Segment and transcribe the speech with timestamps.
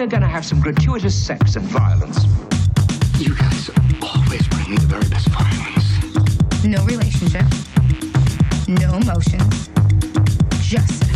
[0.00, 2.24] we're going to have some gratuitous sex and violence.
[3.18, 3.68] You guys
[4.00, 6.64] always bring me the very best violence.
[6.64, 7.44] No relationship.
[8.66, 9.68] No emotions.
[10.62, 11.10] Just sex.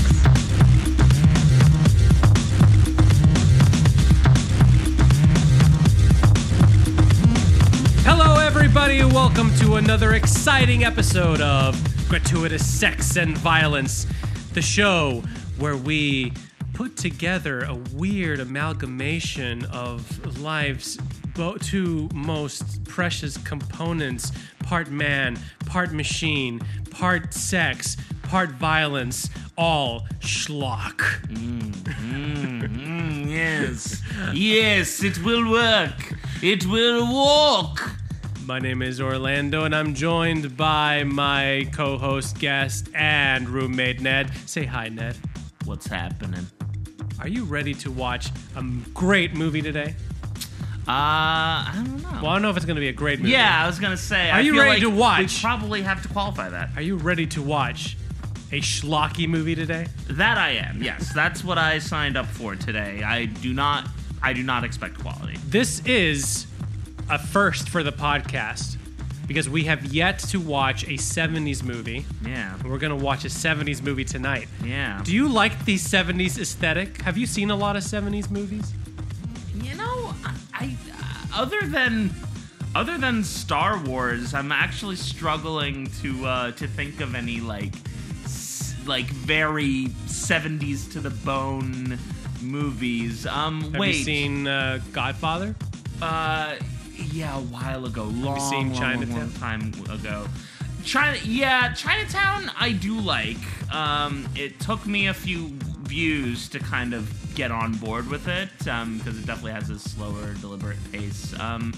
[8.05, 11.75] Hello, everybody, and welcome to another exciting episode of
[12.11, 14.07] Gratuitous Sex and Violence,
[14.53, 15.23] the show
[15.59, 16.35] where we
[16.75, 20.97] put together a weird amalgamation of life's
[21.35, 24.33] bo- two most precious components
[24.65, 26.61] part man, part machine,
[26.91, 30.97] part sex, part violence, all schlock.
[31.29, 32.65] Mm-hmm.
[32.65, 33.29] Mm-hmm.
[33.29, 34.03] Yes.
[34.33, 36.15] yes, it will work.
[36.43, 37.91] It will walk.
[38.47, 44.31] My name is Orlando, and I'm joined by my co host, guest, and roommate, Ned.
[44.47, 45.17] Say hi, Ned.
[45.65, 46.47] What's happening?
[47.21, 49.95] Are you ready to watch a m- great movie today?
[50.87, 52.09] Uh, I don't know.
[52.23, 53.33] Well, I don't know if it's going to be a great movie.
[53.33, 54.31] yeah, I was gonna say.
[54.31, 55.41] Are I you feel ready like to We watch?
[55.41, 56.71] probably have to qualify that.
[56.77, 57.97] Are you ready to watch
[58.53, 59.87] a schlocky movie today?
[60.11, 60.83] That I am.
[60.83, 63.03] Yes, that's what I signed up for today.
[63.03, 63.89] I do not.
[64.23, 65.39] I do not expect quality.
[65.47, 66.47] This is
[67.11, 68.77] a first for the podcast
[69.27, 72.05] because we have yet to watch a 70s movie.
[72.25, 72.55] Yeah.
[72.55, 74.49] and We're going to watch a 70s movie tonight.
[74.65, 75.01] Yeah.
[75.05, 77.01] Do you like the 70s aesthetic?
[77.03, 78.73] Have you seen a lot of 70s movies?
[79.55, 80.77] You know, I, I
[81.35, 82.11] other than
[82.75, 87.73] other than Star Wars, I'm actually struggling to uh, to think of any like
[88.25, 91.99] s- like very 70s to the bone
[92.43, 93.27] movies.
[93.27, 95.55] Um, Have wait, you seen uh, Godfather?
[96.03, 96.57] uh,
[96.97, 99.19] yeah, a while ago, long, seen long, long, Chinatown?
[99.19, 100.27] long time ago.
[100.85, 102.51] China, yeah, Chinatown.
[102.59, 103.39] I do like.
[103.75, 105.49] Um, it took me a few
[105.85, 110.35] views to kind of get on board with it because it definitely has a slower,
[110.35, 111.39] deliberate pace.
[111.41, 111.73] Um,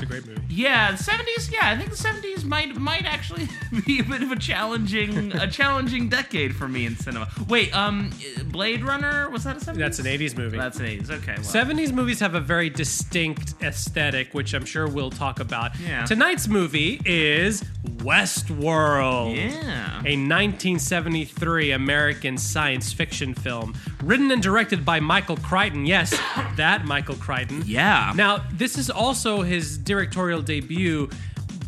[0.00, 0.40] It's a great movie.
[0.48, 1.50] yeah, the seventies.
[1.52, 3.48] Yeah, I think the seventies might might actually
[3.86, 7.28] be a bit of a challenging a challenging decade for me in cinema.
[7.48, 8.10] Wait, um,
[8.46, 9.96] Blade Runner was that a seventies?
[9.96, 10.56] That's an 80s movie.
[10.56, 11.10] That's an eighties.
[11.10, 11.44] Okay, well.
[11.44, 15.78] 70s movies have a very distinct aesthetic, which I'm sure we'll talk about.
[15.78, 16.06] Yeah.
[16.06, 19.36] Tonight's movie is Westworld.
[19.36, 19.96] Yeah.
[20.06, 25.86] A 1973 American science fiction film written and directed by Michael Crichton.
[25.86, 26.10] Yes,
[26.56, 27.62] that Michael Crichton.
[27.66, 28.12] Yeah.
[28.14, 31.10] Now, this is also his directorial debut.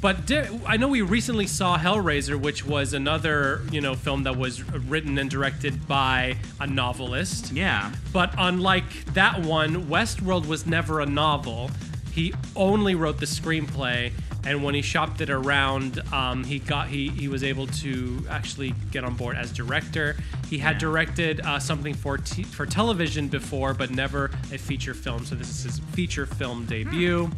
[0.00, 4.36] But di- I know we recently saw Hellraiser, which was another, you know, film that
[4.36, 7.52] was written and directed by a novelist.
[7.52, 7.92] Yeah.
[8.12, 11.70] But unlike that one, Westworld was never a novel.
[12.10, 14.12] He only wrote the screenplay,
[14.44, 18.74] and when he shopped it around, um, he got he he was able to actually
[18.90, 20.16] get on board as director.
[20.50, 20.78] He had Yeah.
[20.80, 25.24] directed uh, something for t- for television before, but never a feature film.
[25.24, 27.30] So this is his feature film debut.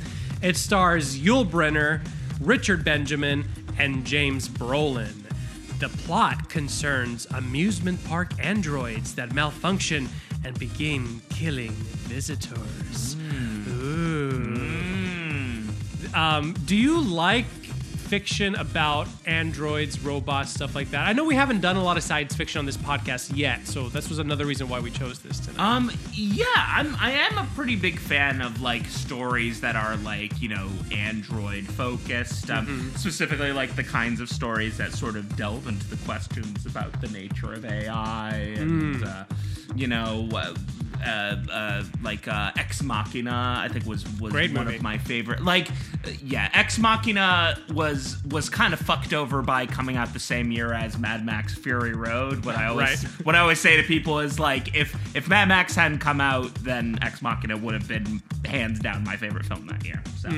[0.43, 2.01] It stars Yul Brynner,
[2.41, 3.45] Richard Benjamin,
[3.79, 5.13] and James Brolin.
[5.81, 10.09] The plot concerns amusement park androids that malfunction
[10.45, 11.73] and begin killing
[12.09, 13.17] visitors.
[13.69, 14.54] Ooh.
[16.15, 17.47] Um, do you like
[18.05, 21.09] fiction about androids, robots, stuff like that?
[21.09, 23.89] I know we haven't done a lot of science fiction on this podcast yet, so
[23.89, 25.59] this was another reason why we chose this tonight.
[25.59, 30.41] Um, yeah, I'm I am a pretty big fan of like stories that are like,
[30.41, 32.51] you know, android focused.
[32.51, 32.97] Um, Mm-hmm.
[32.97, 37.09] specifically like the kinds of stories that sort of delve into the questions about the
[37.09, 39.07] nature of AI and Mm.
[39.07, 39.25] uh,
[39.75, 40.55] you know, uh,
[41.05, 44.77] uh, uh, like uh, Ex Machina, I think was was Great one movie.
[44.77, 45.43] of my favorite.
[45.43, 45.69] Like,
[46.23, 50.73] yeah, Ex Machina was was kind of fucked over by coming out the same year
[50.73, 52.45] as Mad Max Fury Road.
[52.45, 53.27] What I always Right.
[53.27, 56.55] what I always say to people is like, if if Mad Max hadn't come out,
[56.57, 60.03] then Ex Machina would have been hands down my favorite film that year.
[60.19, 60.29] So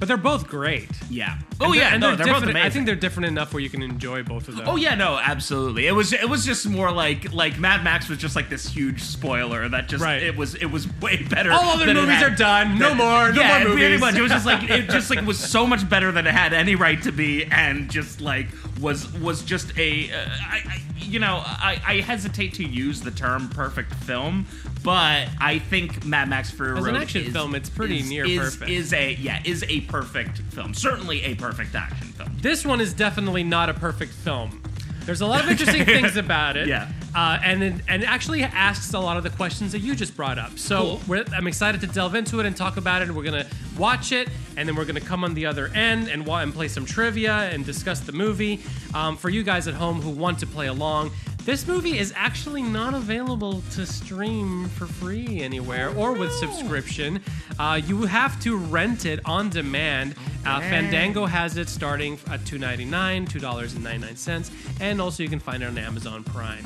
[0.00, 0.88] but they're both great.
[1.08, 1.38] yeah.
[1.62, 2.50] Oh yeah, and no, they're, they're, both different.
[2.52, 2.66] amazing.
[2.66, 4.66] I think they're different enough where you can enjoy both of them.
[4.66, 5.86] Oh yeah, no, absolutely.
[5.86, 9.02] It was it was just more like like Mad Max was just like this huge
[9.02, 10.22] spoiler that just Right.
[10.22, 11.52] it was it was way better.
[11.52, 12.78] All other than it movies had- are done.
[12.78, 13.30] No more.
[13.30, 14.00] No yeah, more pretty movies.
[14.00, 14.14] much.
[14.16, 16.76] It was just like it just like was so much better than it had any
[16.76, 18.48] right to be, and just like
[18.80, 23.10] was was just a uh, I, I you know I, I hesitate to use the
[23.10, 24.46] term perfect film,
[24.82, 28.24] but I think Mad Max Fury As an action is- film, it's pretty is- near
[28.24, 28.70] is- perfect.
[28.70, 30.74] Is a yeah is a perfect film.
[30.74, 32.30] Certainly a perfect action film.
[32.40, 34.62] This one is definitely not a perfect film.
[35.10, 36.68] There's a lot of interesting things about it.
[36.68, 36.88] Yeah.
[37.16, 40.38] Uh, and it, and actually asks a lot of the questions that you just brought
[40.38, 40.56] up.
[40.56, 41.00] So Cool.
[41.08, 43.08] we're, I'm excited to delve into it and talk about it.
[43.08, 43.46] And we're gonna
[43.76, 46.68] watch it, and then we're gonna come on the other end and wa- and play
[46.68, 48.60] some trivia and discuss the movie.
[48.94, 51.10] Um, for you guys at home who want to play along,
[51.44, 57.22] This movie is actually not available to stream for free anywhere or with subscription.
[57.58, 60.16] Uh, you have to rent it on demand.
[60.44, 64.50] Uh, Fandango has it starting at $2.99, $2.99,
[64.80, 66.64] and also you can find it on Amazon Prime.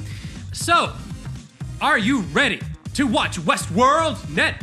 [0.52, 0.92] So,
[1.80, 2.60] are you ready
[2.94, 4.28] to watch Westworld?
[4.34, 4.56] Ned?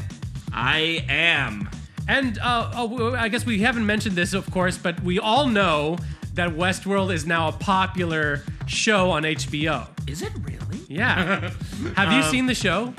[0.51, 1.69] I am.
[2.09, 5.97] And uh, oh, I guess we haven't mentioned this, of course, but we all know
[6.33, 9.87] that Westworld is now a popular show on HBO.
[10.07, 10.57] Is it really?
[10.87, 11.49] Yeah.
[11.95, 12.93] Have you seen the show?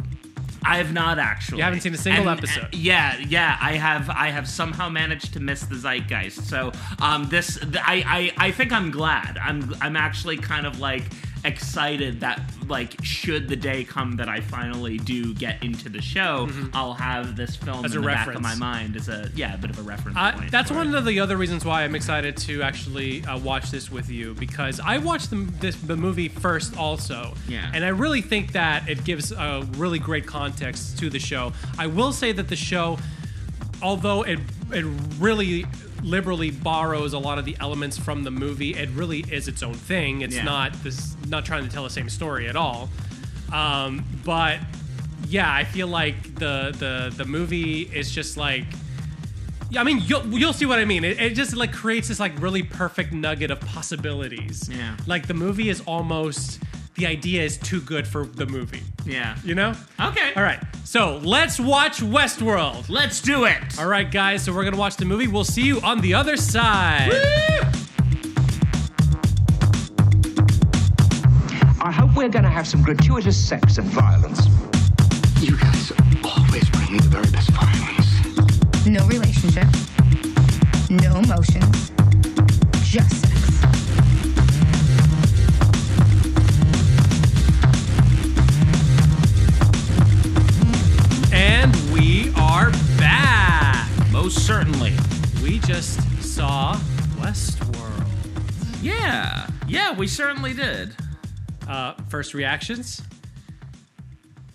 [0.64, 1.58] I have not actually.
[1.58, 2.64] You haven't seen a single And- episode.
[2.66, 3.58] uh, yeah, yeah.
[3.60, 4.08] I have.
[4.08, 6.42] I have somehow managed to miss the zeitgeist.
[6.48, 6.70] So,
[7.00, 7.58] um, this.
[7.58, 8.32] th- I.
[8.38, 8.46] I.
[8.46, 9.38] I think I'm glad.
[9.38, 9.74] I'm.
[9.80, 11.02] I'm actually kind of like
[11.44, 16.48] excited that like should the day come that I finally do get into the show,
[16.72, 17.84] I'll have this film Mm-hmm.
[17.86, 19.82] As in a the back of my mind as a yeah, a bit of a
[19.82, 20.50] reference Uh, point.
[20.52, 20.94] that's one it.
[20.94, 24.78] of the other reasons why I'm excited to actually uh, watch this with you because
[24.78, 27.34] I watched the, this, the movie first also.
[27.48, 27.70] Yeah.
[27.74, 31.52] And I really think that it gives a really great context to the show.
[31.78, 32.98] I will say that the show,
[33.82, 34.38] although it
[34.72, 34.84] it
[35.18, 35.66] really
[36.02, 39.74] liberally borrows a lot of the elements from the movie, it really is its own
[39.74, 40.22] thing.
[40.22, 40.44] It's Yeah.
[40.44, 42.90] not this not trying to tell the same story at all.
[43.52, 44.58] Um, but
[45.28, 48.64] yeah, I feel like the the the movie is just like
[49.70, 51.02] yeah, I mean, you'll, you'll see what I mean.
[51.02, 54.68] It, it just like creates this like really perfect nugget of possibilities.
[54.70, 54.96] Yeah.
[55.06, 56.60] Like the movie is almost
[56.96, 58.82] the idea is too good for the movie.
[59.06, 59.36] yeah.
[59.44, 59.74] You know?
[60.00, 60.32] Okay.
[60.36, 60.60] All right.
[60.84, 62.88] So let's watch Westworld.
[62.88, 63.58] Let's do it.
[63.78, 64.44] All right, guys.
[64.44, 65.26] So we're gonna watch the movie.
[65.26, 67.10] We'll see you on the other side.
[71.84, 74.46] I hope we're going to have some gratuitous sex and violence.
[75.40, 75.92] You guys
[76.22, 78.86] always bring me the very best violence.
[78.86, 79.66] No relationship.
[80.88, 81.90] No emotions.
[82.88, 83.24] Just
[92.52, 93.88] are back.
[94.10, 94.92] Most certainly.
[95.42, 96.74] We just saw
[97.16, 98.06] Westworld.
[98.82, 99.46] Yeah.
[99.66, 100.94] Yeah, we certainly did.
[101.66, 103.00] Uh, first reactions?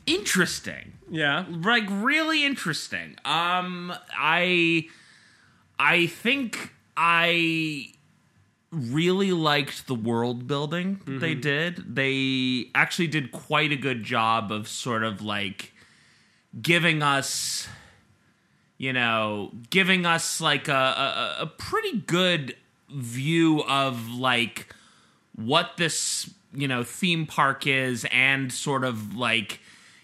[0.05, 0.93] Interesting.
[1.09, 1.45] Yeah.
[1.49, 3.15] like really interesting.
[3.25, 4.89] Um, I,
[5.79, 7.93] I think I
[8.69, 11.95] really liked the world building that they did.
[11.95, 15.73] They actually did quite a good job of sort of like
[16.61, 17.67] giving us,
[18.77, 22.55] you know, giving us like a, a, a pretty good
[22.89, 24.73] view of like
[25.35, 29.59] what this you know theme park is and sort of like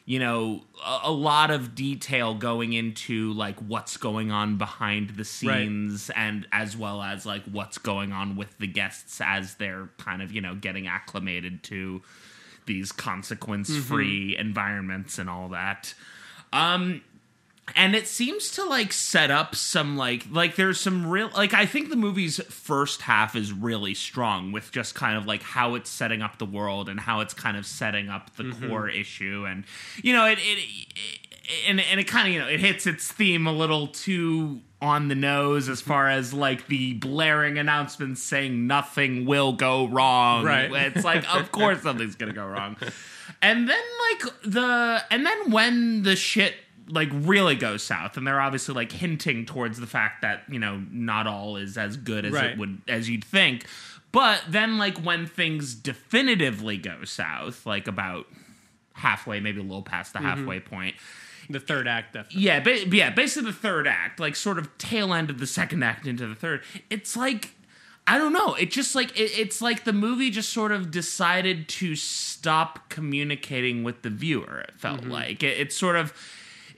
[0.05, 5.23] you know a, a lot of detail going into like what's going on behind the
[5.23, 10.21] scenes and as well as like what's going on with the guests as they're kind
[10.21, 12.01] of you know getting acclimated to
[12.65, 15.93] these consequence free environments and all that.
[16.51, 17.01] Um
[17.75, 21.65] and it seems to like set up some like like there's some real like I
[21.65, 25.89] think the movie's first half is really strong with just kind of like how it's
[25.89, 28.69] setting up the world and how it's kind of setting up the mm-hmm.
[28.69, 29.45] core issue.
[29.47, 29.63] And
[30.01, 31.19] you know it it, it
[31.67, 35.07] and and it kind of you know it hits its theme a little too on
[35.07, 40.43] the nose as far as like the blaring announcements saying nothing will go wrong.
[40.43, 40.69] Right.
[40.93, 42.75] it's like of course something's gonna go wrong.
[43.41, 43.81] And then
[44.11, 46.55] like the and then when the shit
[46.87, 50.81] like really goes south and they're obviously like hinting towards the fact that you know
[50.91, 52.51] not all is as good as Right.
[52.51, 53.65] it would as you'd think
[54.11, 58.27] but then like when things definitively go south like about
[58.93, 60.27] halfway maybe a little past the mm-hmm.
[60.27, 60.95] halfway point
[61.49, 62.41] The third act, definitely.
[62.41, 65.83] yeah, ba- yeah, basically the third act, like sort of tail end of the second
[65.83, 66.63] act into the third.
[66.89, 67.51] It's like
[68.05, 68.53] I don't know.
[68.55, 73.83] It just like it, it's like the movie just sort of decided to stop communicating
[73.83, 74.59] with the viewer.
[74.67, 75.11] It felt mm-hmm.
[75.11, 76.13] like it, it sort of.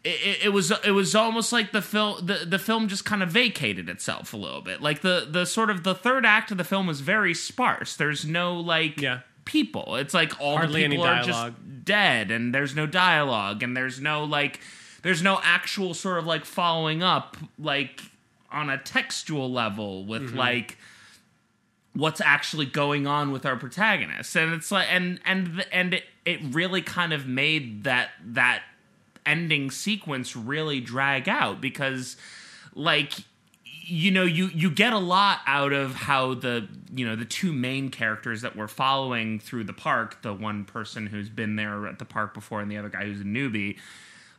[0.07, 3.29] It, it was it was almost like the film the, the film just kind of
[3.29, 6.63] vacated itself a little bit like the the sort of the third act of the
[6.63, 9.21] film was very sparse there's no like Yeah.
[9.45, 11.53] people it's like all Hardly the people are dialogue.
[11.55, 14.59] just dead and there's no dialogue and there's no like
[15.01, 18.01] there's no actual sort of like following up like
[18.51, 20.37] on a textual level with Mm-hmm.
[20.37, 20.77] like
[21.93, 26.39] what's actually going on with our protagonists and it's like and and and it, it
[26.51, 28.61] really kind of made that that
[29.25, 32.17] ending sequence really drag out because
[32.73, 33.13] like
[33.63, 37.53] you know you you get a lot out of how the you know the two
[37.53, 41.99] main characters that we're following through the park the one person who's been there at
[41.99, 43.77] the park before and the other guy who's a newbie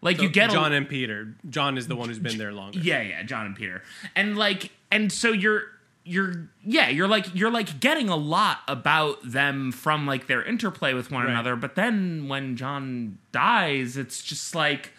[0.02, 1.34] like you get a, John and Peter.
[1.48, 2.78] John is the one who's been there longer.
[2.78, 3.82] yeah, yeah, John and Peter.
[4.14, 5.62] And like and so you're
[6.06, 10.94] you're yeah you're like you're like getting a lot about them from like their interplay
[10.94, 11.30] with one Right.
[11.32, 14.92] another but then when john dies it's just like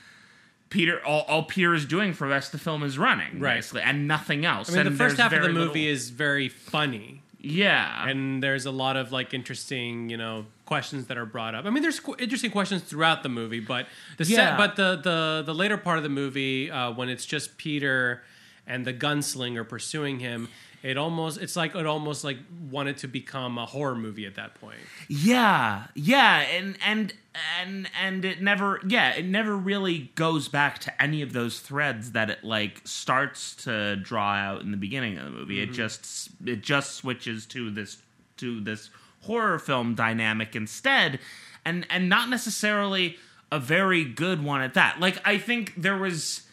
[0.69, 3.55] peter all, all peter is doing for the rest of the film is running Right.
[3.55, 6.09] basically and nothing else I mean, And the first half of the movie little- is
[6.09, 7.21] very funny.
[7.39, 11.63] yeah and there's a lot of like interesting you know questions that are brought up
[11.65, 13.87] i mean there's qu- interesting questions throughout the movie but
[14.17, 14.35] the Yeah.
[14.35, 18.23] set but the the the later part of the movie uh, when it's just peter
[18.69, 20.49] and the gunslinger pursuing him
[20.87, 22.37] it almost it's like it almost like
[22.71, 24.77] wanted to become a horror movie at that point
[25.09, 27.13] Yeah, yeah, and and
[27.61, 32.11] and and it never, yeah, it never really goes back to any of those threads
[32.13, 35.61] that it like starts to draw out in the beginning of the movie.
[35.61, 35.73] It mm-hmm.
[35.73, 38.01] just it just switches to this
[38.37, 38.89] to this
[39.21, 41.19] horror film dynamic instead,
[41.65, 43.17] and and not necessarily
[43.51, 44.99] a very good one at that.
[44.99, 46.46] Like I think there was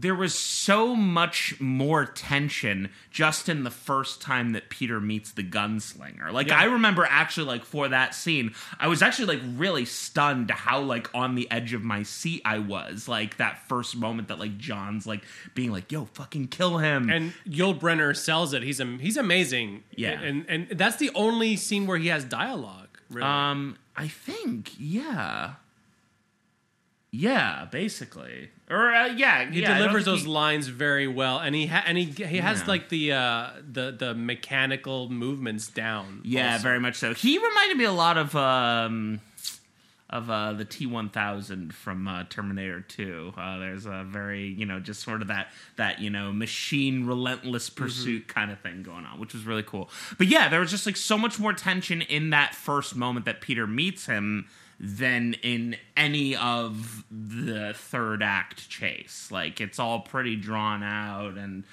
[0.00, 5.42] there was so much more tension just in the first time that Peter meets the
[5.44, 6.32] gunslinger.
[6.32, 6.58] Like Yeah.
[6.58, 11.14] I remember actually like for that scene, I was actually like really stunned how like
[11.14, 13.08] on the edge of my seat I was.
[13.08, 15.22] Like that first moment that like John's like
[15.54, 19.82] being like, "Yo, fucking kill him." and Yul Brynner sells it he's am- he's amazing
[19.94, 20.20] Yeah.
[20.20, 25.54] and and that's the only scene where he has dialogue really um I think yeah.
[27.12, 28.50] Yeah, basically.
[28.70, 31.98] Or uh, yeah, He yeah, delivers those he- lines very well, and he ha- and
[31.98, 32.66] he he has Yeah.
[32.68, 36.20] like the uh, the the mechanical movements down.
[36.24, 36.62] Yeah, also.
[36.62, 37.12] very much so.
[37.14, 39.20] He reminded me a lot of um
[40.08, 43.32] of uh the T1000 from uh, Terminator 2.
[43.36, 47.70] Uh, there's a very, you know, just sort of that that, you know, machine relentless
[47.70, 49.90] pursuit kind of thing going on, which was really cool.
[50.16, 53.40] But yeah, there was just like so much more tension in that first moment that
[53.40, 54.46] Peter meets him
[54.82, 59.28] than in any of the third act chase.
[59.30, 61.64] Like it's all pretty drawn out and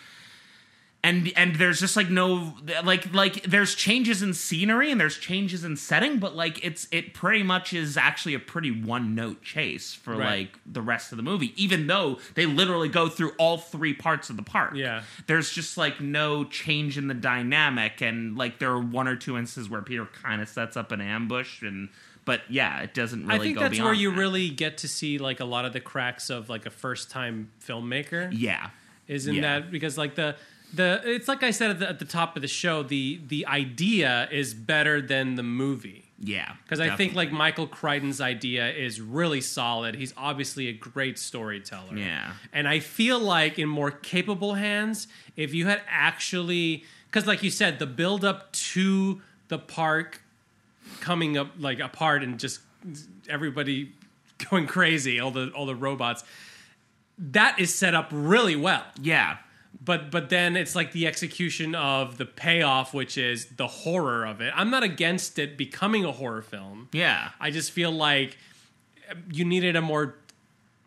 [1.03, 5.63] and and there's just like no like like there's changes in scenery and there's changes
[5.63, 9.93] in setting but like it's it pretty much is actually a pretty one note chase
[9.93, 10.39] for Right.
[10.39, 14.31] like the rest of the movie even though they literally go through all three parts
[14.31, 15.03] of the park Yeah.
[15.27, 19.37] there's just like no change in the dynamic and like there are one or two
[19.37, 21.89] instances where peter kind of sets up an ambush and
[22.27, 24.19] but yeah it doesn't really I think that's where you that.
[24.19, 27.49] really get to see like a lot of the cracks of like a first time
[27.65, 28.29] filmmaker.
[28.31, 28.69] yeah
[29.07, 29.41] Isn't Yeah.
[29.59, 30.35] that because like the
[30.73, 33.45] the it's like I said at the, at the top of the show the the
[33.47, 36.03] idea is better than the movie.
[36.19, 39.95] yeah Because I think like Michael Crichton's idea is really solid.
[39.95, 41.95] He's obviously a great storyteller.
[41.95, 42.33] Yeah.
[42.51, 45.07] And I feel like in more capable hands,
[45.37, 50.21] if you had actually, because like you said, the build up to the park
[51.01, 52.59] coming up like apart and just
[53.29, 53.91] everybody
[54.49, 56.23] going crazy, all the all the robots,
[57.17, 58.83] that is set up really well.
[59.01, 59.37] Yeah.
[59.83, 64.41] But but then it's like the execution of the payoff which is the horror of
[64.41, 64.51] it.
[64.55, 66.89] I'm not against it becoming a horror film.
[66.93, 67.29] Yeah.
[67.39, 68.37] I just feel like
[69.31, 70.15] you needed a more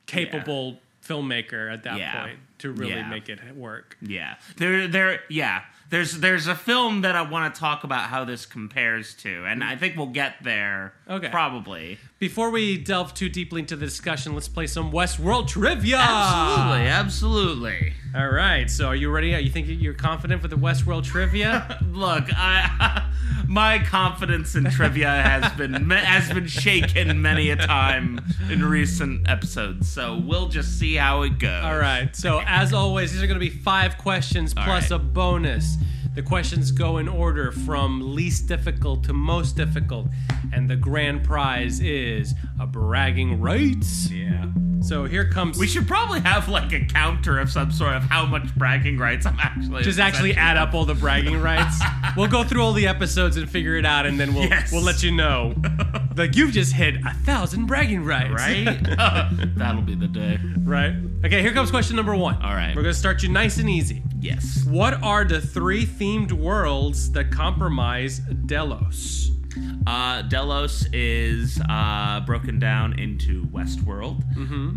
[0.07, 2.25] capable filmmaker at that Yeah.
[2.25, 3.09] point to really Yeah.
[3.09, 3.97] make it work.
[4.03, 5.63] Yeah, there, there, yeah.
[5.91, 9.63] There's, there's a film that I want to talk about how this compares to, and
[9.65, 10.95] I think we'll get there.
[11.09, 11.29] Okay.
[11.29, 11.99] probably.
[12.21, 17.93] before we delve too deeply into the discussion let's play some westworld trivia Absolutely, absolutely.
[18.15, 22.25] all right so are you ready you think you're confident for the westworld trivia Look,
[22.33, 23.10] I,
[23.51, 29.91] my confidence in trivia has been has been shaken many a time in recent episodes,
[29.91, 31.65] so we'll just see how it goes.
[31.65, 32.15] All right.
[32.15, 34.91] So as always, these are going to be five questions plus right.
[34.93, 35.77] a bonus.
[36.15, 40.09] The questions go in order from least difficult to most difficult,
[40.53, 44.11] and the grand prize is a bragging rights.
[44.11, 44.47] Yeah.
[44.83, 45.59] So here comes.
[45.59, 49.27] We should probably have like a counter of some sort of how much bragging rights
[49.27, 51.79] I'm actually just actually add up all the bragging rights.
[52.17, 54.73] we'll go through all the episodes and figure it out, and then we'll Yes.
[54.73, 55.55] we'll let you know.
[56.17, 58.65] like you've just hit a thousand bragging rights, right?
[59.57, 60.39] That'll be the day.
[60.65, 60.95] right.
[61.25, 61.43] Okay.
[61.43, 62.37] Here comes question number one.
[62.43, 62.75] All right.
[62.75, 64.03] We're gonna start you nice and easy.
[64.19, 64.65] Yes.
[64.65, 69.31] What are the three themed worlds that compromise Delos?
[69.87, 74.23] Uh, Delos is uh, broken down into Westworld,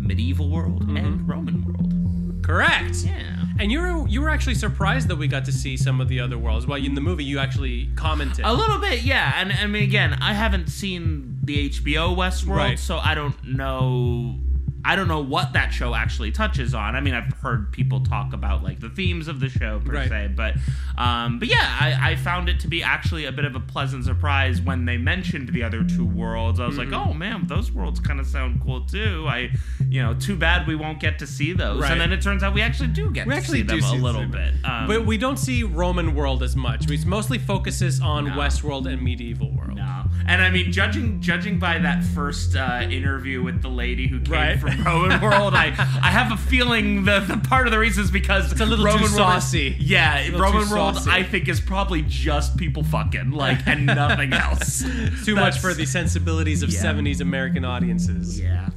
[0.00, 2.42] Medieval World, and Roman World.
[2.44, 2.96] Correct.
[3.04, 3.36] Yeah.
[3.58, 6.18] And you were you were actually surprised that we got to see some of the
[6.20, 6.66] other worlds.
[6.66, 8.44] Well, in the movie, you actually commented.
[8.44, 9.34] A little bit, yeah.
[9.36, 12.78] And I mean, again, I haven't seen the HBO Westworld, Right.
[12.78, 14.38] so I don't know
[14.84, 16.94] I don't know what that show actually touches on.
[16.94, 20.08] I mean, I've heard people talk about like the themes of the show per Right.
[20.08, 20.54] se, but
[20.96, 24.04] um, but yeah, I, I found it to be actually a bit of a pleasant
[24.04, 26.60] surprise when they mentioned the other two worlds.
[26.60, 26.92] I was Mm-hmm.
[26.92, 29.24] like, oh man, those worlds kind of sound cool too.
[29.28, 29.50] I,
[29.88, 31.80] you know, too bad we won't get to see those.
[31.82, 31.92] Right.
[31.92, 33.96] And then it turns out we actually do get We to actually see them see
[33.96, 34.30] a little them.
[34.32, 34.54] bit.
[34.64, 36.88] Um, but we don't see Roman world as much.
[36.88, 38.32] We mostly focuses on No.
[38.32, 39.76] Westworld and medieval world.
[39.76, 44.20] No, and I mean, judging judging by that first uh, interview with the lady who
[44.20, 44.58] came Right.
[44.60, 45.66] from Roman World, I
[46.02, 48.84] I have a feeling the, the part of the reason is because It's a little
[48.84, 49.76] Roman too World saucy.
[49.78, 51.10] yeah, Roman World saucy.
[51.10, 54.84] I think is probably just people fucking like and nothing else.
[55.24, 56.80] Too much for the sensibilities of Yeah.
[56.82, 58.38] 70s American audiences.
[58.40, 58.68] yeah.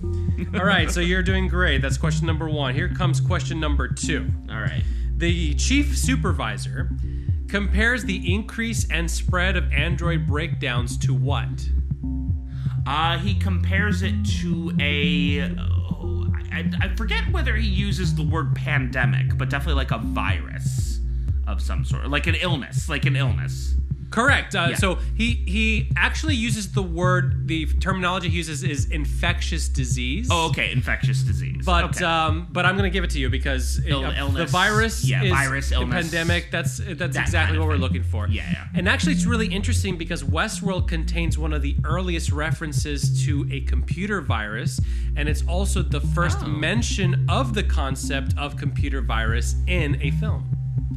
[0.54, 1.82] All right, so you're doing great.
[1.82, 2.74] That's question number one.
[2.76, 4.30] Here comes question number two.
[4.50, 4.84] All right.
[5.18, 6.92] The chief supervisor
[7.48, 11.48] compares the increase and spread of Android breakdowns to what?
[12.86, 15.42] Uh, he compares it to a.
[16.52, 21.00] I, I forget whether he uses the word pandemic, but definitely like a virus
[21.48, 23.76] of some sort, like an illness, like an illness.
[24.10, 24.56] Correct.
[24.56, 24.76] Uh, Yeah.
[24.78, 27.48] So he he actually uses the word.
[27.48, 30.30] The terminology he uses is infectious disease.
[30.32, 31.66] Oh, okay, infectious disease.
[31.66, 32.06] But okay.
[32.06, 35.30] um, but I'm gonna give it to you because it- uh, the virus, Yeah, is
[35.32, 36.10] virus, the illness.
[36.10, 36.52] pandemic.
[36.52, 38.28] That's that's That exactly kind of what we're looking for.
[38.28, 38.68] Yeah, yeah.
[38.76, 43.62] And actually, it's really interesting because Westworld contains one of the earliest references to a
[43.62, 44.80] computer virus,
[45.18, 46.48] and it's also the first Oh.
[46.48, 50.50] mention of the concept of computer virus in a film.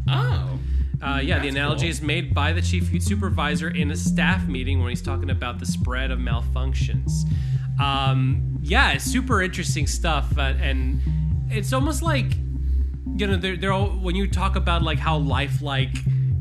[0.08, 0.58] oh,
[1.02, 1.90] Uh, yeah, the analogy cool.
[1.90, 5.64] is made by the chief supervisor in a staff meeting when he's talking about the
[5.66, 7.11] spread of malfunctions.
[7.80, 11.00] Um, yeah, it's super interesting stuff, uh, and
[11.50, 12.35] it's almost like
[13.16, 15.95] you know, they're, they're all, when you talk about like how lifelike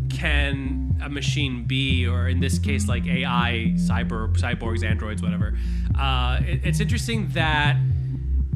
[0.09, 5.57] can a machine be, or in this case, like AI, cyber, cyborgs, androids, whatever.
[5.97, 7.75] Uh, it- it's interesting that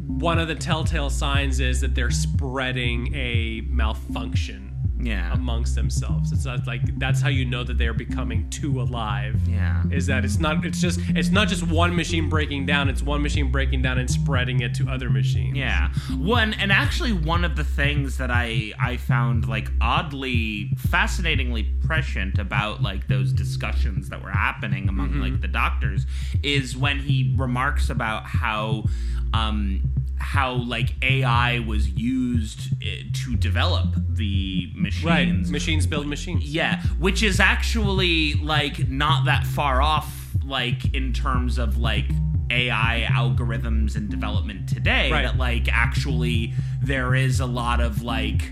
[0.05, 4.62] one of the telltale signs is that they're spreading a malfunction
[5.05, 6.31] yeah, amongst themselves.
[6.31, 9.39] It's not like that's how you know that they're becoming too alive.
[9.47, 9.83] Yeah.
[9.91, 13.21] Is that it's not it's just it's not just one machine breaking down, it's one
[13.21, 15.57] machine breaking down and spreading it to other machines.
[15.57, 15.89] yeah.
[16.17, 22.39] One and actually one of the things that I I found like oddly, fascinatingly prescient
[22.39, 25.21] about like those discussions that were happening among Mm-hmm.
[25.21, 26.05] like the doctors
[26.43, 28.85] is when he remarks about how
[29.33, 29.81] um
[30.23, 35.05] how like AI was used eh, to develop the machines.
[35.05, 35.51] Right.
[35.51, 36.45] Machines build machines.
[36.45, 42.05] Yeah, which is actually like not that far off, like in terms of like
[42.49, 45.11] AI algorithms and development today.
[45.11, 45.23] Right.
[45.23, 48.49] That like actually there is a lot of like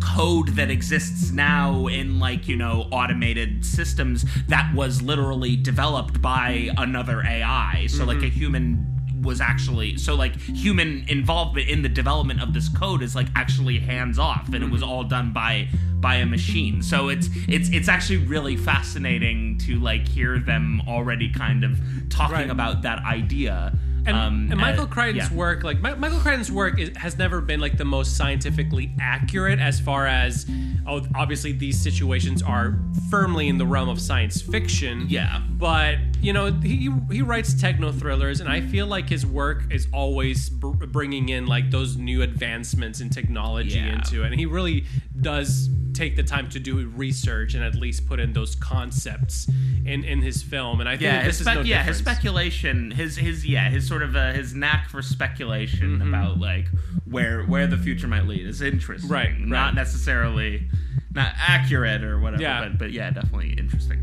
[0.00, 6.70] code that exists now in like you know automated systems that was literally developed by
[6.78, 7.86] another AI.
[7.88, 12.68] So like a human was actually so like human involvement in the development of this
[12.68, 14.90] code is like actually hands off and it was mm-hmm.
[14.90, 15.68] all done by
[16.00, 16.82] by a machine.
[16.82, 21.80] So it's it's it's actually really fascinating to like hear them already kind of
[22.10, 22.50] talking Right.
[22.50, 23.72] about that idea
[24.04, 25.36] And, um, and Michael uh, Crichton's yeah.
[25.36, 29.60] work, like Mi- Michael Crichton's work, is, has never been like the most scientifically accurate
[29.60, 30.46] as far as,
[30.86, 32.78] oh, obviously these situations are
[33.10, 35.06] firmly in the realm of science fiction.
[35.08, 35.40] Yeah.
[35.50, 39.86] But you know, he he writes techno thrillers, and I feel like his work is
[39.92, 43.94] always br- bringing in like those new advancements in technology Yeah.
[43.94, 44.84] into it, and he really
[45.20, 49.46] does take the time to do research and at least put in those concepts
[49.84, 50.80] in in his film.
[50.80, 53.68] And I think yeah, this his is spe- no yeah, his speculation, his his yeah,
[53.68, 56.08] his sort of uh, his knack for speculation Mm-hmm.
[56.14, 56.66] about like
[57.04, 59.10] where where the future might lead is interesting.
[59.10, 60.68] Right, Not necessarily
[61.14, 62.60] not accurate or whatever, Yeah.
[62.62, 64.00] but but yeah, definitely interesting.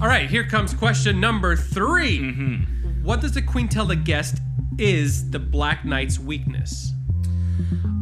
[0.00, 3.04] All right, here comes question number 3 Mm-hmm.
[3.04, 4.38] What does the Queen tell the guest
[4.78, 6.92] is the Black Knight's weakness?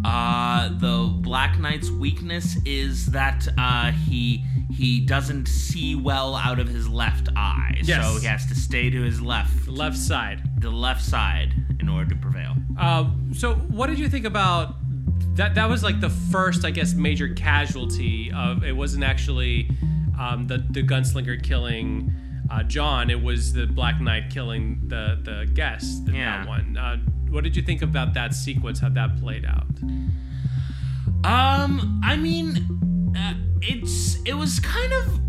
[0.05, 6.69] Uh, the Black Knight's weakness is that uh, he he doesn't see well out of
[6.69, 8.05] his left eye, Yes.
[8.05, 10.43] so he has to stay to his left, left side.
[10.59, 12.55] The left side, in order to prevail.
[12.79, 14.75] Uh, so, what did you think about
[15.37, 15.55] that?
[15.55, 18.65] That was like the first, I guess, major casualty of.
[18.65, 19.71] It wasn't actually
[20.19, 22.13] um, the the gunslinger killing
[22.51, 23.11] uh, John.
[23.11, 26.09] It was the Black Knight killing the the guest.
[26.09, 26.39] in Yeah.
[26.39, 26.77] That one.
[26.77, 26.97] Uh,
[27.31, 28.79] what did you think about that sequence?
[28.81, 29.67] How that played out?
[31.25, 35.21] Um, I mean, uh, it's it was kind of,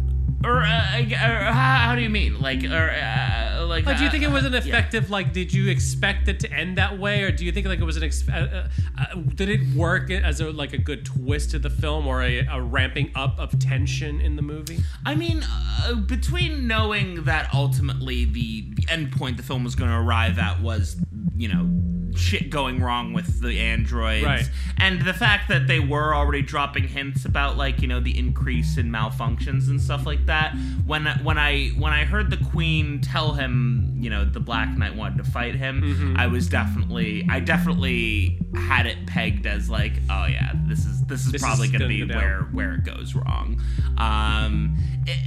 [0.43, 2.39] or, uh, or how, how do you mean?
[2.39, 3.85] Like, or uh, like?
[3.85, 4.77] Like, do you think it was an uh, yeah.
[4.77, 5.09] effective?
[5.09, 7.83] Like, did you expect it to end that way, or do you think like it
[7.83, 8.03] was an?
[8.03, 11.69] Ex- uh, uh, uh, did it work as a like a good twist to the
[11.69, 14.79] film, or a, a ramping up of tension in the movie?
[15.05, 19.89] I mean, uh, between knowing that ultimately the, the end point the film was going
[19.89, 20.97] to arrive at was,
[21.35, 21.69] you know,
[22.17, 24.49] shit going wrong with the androids Right.
[24.79, 28.77] and the fact that they were already dropping hints about like you know the increase
[28.77, 30.55] in malfunctions and stuff like that
[30.87, 34.95] when when i when i heard the queen tell him you know the black knight
[34.95, 36.17] wanted to fight him Mm-hmm.
[36.17, 41.23] i was definitely i definitely had it pegged as like oh yeah this is this
[41.23, 42.17] is This probably is gonna gonna be down.
[42.17, 43.61] where where it goes wrong
[43.99, 44.75] um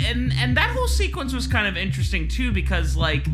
[0.04, 3.28] and and that whole sequence was kind of interesting too because like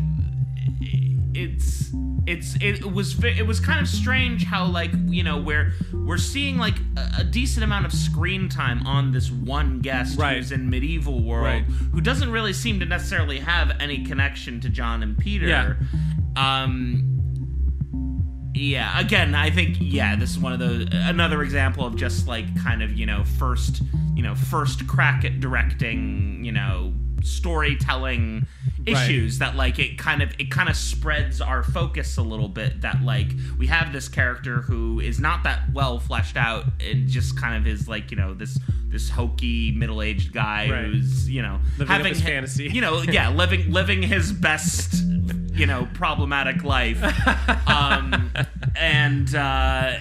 [1.33, 1.91] it's
[2.27, 6.57] it's it was it was kind of strange how like you know where we're seeing
[6.57, 10.35] like a, a decent amount of screen time on this one guest Right.
[10.37, 11.63] who's in medieval world Right.
[11.63, 15.47] who doesn't really seem to necessarily have any connection to John and Peter.
[15.47, 15.73] Yeah.
[16.35, 17.13] Um
[18.53, 22.45] yeah, again, I think yeah, this is one of those another example of just like
[22.61, 23.81] kind of, you know, first,
[24.15, 26.91] you know, first crack at directing, you know,
[27.23, 28.45] storytelling
[28.85, 32.81] issues that like it kind of it kind of spreads our focus a little bit
[32.81, 33.27] that like
[33.57, 37.67] we have this character who is not that well fleshed out and just kind of
[37.67, 38.57] is like, you know, this
[38.89, 40.85] this hokey middle-aged guy Right.
[40.85, 42.69] who's, you know, Living having his fantasy.
[42.71, 45.03] You know, yeah, living living his best
[45.53, 47.01] you know problematic life
[47.67, 48.31] um
[48.75, 49.97] and uh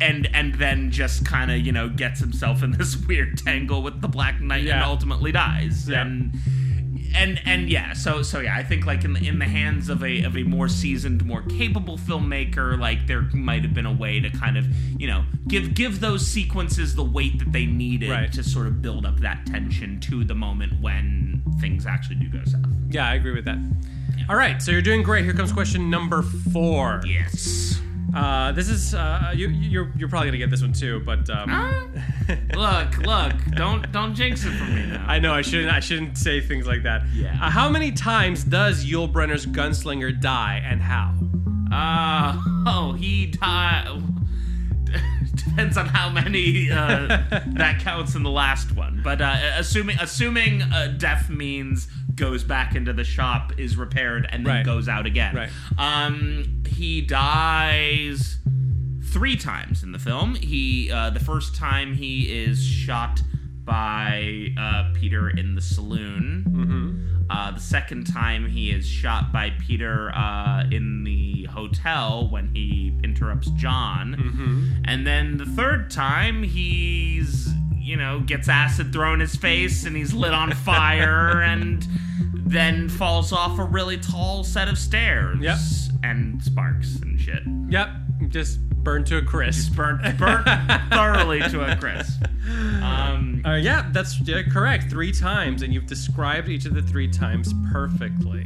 [0.00, 4.00] and and then just kind of you know gets himself in this weird tangle with
[4.00, 6.02] the black knight and ultimately dies Yeah.
[6.02, 6.34] and
[7.12, 10.04] and and yeah so so yeah i think like in the, in the hands of
[10.04, 14.20] a of a more seasoned more capable filmmaker like there might have been a way
[14.20, 14.64] to kind of
[15.00, 18.32] you know give give those sequences the weight that they needed Right.
[18.32, 22.44] to sort of build up that tension to the moment when things actually do go
[22.44, 23.58] south Yeah, I agree with that.
[24.28, 25.24] All right, so you're doing great.
[25.24, 27.02] Here comes question number four.
[27.04, 27.79] yes
[28.14, 31.92] Uh, this is uh, you, you're you're probably gonna get this one too, but um,
[32.54, 33.32] look, look!
[33.54, 35.04] Don't don't jinx it for me now.
[35.06, 37.02] I know I shouldn't I shouldn't say things like that.
[37.14, 37.38] Yeah.
[37.40, 41.14] Uh, how many times does Yul Brynner's gunslinger die, and how?
[41.72, 44.02] Uh oh, he died.
[45.34, 47.06] Depends on how many uh,
[47.46, 52.74] that counts in the last one, but uh, assuming assuming uh, death means goes back
[52.74, 54.64] into the shop, is repaired, and then Right.
[54.64, 55.34] goes out again.
[55.34, 55.50] Right.
[55.78, 58.38] Um, he dies
[59.12, 60.34] three times in the film.
[60.36, 63.20] He uh, the first time he is shot
[63.64, 66.44] by uh, Peter in the saloon.
[66.48, 67.06] Mm-hmm.
[67.30, 72.98] Uh, the second time he is shot by Peter uh, in the hotel when he
[73.04, 74.16] interrupts John.
[74.18, 74.82] Mm-hmm.
[74.84, 77.48] And then the third time he's,
[77.80, 81.86] you know, gets acid thrown in his face and he's lit on fire and
[82.34, 85.38] then falls off a really tall set of stairs.
[85.40, 85.58] Yep.
[86.02, 87.42] And sparks and shit.
[87.68, 87.88] Yep,
[88.28, 89.74] just burned to a crisp.
[89.74, 90.46] Burnt, burnt
[90.90, 92.22] thoroughly to a crisp.
[92.82, 94.90] Um, Uh, yeah, that's yeah, correct.
[94.90, 98.44] Three times, and you've described each of the three times perfectly.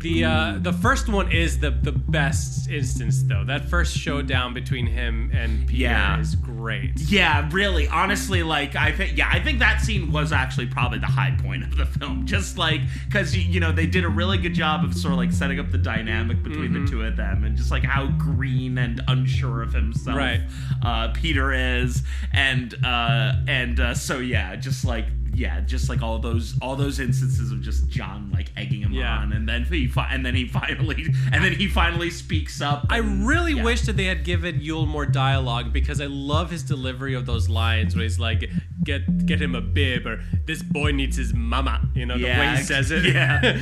[0.00, 3.44] The uh, the first one is the the best instance though.
[3.44, 6.18] That first showdown between him and Peter Yeah.
[6.18, 6.98] is great.
[7.02, 7.86] Yeah, really.
[7.86, 11.62] Honestly, like I think, yeah, I think that scene was actually probably the high point
[11.62, 12.26] of the film.
[12.26, 15.30] Just like because you know they did a really good job of sort of like
[15.30, 16.84] setting up the dynamic between Mm-hmm.
[16.86, 20.40] the two of them, and just like how green and unsure of himself Right.
[20.82, 25.06] uh, Peter is, and uh, and uh, so yeah, just like.
[25.34, 29.16] Yeah, just like all those all those instances of just John like egging him Yeah.
[29.16, 32.84] on, and then he fi- and then he finally and then he finally speaks up.
[32.90, 33.62] I really yeah.
[33.62, 37.48] wish that they had given Yul more dialogue because I love his delivery of those
[37.48, 38.50] lines where he's like,
[38.84, 42.56] "Get get him a bib" or "This boy needs his mama." You know the way
[42.56, 43.04] he says it.
[43.14, 43.40] yeah.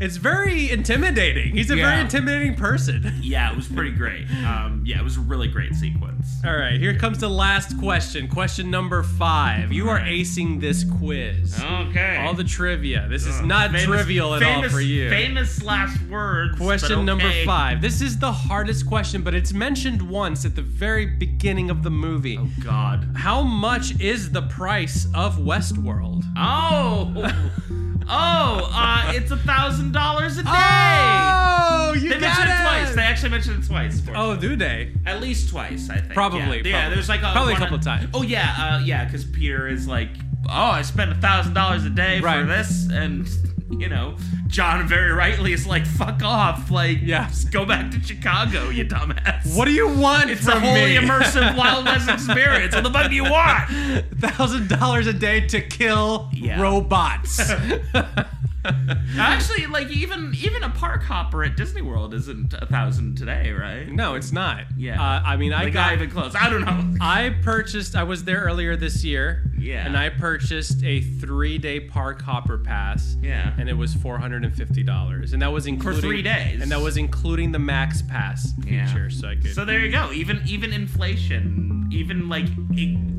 [0.00, 1.54] it's very intimidating.
[1.54, 3.12] He's a very intimidating person.
[3.24, 4.28] Yeah, it was pretty great.
[4.44, 6.28] Um, yeah, it was a really great sequence.
[6.44, 8.28] All right, here comes the last question.
[8.28, 9.72] Question number five.
[9.72, 11.58] You are acing this quiz.
[11.62, 12.18] Okay.
[12.18, 13.06] All the trivia.
[13.08, 15.08] This is not Famous- trivial at all famous- for you.
[15.08, 16.56] Famous last words.
[16.58, 17.80] Question but number five.
[17.80, 21.90] This is the hardest question, but it's mentioned once at the very beginning of the
[21.90, 22.38] movie.
[22.38, 23.08] Oh God.
[23.16, 26.24] How much is the price of Westworld?
[26.36, 27.12] Oh.
[28.08, 28.70] oh.
[28.72, 30.50] Uh, it's a thousand dollars a day.
[30.50, 32.94] Oh, you They got mentioned it twice.
[32.96, 34.02] They actually mentioned it twice.
[34.14, 34.92] oh, do they?
[35.06, 36.12] At least twice, I think.
[36.12, 36.70] Probably, Yeah, probably.
[36.70, 38.10] yeah there's like a, Probably a couple of times.
[38.12, 40.10] Oh yeah, uh, yeah, because Peter is like,
[40.48, 42.40] oh, I spent a thousand dollars a day Right.
[42.40, 43.28] for this, and
[43.78, 47.28] you know, John very rightly is like, fuck off, like, Yeah.
[47.28, 49.56] just go back to Chicago, you dumbass.
[49.56, 50.96] What do you want It's a wholly me?
[50.96, 52.74] immersive Wild West experience.
[52.74, 53.70] What the fuck do you want?
[54.20, 56.60] Thousand dollars a day to kill Yeah.
[56.60, 57.50] robots.
[59.18, 63.88] Actually, like even even a park hopper at Disney World isn't a thousand today, right?
[63.88, 64.64] no, it's not.
[64.76, 65.00] Yeah.
[65.02, 65.86] Uh, I mean, I Like got.
[65.86, 66.34] not even close.
[66.34, 66.96] I don't know.
[67.00, 67.94] I purchased.
[67.96, 69.50] I was there earlier this year.
[69.58, 69.86] Yeah.
[69.86, 73.16] And I purchased a three day park hopper pass.
[73.22, 73.54] Yeah.
[73.58, 76.60] And it was four hundred and fifty dollars, and that was including for three days.
[76.62, 78.86] And that was including the max pass Yeah.
[78.86, 79.54] feature, so I could.
[79.54, 80.10] So there you go.
[80.12, 82.46] Even even inflation, even like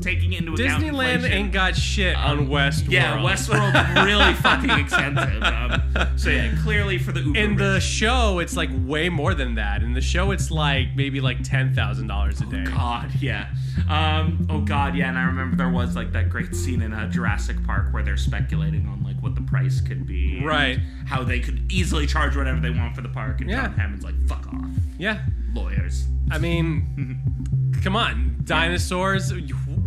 [0.00, 2.90] taking into account Disneyland ain't got shit on Westworld.
[2.90, 5.35] Yeah, Westworld really fucking expensive.
[5.42, 5.82] Um,
[6.16, 7.82] so yeah, clearly for the Uber In the rich.
[7.82, 9.82] show, it's like way more than that.
[9.82, 12.64] In the show, it's like maybe like ten thousand dollars a day.
[12.64, 13.48] God, yeah.
[13.88, 15.08] Um, oh God, yeah.
[15.08, 18.16] And I remember there was like that great scene in uh, Jurassic Park where they're
[18.16, 20.78] speculating on like what the price could be, Right.
[21.06, 23.62] How they could easily charge whatever they want for the park, and Yeah.
[23.66, 24.64] John Hammond's like, "Fuck off,
[24.98, 25.20] Yeah,
[25.54, 29.32] lawyers." I mean, come on, dinosaurs.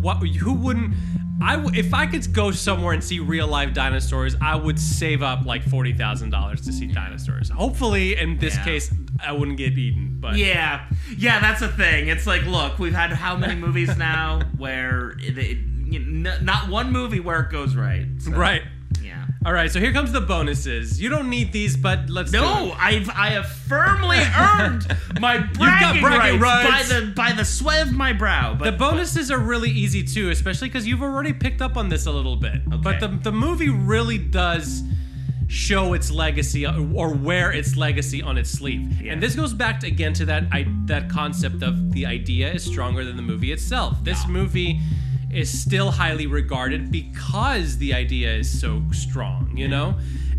[0.00, 0.16] What?
[0.26, 0.94] Who wouldn't?
[1.42, 5.22] I w- if I could go somewhere and see real life dinosaurs, I would save
[5.22, 7.48] up like forty thousand dollars to see dinosaurs.
[7.48, 8.64] Hopefully, in this Yeah.
[8.64, 8.92] case,
[9.24, 10.18] I wouldn't get eaten.
[10.20, 10.84] But Yeah,
[11.16, 12.08] yeah, that's the thing.
[12.08, 16.68] It's like, look, we've had how many movies now where it, it, you know, not
[16.68, 18.06] one movie where it goes right.
[18.18, 18.62] So, right.
[19.42, 19.48] Yeah.
[19.48, 21.00] All right, so here comes the bonuses.
[21.00, 22.74] You don't need these, but let's do No, it.
[22.78, 24.86] I've I have firmly earned
[25.20, 26.92] my bragging, bragging rights, rights.
[26.92, 28.54] by the by the sweat of my brow.
[28.54, 32.06] But The bonuses are really easy too, especially because you've already picked up on this
[32.06, 32.56] a little bit.
[32.68, 32.76] Okay.
[32.82, 34.82] But the, the movie really does
[35.48, 39.00] show its legacy uh, or wear its legacy on its sleeve.
[39.02, 39.14] Yeah.
[39.14, 42.62] And this goes back to, again to that I, that concept of the idea is
[42.62, 43.96] stronger than the movie itself.
[44.04, 44.80] This movie
[45.32, 49.96] is still highly regarded because the idea is so strong, you know?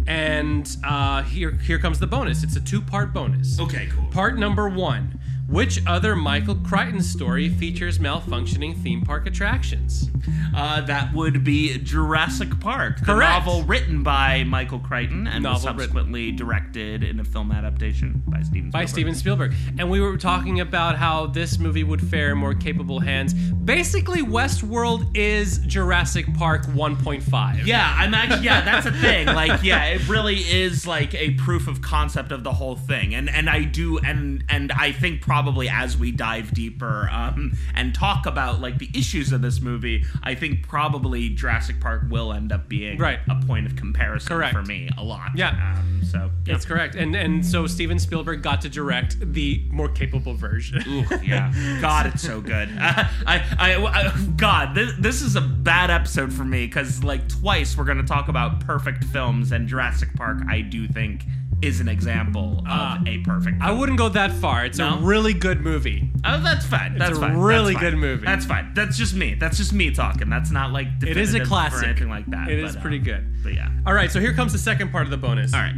[0.08, 2.44] And uh, here here comes the bonus.
[2.44, 3.60] It's a two-part bonus.
[3.60, 4.06] Okay, cool.
[4.12, 5.20] Part number one.
[5.52, 10.10] Which other Michael Crichton story features malfunctioning theme park attractions?
[10.56, 13.46] Uh, that would be Jurassic Park, the Correct.
[13.46, 15.80] novel written by Michael Crichton and was Novel written.
[15.80, 18.72] subsequently directed in a film adaptation by Steven Spielberg.
[18.72, 19.54] By Steven Spielberg.
[19.78, 23.34] And we were talking about how this movie would fare in more capable hands.
[23.34, 27.66] Basically, Westworld is Jurassic Park 1.5.
[27.66, 29.28] Yeah, I'm actually yeah, that's a thing.
[29.28, 33.16] Like, yeah, it really is like a proof of concept of the whole thing.
[33.16, 37.94] And and I do and and I think probably as we dive deeper um and
[37.96, 42.52] talk about like the issues of this movie, I think probably Jurassic Park will end
[42.52, 43.20] up being Right.
[43.30, 44.54] a point of comparison Correct.
[44.54, 45.32] for me a lot.
[45.36, 45.76] Yeah.
[45.78, 46.54] Um, so yeah.
[46.54, 46.96] That's correct.
[46.96, 50.82] And and so Steven Spielberg got to direct the more capable version.
[50.88, 51.52] Ooh, yeah.
[51.82, 52.70] God, it's so good.
[52.80, 57.78] I, I, I, God, this, this is a bad episode for me because, like, twice
[57.78, 61.24] we're going to talk about perfect films, and Jurassic Park, I do think,
[61.62, 63.62] is an example of Uh, a perfect.
[63.62, 64.66] I wouldn't go that far.
[64.66, 64.96] It's No?
[64.96, 66.10] a really good movie.
[66.26, 66.98] Oh, that's fine.
[66.98, 67.38] That's a fine.
[67.38, 67.92] really That's fine.
[67.94, 68.26] good movie.
[68.26, 68.72] That's fine.
[68.74, 69.36] That's just me.
[69.36, 70.30] That's just me talking.
[70.30, 71.82] That's not like It is a definitive classic.
[71.82, 72.50] or anything like that.
[72.50, 73.28] It is but, pretty uh, good.
[73.44, 73.70] But yeah.
[73.86, 75.54] All right, so here comes the second part of the bonus.
[75.54, 75.76] All right.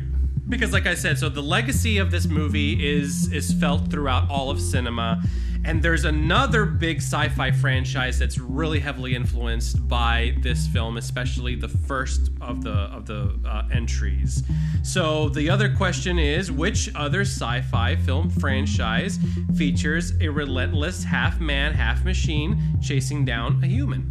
[0.50, 4.50] because like i said so the legacy of this movie is is felt throughout all
[4.52, 5.24] of cinema
[5.66, 11.68] and there's another big sci-fi franchise that's really heavily influenced by this film especially the
[11.70, 14.44] first of the of the uh, entries
[14.84, 19.20] so the other question is which other sci-fi film franchise
[19.56, 24.10] features a relentless half man half machine chasing down a human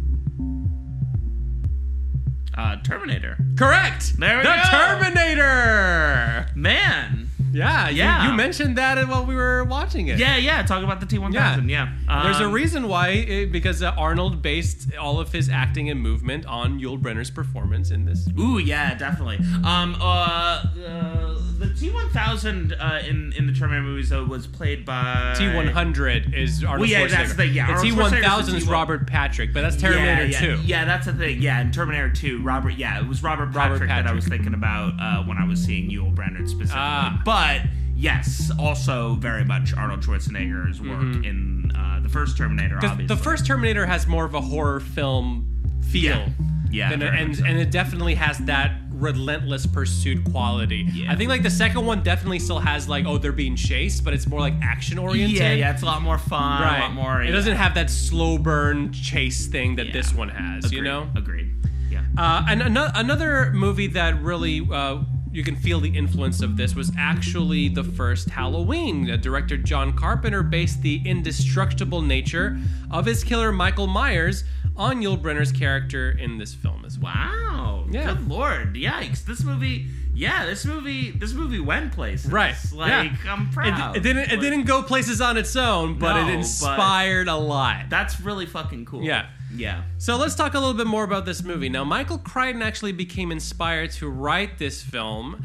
[2.55, 3.35] Uh, Terminator.
[3.57, 4.69] correct There we the go.
[4.69, 7.22] terminator Man.
[7.53, 8.27] Yeah, you, Yeah.
[8.29, 10.19] you mentioned that while we were watching it.
[10.19, 10.63] Yeah, yeah.
[10.63, 11.69] Talk about the T1000.
[11.69, 11.89] Yeah.
[12.23, 15.99] There's a Um, reason why, it, because uh, Arnold based all of his acting and
[16.01, 18.27] movement on Yul Brynner's performance in this.
[18.39, 19.37] Ooh, yeah, definitely.
[19.63, 25.33] Um, uh, uh the T1000 uh, in in the Terminator movies though was played by
[25.37, 27.09] T100 is Arnold Well, yeah, Schwarzenegger.
[27.11, 30.61] that's the thing, yeah, the Arnold T1000 is Robert Patrick, but that's Terminator yeah, 2.
[30.65, 31.41] Yeah, that's the thing.
[31.41, 32.71] Yeah, in Terminator 2, Robert.
[32.71, 35.63] Yeah, it was Robert Patrick, Robert that I was thinking about uh, when I was
[35.63, 36.73] seeing Yul Brynner specifically.
[36.75, 37.21] Ah.
[37.43, 37.61] But
[37.95, 42.75] yes, also very much Arnold Schwarzenegger's work in uh, the first Terminator.
[42.77, 43.07] Obviously, Mm-hmm.
[43.07, 45.47] the first Terminator has more of a horror film
[45.91, 46.03] feel.
[46.15, 46.29] Yeah.
[46.71, 47.45] Yeah, than- and, so.
[47.45, 50.87] and it definitely has that relentless pursuit quality.
[50.91, 51.11] Yeah.
[51.11, 54.13] I think like the second one definitely still has like, oh, they're being chased, but
[54.15, 55.37] it's more like action oriented.
[55.37, 56.63] Yeah, yeah, it's a lot more fun.
[56.63, 57.21] A lot more.
[57.21, 57.31] It yeah.
[57.33, 59.93] doesn't have that slow burn chase thing that Yeah.
[59.93, 61.07] this one has, you know?
[61.15, 61.51] Agreed.
[61.91, 62.01] Yeah.
[62.17, 65.03] Uh, and ano- another movie that really uh,
[65.33, 69.09] you can feel the influence of this was actually the first Halloween.
[69.09, 72.57] Uh, director John Carpenter based the indestructible nature
[72.91, 74.43] of his killer Michael Myers
[74.77, 77.13] on Yul Brynner's character in this film as well.
[77.13, 77.85] Wow.
[77.91, 78.13] Yeah.
[78.13, 78.75] Good lord.
[78.75, 79.25] Yikes.
[79.25, 79.87] This movie.
[80.15, 81.09] Yeah, this movie.
[81.11, 82.31] This movie went places.
[82.31, 82.55] Right.
[82.73, 83.15] Like yeah.
[83.33, 83.95] I'm proud.
[83.95, 84.23] It, it didn't.
[84.25, 87.85] It Like, didn't go places on its own, but No, it but- inspired a lot.
[87.89, 89.03] That's really fucking cool.
[89.03, 89.29] Yeah.
[89.55, 89.83] Yeah.
[89.97, 91.69] So let's talk a little bit more about this movie.
[91.69, 95.43] Now, Michael Crichton actually became inspired to write this film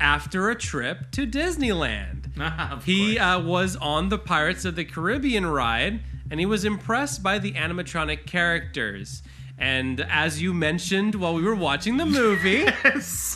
[0.00, 2.18] after a trip to Disneyland.
[2.84, 7.38] He uh, was on the Pirates of the Caribbean ride, and he was impressed by
[7.38, 9.22] the animatronic characters.
[9.58, 12.64] And as you mentioned while we were watching the movie,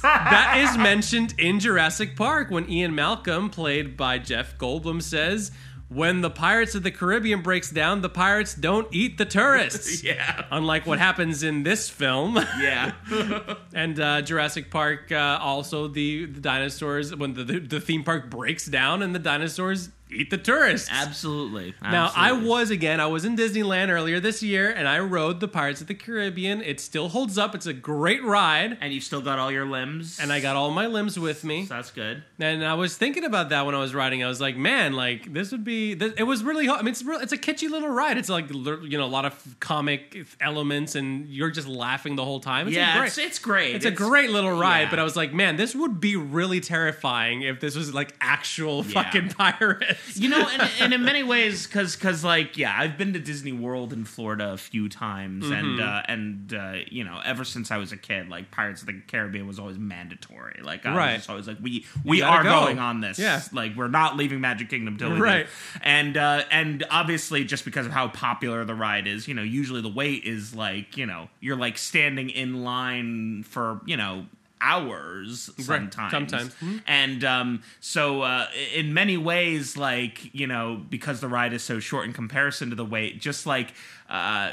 [0.03, 5.53] that is mentioned in Jurassic Park when Ian Malcolm, played by Jeff Goldblum, says,
[5.89, 10.03] When the Pirates of the Caribbean breaks down, the pirates don't eat the tourists.
[10.07, 10.45] Yeah.
[10.51, 12.37] Unlike what happens in this film.
[12.61, 12.93] Yeah.
[13.75, 18.31] And uh, Jurassic Park, uh, also the, the dinosaurs, when the, the, the theme park
[18.31, 20.89] breaks down and the dinosaurs eat the tourists.
[20.91, 21.75] Absolutely.
[21.83, 25.49] Now, I was again, I was in Disneyland earlier this year and I rode the
[25.49, 26.63] Pirates of the Caribbean.
[26.63, 27.55] It still holds up.
[27.55, 28.79] It's a great ride.
[28.81, 30.19] And you've still got all your limbs.
[30.21, 31.67] And I got all my limbs with me.
[31.67, 32.23] So that's good.
[32.39, 34.23] And I was thinking about that when I was riding.
[34.23, 35.95] I was like, man, like this would be.
[35.95, 36.69] This, it was really.
[36.69, 38.17] I mean, it's real, it's a kitschy little ride.
[38.19, 42.41] It's like you know a lot of comic elements, and you're just laughing the whole
[42.41, 42.69] time.
[42.69, 43.75] It's yeah, great, it's, it's great.
[43.77, 44.83] it's a great little ride.
[44.83, 44.91] yeah.
[44.91, 48.85] But I was like, man, this would be really terrifying if this was like actual
[48.85, 49.03] Yeah.
[49.03, 49.96] fucking pirates.
[50.15, 53.53] you know, and, and in many ways, because because like yeah, I've been to Disney
[53.53, 55.53] World in Florida a few times, Mm-hmm.
[55.55, 58.87] and uh, and uh, you know, ever since I was a kid, like Pirates of
[58.89, 60.61] the Caribbean was always mandatory.
[60.63, 61.17] Like I Right.
[61.17, 62.51] was always like, we we are go.
[62.65, 63.19] going on this.
[63.19, 63.43] Yeah.
[63.53, 65.23] like we're not leaving Magic Kingdom till do.
[65.23, 65.47] Right.
[65.83, 69.81] And uh, and obviously, just because of how popular the ride is, you know, usually
[69.83, 74.27] the wait is like you know you're like standing in line for you know
[74.67, 76.55] hours sometimes sometimes.
[76.57, 76.83] Mhm.
[76.87, 81.79] and um, so uh, in many ways like you know because the ride is so
[81.81, 83.73] short in comparison to the wait just like
[84.09, 84.53] uh,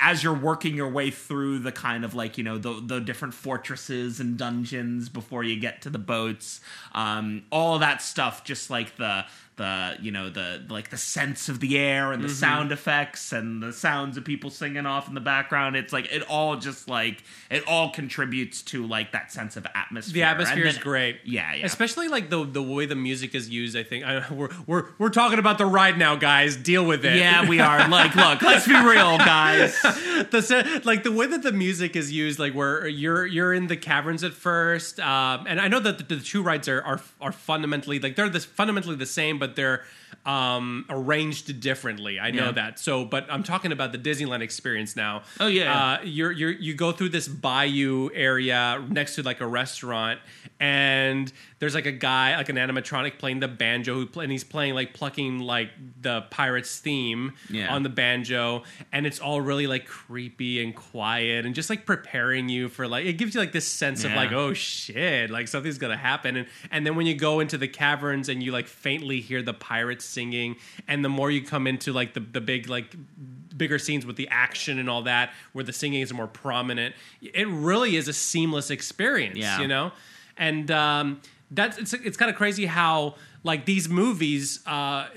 [0.00, 3.34] as you're working your way through the kind of like you know the, the different
[3.34, 6.60] fortresses and dungeons before you get to the boats
[6.92, 9.24] um, all that stuff just like the
[9.56, 12.36] the you know the like the sense of the air and the Mm-hmm.
[12.36, 16.22] sound effects and the sounds of people singing off in the background it's like it
[16.22, 20.68] all just like it all contributes to like that sense of atmosphere The atmosphere And
[20.68, 21.20] is great.
[21.24, 23.76] yeah yeah Especially like the the way the music is used.
[23.76, 26.56] I think I, we're we're we're talking about the ride now, guys.
[26.56, 27.16] Deal with it.
[27.16, 31.52] yeah we are like look let's be real guys the like the way that the
[31.52, 35.68] music is used, like where you're you're in the caverns at first, um, and I
[35.68, 39.06] know that the, the two rides are, are are fundamentally like they're this fundamentally the
[39.06, 39.82] same, but they're
[40.26, 42.18] um, arranged differently.
[42.20, 42.52] I know Yeah.
[42.52, 42.78] that.
[42.78, 45.22] So, but I'm talking about the Disneyland experience now.
[45.40, 45.98] Oh, yeah.
[46.00, 50.20] uh, you're you're you go through this bayou area next to like a restaurant,
[50.60, 54.44] and there's like a guy like an animatronic playing the banjo who play, and he's
[54.44, 55.70] playing like plucking like
[56.00, 57.72] the pirates theme Yeah.
[57.74, 62.48] on the banjo and it's all really like creepy and quiet and just like preparing
[62.48, 65.78] you for like it gives you like this sense of like oh shit like something's
[65.78, 69.20] gonna happen and and then when you go into the caverns and you like faintly
[69.20, 70.56] hear the pirates singing
[70.88, 72.94] and the more you come into like the, the big like
[73.56, 77.46] bigger scenes with the action and all that where the singing is more prominent it
[77.48, 79.60] really is a seamless experience Yeah.
[79.60, 79.92] you know
[80.36, 85.08] and um that's it's, it's kind of crazy how like these movies uh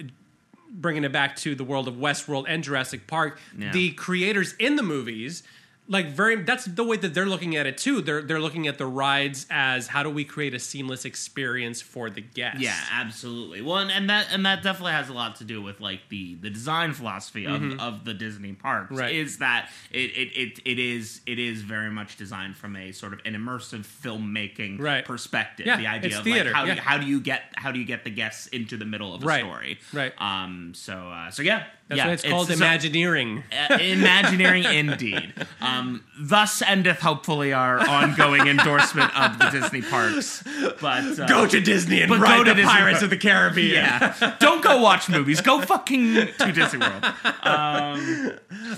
[0.70, 3.72] bringing it back to the world of Westworld and Jurassic Park, Yeah.
[3.72, 5.42] the creators in the movies,
[5.88, 8.02] like very that's the way that they're looking at it too.
[8.02, 12.10] They're they're looking at the rides as how do we create a seamless experience for
[12.10, 12.60] the guest.
[12.60, 13.62] Yeah, absolutely.
[13.62, 16.36] Well, and, and that and that definitely has a lot to do with like the
[16.36, 18.92] the design philosophy of, of the Disney parks.
[18.92, 19.00] Mm-hmm.
[19.00, 19.16] Right.
[19.16, 23.14] Is that it, it it it is it is very much designed from a sort
[23.14, 25.06] of an immersive filmmaking Right.
[25.06, 25.66] perspective.
[25.68, 26.76] Yeah, the idea it's of theater, like how yeah.
[26.82, 29.26] how do you get how do you get the guests into the middle of a
[29.26, 29.80] Right, story?
[29.94, 30.14] right.
[30.20, 30.74] Um.
[30.74, 31.66] So uh, so yeah.
[31.88, 33.44] That's yeah, why it's called so- Imagineering.
[33.70, 35.34] uh, Imagineering indeed.
[35.62, 40.44] Um, thus endeth hopefully our ongoing endorsement of the Disney parks.
[40.82, 43.04] But uh, Go to Disney and ride go to the Disney Pirates Park.
[43.04, 43.74] of the Caribbean.
[43.76, 45.42] yeah, don't go watch movies.
[45.42, 47.06] Go fucking to Disney World.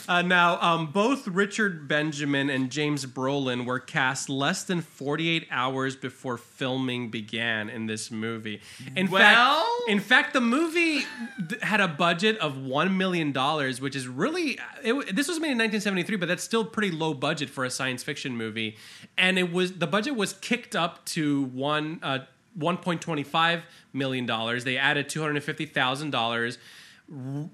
[0.08, 5.96] Uh, now, um, both Richard Benjamin and James Brolin were cast less than 48 hours
[5.96, 8.62] before filming began in this movie.
[8.96, 9.22] In Well-
[9.64, 11.06] fact, in fact, the movie
[11.62, 15.58] had a budget of one million dollars, which is really it, this was made in
[15.58, 18.78] 1973, but that's still pretty low budget for a science fiction movie.
[19.18, 22.00] And it was the budget was kicked up to one.
[22.04, 22.20] Uh,
[22.58, 23.62] 1.25
[23.94, 24.64] million dollars.
[24.64, 26.58] They added 250 thousand dollars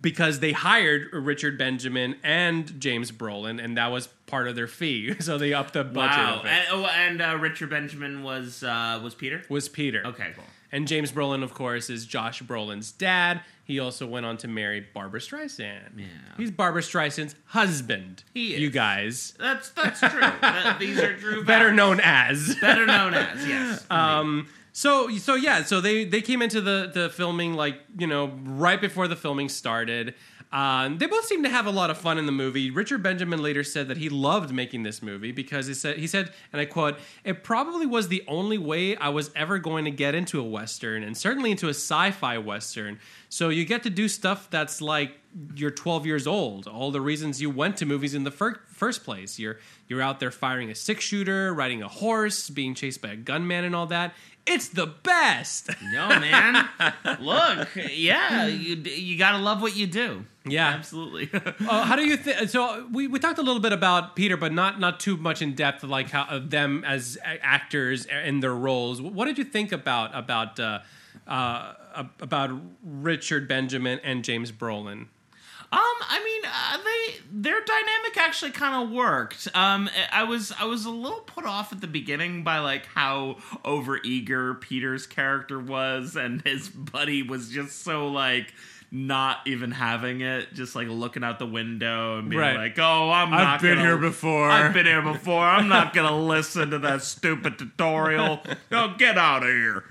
[0.01, 5.13] because they hired Richard Benjamin and James Brolin, and that was part of their fee.
[5.19, 6.17] So they upped the budget.
[6.17, 6.41] Wow.
[6.45, 9.43] And, oh, and uh, Richard Benjamin was uh, was Peter.
[9.49, 10.03] was Peter.
[10.05, 10.43] Okay, cool.
[10.73, 13.41] And James Brolin, of course, is Josh Brolin's dad.
[13.63, 15.97] He also went on to marry Barbra Streisand.
[15.97, 16.05] Yeah.
[16.35, 18.23] He's Barbra Streisand's husband.
[18.33, 18.59] He is.
[18.59, 19.35] You guys.
[19.39, 20.19] That's that's true.
[20.19, 21.43] That- these are true.
[21.45, 22.55] Better known as.
[22.59, 23.85] Better known as yes.
[23.91, 28.31] Um, so so yeah, so they they came into the the filming like you know
[28.43, 30.15] right before the filming started.
[30.53, 32.69] Um, they both seem to have a lot of fun in the movie.
[32.69, 36.31] Richard Benjamin later said that he loved making this movie because he said he said,
[36.53, 40.13] and I quote, "It probably was the only way I was ever going to get
[40.13, 42.99] into a western, and certainly into a sci-fi western.
[43.29, 45.17] So you get to do stuff that's like
[45.55, 46.67] you're 12 years old.
[46.67, 49.39] All the reasons you went to movies in the fir- first place.
[49.39, 49.57] You're
[49.87, 53.63] you're out there firing a six shooter, riding a horse, being chased by a gunman,
[53.63, 54.13] and all that.
[54.45, 55.69] It's the best.
[55.93, 56.67] No, man.
[57.19, 60.25] Look, yeah, you you gotta love what you do.
[60.45, 60.67] Yeah.
[60.69, 61.29] absolutely.
[61.69, 62.49] Uh, how do you think?
[62.49, 65.53] So we, we talked a little bit about Peter, but not not too much in
[65.55, 69.01] depth, like how of them as actors in their roles.
[69.01, 70.79] What did you think about about uh,
[71.27, 71.73] uh,
[72.19, 72.51] about
[72.83, 75.07] Richard Benjamin and James Brolin?
[75.73, 79.47] Um, I mean, uh, they their dynamic actually kind of worked.
[79.55, 83.37] Um, I was I was a little put off at the beginning by like how
[83.65, 88.53] overeager Peter's character was, and his buddy was just so like
[88.91, 92.55] not even having it, just like looking out the window and being Right.
[92.55, 95.43] like, "Oh, I'm not been gonna- here before." I've been here before.
[95.43, 98.43] I'm not gonna listen to that stupid tutorial.
[98.71, 99.83] No, get out of here."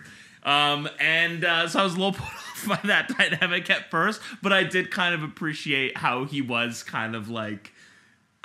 [0.45, 2.29] Um, and uh, so I was a little put
[2.85, 7.29] that dynamic at first, but I did kind of appreciate how he was kind of
[7.29, 7.73] like,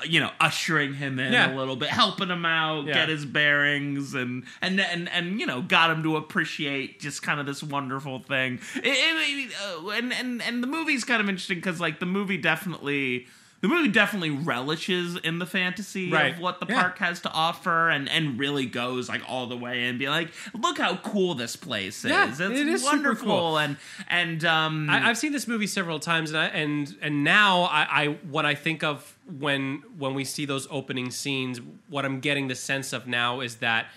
[0.06, 1.54] you know, ushering him in Yeah.
[1.54, 2.94] a little bit, helping him out, Yeah.
[2.94, 7.40] get his bearings, and and and and you know, got him to appreciate just kind
[7.40, 8.60] of this wonderful thing.
[8.76, 9.54] It, it-
[9.84, 13.28] uh, and and and the movie's kind of interesting because like the movie definitely.
[13.68, 16.34] The movie definitely relishes in the fantasy Right.
[16.34, 16.82] of what the Yeah.
[16.82, 20.30] park has to offer, and and really goes like all the way and be like,
[20.54, 22.12] look how cool this place is.
[22.12, 23.58] Yeah, it's it is wonderful, cool.
[23.60, 23.76] and
[24.08, 27.88] and um, I, I've seen this movie several times, and I, and and now I,
[28.04, 31.60] I what I think of when when we see those opening scenes,
[31.90, 33.88] what I'm getting the sense of now is that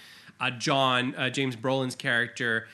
[0.40, 2.66] uh, John uh, James Brolin's character.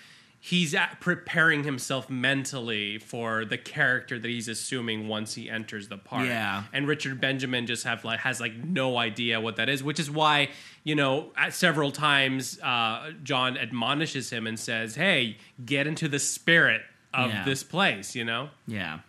[0.49, 5.99] He's at preparing himself mentally for the character that he's assuming once he enters the
[5.99, 6.27] park.
[6.27, 6.63] Yeah.
[6.73, 10.09] and Richard Benjamin just have like has like no idea what that is, which is
[10.09, 10.51] why
[10.85, 16.21] you know at several times uh, John admonishes him and says, "Hey, get into the
[16.21, 16.83] spirit
[17.13, 17.45] of Yeah.
[17.45, 18.51] this place," you know.
[18.69, 19.01] yeah,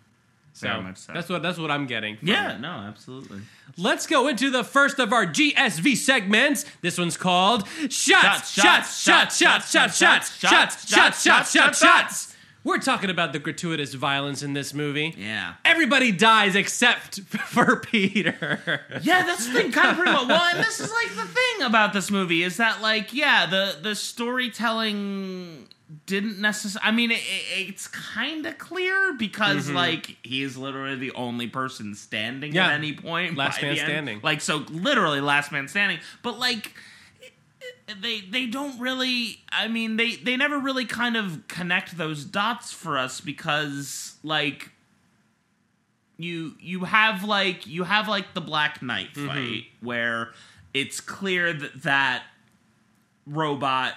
[0.57, 1.13] So, very much so.
[1.13, 2.17] that's what that's what I'm getting.
[2.23, 2.59] yeah, it.
[2.59, 3.41] no, absolutely.
[3.77, 6.65] Let's go into the first of our GSV segments.
[6.81, 12.35] This one's called Shots, Shots, Shots, Shots, Shots, Shots, Shots, Shots, Shots, Shots, Shots, Shots.
[12.63, 15.13] We're talking about the gratuitous violence in this movie.
[15.15, 15.53] Yeah.
[15.63, 18.81] Everybody dies except for Peter.
[19.03, 20.27] Yeah, that's the thing, kind of pretty much.
[20.27, 23.77] Well, and this is like the thing about this movie is that, like, yeah, the
[23.81, 25.67] the storytelling
[26.05, 26.87] didn't necessarily.
[26.87, 31.47] I mean, it, it- it's kind of clear because, like, he is literally the only
[31.47, 32.67] person standing Yeah.
[32.67, 33.37] at any point.
[33.37, 34.19] Last man standing.
[34.21, 35.99] Like, so literally last man standing.
[36.23, 36.73] But like.
[38.01, 39.39] They they don't really.
[39.51, 44.71] I mean, they they never really kind of connect those dots for us because like
[46.17, 49.27] you you have like you have like the Black Knight Mm-hmm.
[49.27, 50.29] fight where
[50.73, 52.23] it's clear that that
[53.25, 53.93] robot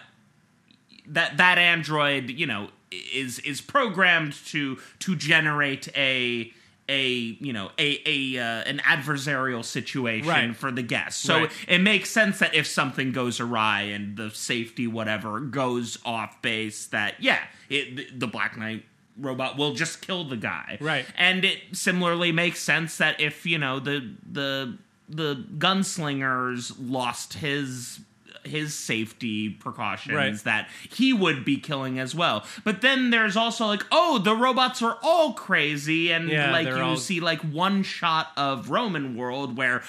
[1.06, 6.52] that that android you know is is programmed to to generate a
[6.88, 7.08] a
[7.40, 10.56] you know a a uh, an adversarial situation Right.
[10.56, 11.50] for the guest so Right.
[11.68, 16.86] it makes sense that if something goes awry and the safety whatever goes off base
[16.86, 17.38] that yeah
[17.68, 18.84] it, the black knight
[19.16, 21.04] robot will just kill the guy Right.
[21.16, 24.76] and it similarly makes sense that if you know the the
[25.08, 28.00] the gunslingers lost his
[28.44, 30.34] his safety precautions Right.
[30.44, 32.44] that he would be killing as well.
[32.64, 36.74] But then there's also like, oh, the robots are all crazy, and Yeah, like you
[36.80, 39.82] all- see like one shot of Roman world where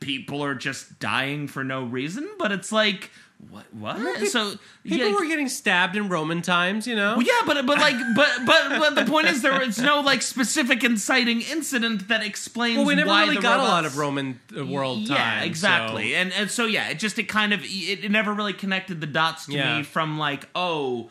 [0.00, 3.10] people are just dying for no reason, but it's like
[3.50, 4.26] what what?
[4.28, 7.16] So People yeah, were getting stabbed in Roman times, you know.
[7.16, 10.22] well, yeah, but but like but but but the point is there is no like
[10.22, 12.78] specific inciting incident that explains.
[12.78, 15.42] Well, we never why really got a lot of Roman uh, world yeah, time.
[15.44, 16.12] exactly.
[16.12, 19.00] so- And and so yeah, it just it kind of it, it never really connected
[19.00, 19.78] the dots to Yeah.
[19.78, 21.10] me from like oh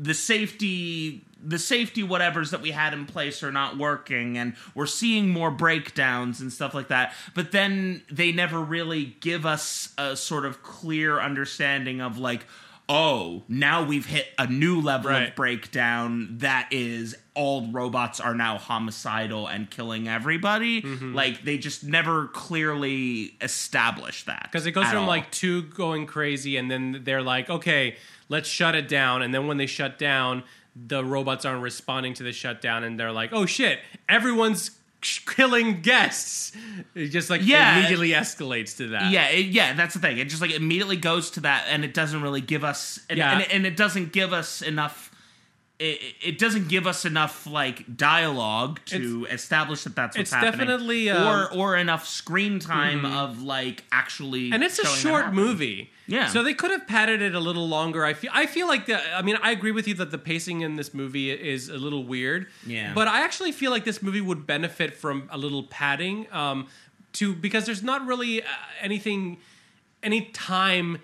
[0.00, 4.86] the safety the safety whatevers that we had in place are not working and we're
[4.86, 10.14] seeing more breakdowns and stuff like that but then they never really give us a
[10.16, 12.44] sort of clear understanding of like
[12.88, 15.28] oh now we've hit a new level Right.
[15.28, 21.14] of breakdown that is all robots are now homicidal and killing everybody Mm-hmm.
[21.14, 25.06] like they just never clearly establish that because it goes from all.
[25.06, 27.96] like two going crazy, and then they're like, okay,
[28.28, 29.22] let's shut it down.
[29.22, 30.42] And then when they shut down,
[30.76, 34.70] the robots aren't responding to the shutdown, and they're like, oh shit, everyone's
[35.26, 36.52] killing guests.
[36.94, 37.78] It just like Yeah.
[37.78, 39.10] immediately escalates to that.
[39.10, 41.94] yeah it, yeah that's the thing it just like immediately goes to that and it
[41.94, 43.38] doesn't really give us and, Yeah.
[43.38, 45.09] and, and it doesn't give us enough
[45.80, 50.66] it, it doesn't give us enough like dialogue to establish that that's what's it's happening,
[50.66, 55.90] definitely, um, or or enough screen time of like actually, and it's a short movie.
[56.06, 56.26] Yeah.
[56.26, 58.04] So they could have padded it a little longer.
[58.04, 58.30] I feel.
[58.34, 59.00] I feel like the.
[59.16, 62.04] I mean, I agree with you that the pacing in this movie is a little
[62.04, 62.48] weird.
[62.66, 62.92] Yeah.
[62.94, 66.26] But I actually feel like this movie would benefit from a little padding.
[66.30, 66.68] Um,
[67.12, 68.46] to because there's not really uh,
[68.80, 69.38] anything,
[70.02, 70.98] any time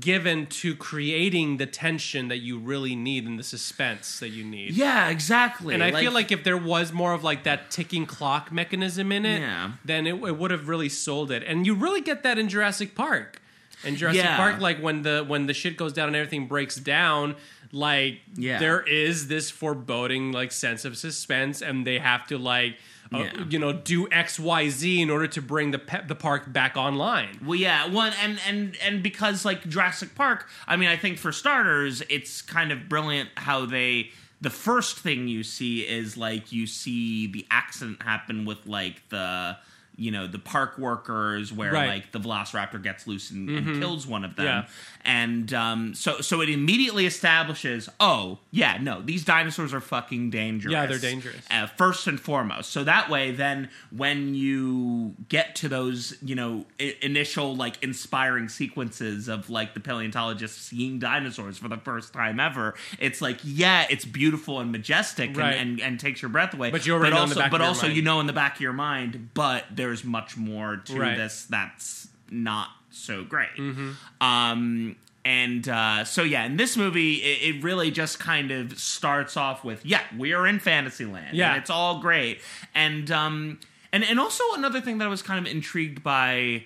[0.00, 4.72] given to creating the tension that you really need and the suspense that you need.
[4.72, 5.74] Yeah, exactly.
[5.74, 9.24] And I feel like if there was more of like that ticking clock mechanism in
[9.24, 9.72] it, Yeah.
[9.84, 11.44] then it, it would have really sold it.
[11.44, 13.40] And you really get that in Jurassic Park.
[13.84, 14.36] In Jurassic Yeah.
[14.36, 17.36] Park, like when the when the shit goes down and everything breaks down,
[17.70, 18.58] like Yeah.
[18.58, 22.76] there is this foreboding like sense of suspense, and they have to like.
[23.14, 23.44] Uh, Yeah.
[23.48, 26.76] you know, do X, Y, Z in order to bring the pe- the park back
[26.76, 27.38] online.
[27.44, 31.30] Well, yeah, one and and and because like Jurassic Park, I mean, I think for
[31.32, 34.10] starters, it's kind of brilliant how they.
[34.40, 39.56] The first thing you see is like you see the accident happen with like the
[39.96, 41.88] you know the park workers where Right.
[41.88, 44.64] like the Velociraptor gets loose and, and kills one of them, Yeah.
[45.04, 50.72] and um, so so it immediately establishes, oh yeah, no, these dinosaurs are fucking dangerous.
[50.72, 51.36] Yeah, they're dangerous.
[51.50, 52.70] uh, first and foremost.
[52.70, 58.48] So that way, then when you get to those, you know, I- initial like inspiring
[58.48, 63.86] sequences of like the paleontologists seeing dinosaurs for the first time ever, it's like, yeah,
[63.90, 65.54] it's beautiful and majestic and, Right.
[65.56, 66.70] and, and takes your breath away.
[66.70, 67.96] But you already the also, but also mind.
[67.96, 71.16] you know in the back of your mind, but there's much more to Right.
[71.16, 73.54] this that's not so great.
[73.56, 73.92] Mm-hmm.
[74.20, 79.36] Um, and uh, so yeah, in this movie, it, it really just kind of starts
[79.36, 81.36] off with yeah, we are in Fantasyland.
[81.36, 81.52] Yeah.
[81.52, 82.40] and it's all great.
[82.74, 83.60] And um,
[83.92, 86.64] and and also another thing that I was kind of intrigued by.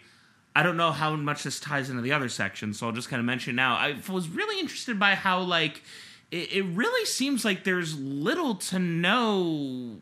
[0.57, 3.21] I don't know how much this ties into the other section, so I'll just kind
[3.21, 3.77] of mention now.
[3.77, 5.83] I was really interested by how like
[6.31, 9.99] it, it really seems like there's little to no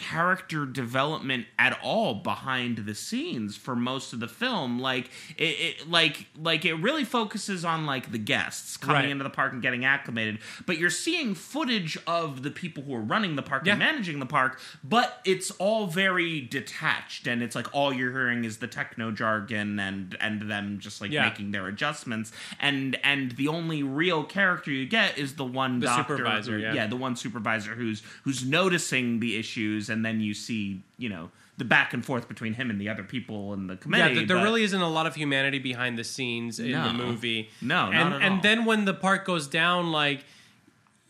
[0.00, 5.42] character development at all behind the scenes for most of the film like it,
[5.82, 9.08] it like like it really focuses on like the guests coming Right.
[9.10, 13.00] into the park and getting acclimated but you're seeing footage of the people who are
[13.00, 13.72] running the park Yeah.
[13.72, 18.44] and managing the park but it's all very detached and it's like all you're hearing
[18.44, 21.28] is the techno jargon and and them just like Yeah.
[21.28, 25.86] making their adjustments and and the only real character you get is the one The
[25.86, 26.72] doctor supervisor, who- yeah.
[26.72, 31.30] yeah the one supervisor who's who's noticing the issues and then you see you know
[31.58, 34.38] the back and forth between him and the other people in the committee Yeah, there
[34.38, 37.50] but- really isn't a lot of humanity behind the scenes in the movie.
[37.60, 38.40] No, and and all.
[38.40, 40.24] then when the park goes down, like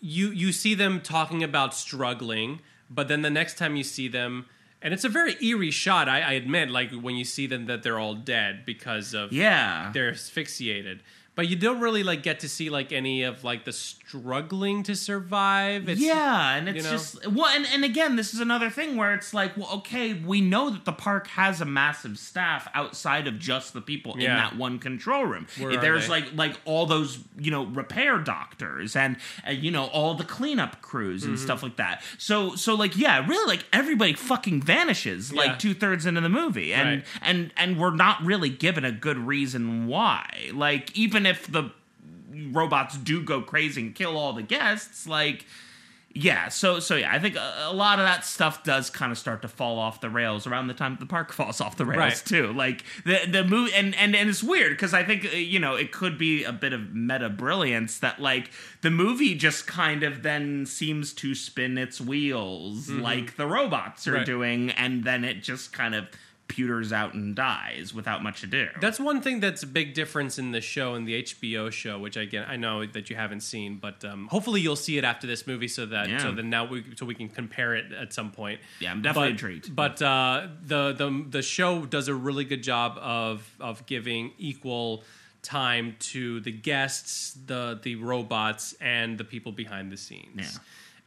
[0.01, 4.47] you you see them talking about struggling, but then the next time you see them.
[4.83, 6.70] And it's a very eerie shot, I, I admit.
[6.70, 11.03] Like when you see them, that they're all dead because of yeah they're asphyxiated.
[11.37, 14.95] But you don't really like get to see like any of like the struggling to
[14.97, 15.89] survive.
[15.89, 16.91] It's, yeah, and it's you know?
[16.91, 20.41] just well, and, and again, this is another thing where it's like, well, okay, we
[20.41, 24.57] know that the park has a massive staff outside of just the people in that
[24.57, 25.47] one control room.
[25.59, 29.16] Where There's like like all those you know repair doctors and
[29.47, 31.31] uh, you know all the cleanup crews Mm-hmm.
[31.31, 32.03] and stuff like that.
[32.18, 35.41] So so like yeah, really like everybody fucking vanishes Yeah.
[35.43, 37.05] like two thirds into the movie, and Right.
[37.22, 40.51] and and we're not really given a good reason why.
[40.53, 41.70] Like even if the
[42.52, 45.44] robots do go crazy and kill all the guests, like
[46.12, 49.18] yeah, so so yeah, I think a, a lot of that stuff does kind of
[49.18, 51.98] start to fall off the rails around the time the park falls off the rails
[51.98, 52.22] Right.
[52.24, 52.52] too.
[52.52, 55.92] Like the the movie, and and and it's weird because I think you know it
[55.92, 58.50] could be a bit of meta brilliance that like
[58.82, 64.10] the movie just kind of then seems to spin its wheels like the robots are
[64.10, 64.16] Mm-hmm.
[64.18, 64.26] Right.
[64.26, 66.08] doing, and then it just kind of
[66.51, 68.68] pewters out and dies without much ado.
[68.80, 72.16] That's one thing that's a big difference in the show and the HBO show, which
[72.16, 75.46] again I know that you haven't seen, but um, hopefully you'll see it after this
[75.46, 76.18] movie, so that Yeah.
[76.18, 78.61] so then now we so we can compare it at some point.
[78.80, 79.76] Yeah, I'm definitely but, intrigued.
[79.76, 85.05] But uh, the the the show does a really good job of of giving equal
[85.42, 90.28] time to the guests, the the robots, and the people behind the scenes.
[90.36, 90.48] Yeah.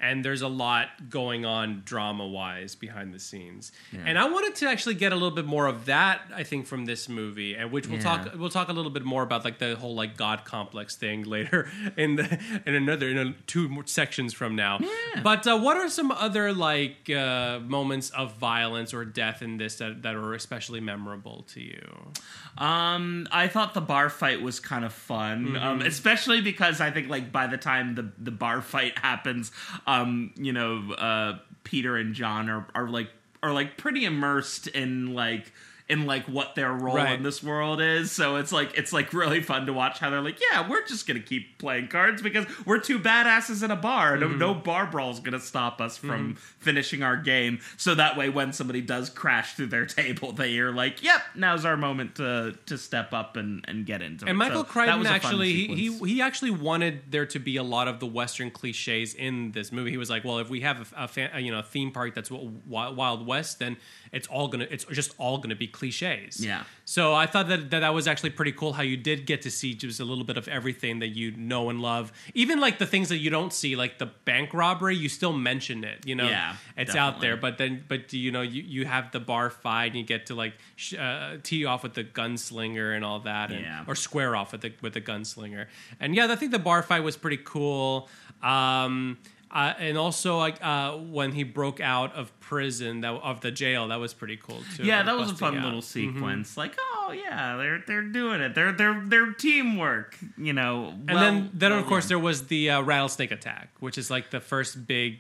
[0.04, 3.72] And there's a lot going on drama wise behind the scenes,
[4.06, 6.22] and I wanted to actually get a little bit more of that.
[6.36, 8.04] I think from this movie, and which we'll Yeah.
[8.24, 11.24] talk we'll talk a little bit more about like the whole like God complex thing
[11.38, 12.26] later in the
[12.66, 14.80] in another in a, two more sections from now.
[15.24, 19.78] But uh, what are some other like uh, moments of violence or death in this
[19.78, 21.88] that that are especially memorable to you?
[22.58, 25.88] Um, I thought the bar fight was kind of fun, um, Mm-hmm.
[25.88, 29.52] especially because I think like by the time the the bar fight happens,
[29.88, 29.93] um,
[30.36, 33.10] you know, uh, Peter and John are are like
[33.42, 35.52] are like pretty immersed in like
[35.94, 37.14] in like what their role Right.
[37.14, 38.12] in this world is.
[38.12, 41.08] So it's like it's like really fun to watch how they're like, yeah, we're just
[41.08, 44.18] gonna keep playing cards because we're two badasses in a bar.
[44.18, 44.38] No, Mm-hmm.
[44.40, 47.60] no bar brawl's gonna stop us from finishing our game.
[47.78, 51.66] So that way, when somebody does crash through their table, they are like, yep, now's
[51.66, 54.30] our moment to to step up and and get into it.
[54.30, 57.26] And Michael So that Crichton was a fun actually he, he he actually wanted there
[57.28, 59.92] to be a lot of the Western cliches in this movie.
[59.92, 62.16] He was like, well, if we have a, a, fan, you know a theme park
[62.16, 63.78] that's Wild West, then
[64.14, 66.40] it's all gonna it's just all gonna be cliches.
[66.40, 66.64] Yeah.
[66.86, 68.74] So I thought that, that that was actually pretty cool.
[68.74, 71.70] How you did get to see just a little bit of everything that you know
[71.70, 74.96] and love, even like the things that you don't see, like the bank robbery.
[74.96, 76.06] You still mention it.
[76.06, 77.36] You know, Yeah, it's out there.
[77.36, 80.36] But then, but you know, you, you have the bar fight, and you get to
[80.36, 83.84] like sh- uh, tee off with the gunslinger and all that, and, Yeah.
[83.88, 85.66] or square off with the with the gunslinger.
[86.00, 88.10] And yeah, I think the bar fight was pretty cool.
[88.42, 89.18] Um,
[89.54, 93.88] uh, and also like uh, when he broke out of prison, that of the jail,
[93.90, 94.84] that was pretty cool too.
[94.84, 95.64] Yeah, that was a fun out.
[95.64, 96.16] little Mm-hmm.
[96.18, 96.58] sequence.
[96.58, 98.56] Like, oh yeah, they're they're doing it.
[98.56, 100.18] They're they're they're teamwork.
[100.38, 100.88] You know.
[100.90, 104.32] And well- then, then of course, there was the uh, rattlesnake attack, which is like
[104.32, 105.20] the first big.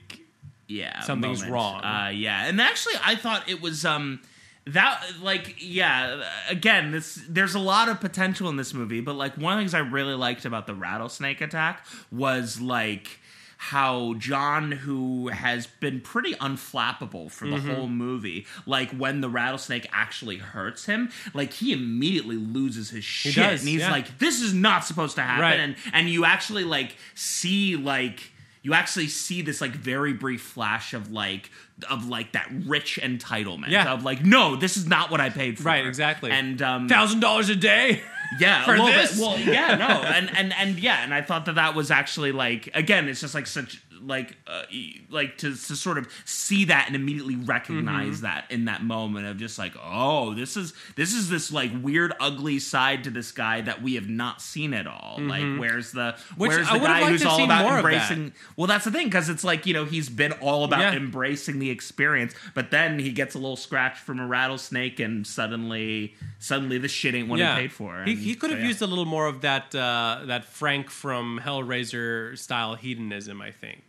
[0.67, 1.53] yeah something's moment.
[1.53, 1.83] wrong.
[1.83, 4.21] uh yeah and actually i thought it was um
[4.65, 9.35] that like yeah again this there's a lot of potential in this movie but like
[9.37, 13.19] one of the things i really liked about the rattlesnake attack was like
[13.69, 17.73] how John, who has been pretty unflappable for the Mm-hmm.
[17.73, 23.35] whole movie, like when the rattlesnake actually hurts him, like he immediately loses his shit,
[23.35, 23.91] does, and he's yeah.
[23.91, 25.59] like, "This is not supposed to happen," Right.
[25.61, 28.32] and and you actually like see like
[28.63, 31.51] you actually see this like very brief flash of like
[31.89, 33.91] of like that rich entitlement Yeah.
[33.93, 36.31] of like no this is not what i paid for Right, exactly.
[36.31, 38.01] and um Thousand dollars a day.
[38.39, 39.11] yeah for a little this?
[39.17, 42.31] bit well yeah no and and and yeah and i thought that that was actually
[42.31, 44.63] like again it's just like such like uh,
[45.09, 48.23] like to, to sort of see that and immediately recognize Mm-hmm.
[48.23, 52.13] that in that moment of just like oh this is this is this like weird
[52.19, 56.13] ugly side to this guy that we have not seen at all like where's the
[56.13, 56.41] Mm-hmm.
[56.41, 57.93] Which where's the guy who's all about more of that.
[57.93, 60.93] embracing well that's the thing because it's like you know he's been all about Yeah.
[60.95, 66.13] embracing the experience but then he gets a little scratch from a rattlesnake and suddenly
[66.39, 68.67] suddenly the shit ain't what he paid for He, he could have so, yeah.
[68.67, 73.41] used a little more of that uh, that Frank from Hellraiser style hedonism.
[73.41, 73.81] I think.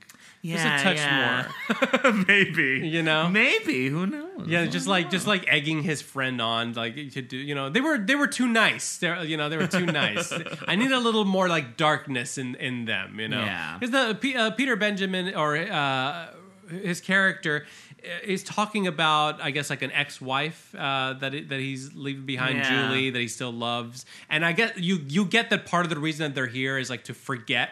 [0.53, 2.13] Just a touch more.
[2.29, 2.87] Maybe.
[2.87, 3.29] You know?
[3.29, 3.89] Maybe.
[3.89, 4.47] Who knows?
[4.47, 7.37] Yeah, just like just like egging his friend on, like to do.
[7.37, 8.99] You know, they were they were too nice.
[8.99, 10.33] They're you know they were too nice.
[10.69, 13.19] I need a little more like darkness in in them.
[13.19, 13.79] You know, Yeah.
[13.79, 16.27] because the P- uh, Peter Benjamin or uh,
[16.69, 17.65] his character
[18.05, 22.27] uh, is talking about, I guess, like an ex-wife uh, that it, that he's leaving
[22.27, 22.89] behind Yeah.
[22.89, 25.99] Julie that he still loves, and I get you you get that part of the
[25.99, 27.71] reason that they're here is like to forget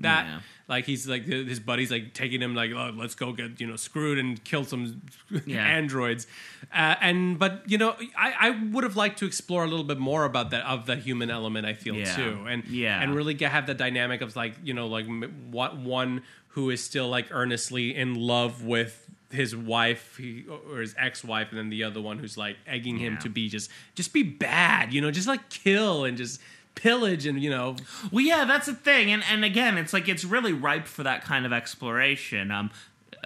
[0.00, 0.24] that.
[0.26, 0.40] Yeah.
[0.66, 3.76] Like he's like his buddy's like taking him like oh, let's go get you know
[3.76, 5.02] screwed and kill some
[5.46, 5.62] Yeah.
[5.62, 6.26] androids,
[6.72, 9.98] uh, and but you know I, I would have liked to explore a little bit
[9.98, 12.16] more about that of the human element I feel Yeah.
[12.16, 13.02] too, and Yeah.
[13.02, 15.06] and really get, have the dynamic of like you know like
[15.50, 19.00] what one who is still like earnestly in love with
[19.30, 23.18] his wife he, or his ex-wife and then the other one who's like egging him
[23.18, 26.40] to be just just be bad you know just like kill and just
[26.74, 27.76] pillage and you know
[28.10, 31.24] Well, yeah, that's the thing, and and again, it's like it's really ripe for that
[31.24, 32.50] kind of exploration.
[32.50, 32.70] Um,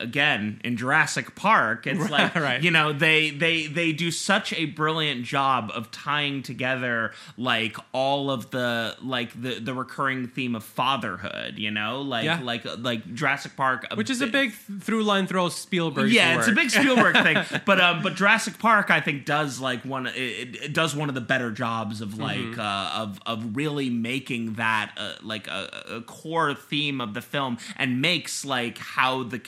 [0.00, 2.62] again, in Jurassic Park, it's like right.
[2.62, 8.30] you know they they they do such a brilliant job of tying together like all
[8.30, 11.58] of the like the the recurring theme of fatherhood.
[11.58, 12.40] You know, like Yeah.
[12.42, 16.52] like like Jurassic Park, which is a big through line throw Spielberg yeah, it's a
[16.52, 20.72] big Spielberg thing, but um, but Jurassic Park I think does like one it, it
[20.72, 22.60] does one of the better jobs of like Mm-hmm.
[22.60, 27.58] uh, of of really making that uh, like a, a core theme of the film
[27.76, 29.38] and makes like how the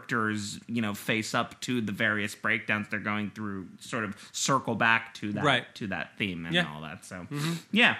[0.00, 4.74] characters you know face up to the various breakdowns they're going through sort of circle
[4.74, 5.74] back to that Right.
[5.76, 6.64] to that theme and Yeah.
[6.64, 6.74] Mm-hmm.
[6.74, 7.04] all that.
[7.04, 7.26] So
[7.72, 7.96] yeah,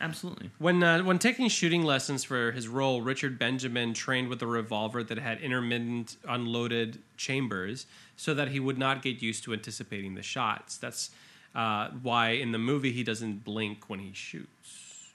[0.00, 0.50] absolutely.
[0.58, 5.02] When uh, when taking shooting lessons for his role, Richard Benjamin trained with a revolver
[5.04, 7.86] that had intermittent unloaded chambers,
[8.16, 10.76] so that he would not get used to anticipating the shots.
[10.76, 11.10] That's
[11.54, 15.08] uh, why in the movie he doesn't blink when he shoots.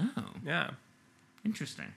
[0.00, 0.70] Oh, Yeah.
[1.44, 1.92] interesting.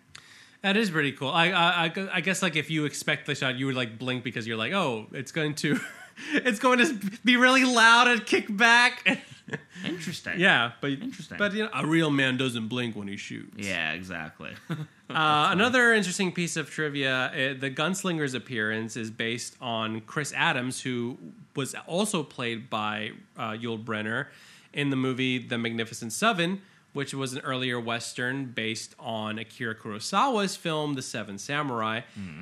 [0.68, 1.30] That is pretty cool.
[1.30, 4.26] I, I I I guess like if you expect the shot, you would like blink
[4.26, 5.80] because you're like, oh, it's going to,
[6.34, 6.94] it's going to
[7.24, 9.24] be really loud and kick back.
[9.86, 10.42] Interesting.
[10.42, 11.38] yeah, but Interesting.
[11.38, 13.66] But you know, a real man doesn't blink when he shoots.
[13.66, 14.52] Yeah, exactly.
[15.10, 20.82] Uh, another interesting piece of trivia: uh, the gunslinger's appearance is based on Chris Adams,
[20.82, 21.18] who
[21.56, 24.26] was also played by uh, Yul Brynner
[24.74, 26.62] in the movie The Magnificent Seven,
[26.98, 32.02] which was an earlier western based on Akira Kurosawa's film The Seven Samurai.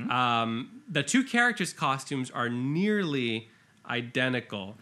[0.09, 3.49] Um, the two characters' costumes are nearly
[3.85, 4.77] identical.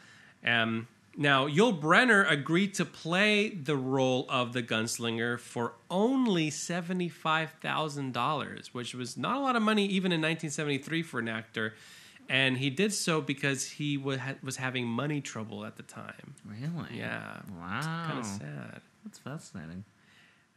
[0.45, 8.67] Um, Now, Yul Brynner agreed to play the role of the gunslinger for only $75,000,
[8.73, 11.73] which was not a lot of money even in 1973 for an actor.
[12.29, 16.35] And he did so because he was having money trouble at the time.
[16.45, 16.97] Really?
[16.97, 17.41] Yeah.
[17.59, 18.05] Wow.
[18.07, 18.81] Kind of sad.
[19.03, 19.83] That's fascinating.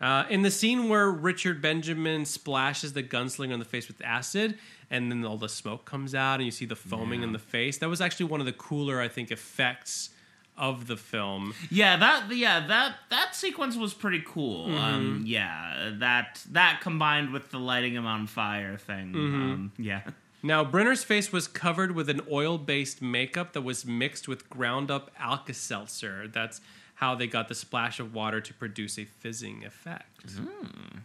[0.01, 4.59] Uh, in the scene where Richard Benjamin splashes the gunslinger in the face with acid,
[4.91, 7.79] and then all the smoke comes out, and you see the foaming in the face.
[7.79, 10.11] That was actually one of the cooler, I think, effects
[10.59, 11.55] of the film.
[11.71, 14.69] Yeah, that yeah that that sequence was pretty cool.
[14.69, 14.77] Mm-hmm.
[14.77, 19.13] Um, yeah, that that combined with the lighting him on fire thing.
[19.13, 19.43] Mm-hmm.
[19.43, 20.03] Um, yeah.
[20.43, 26.29] Now, Brynner's face was covered with an oil-based makeup that was mixed with ground-up Alka-Seltzer.
[26.29, 26.61] That's
[26.97, 30.25] how they got the splash of water to produce a fizzing effect.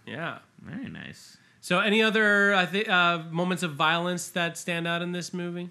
[0.05, 0.39] Yeah.
[0.61, 1.37] Very nice.
[1.59, 5.69] So, any other I uh, moments of violence that stand out in this movie?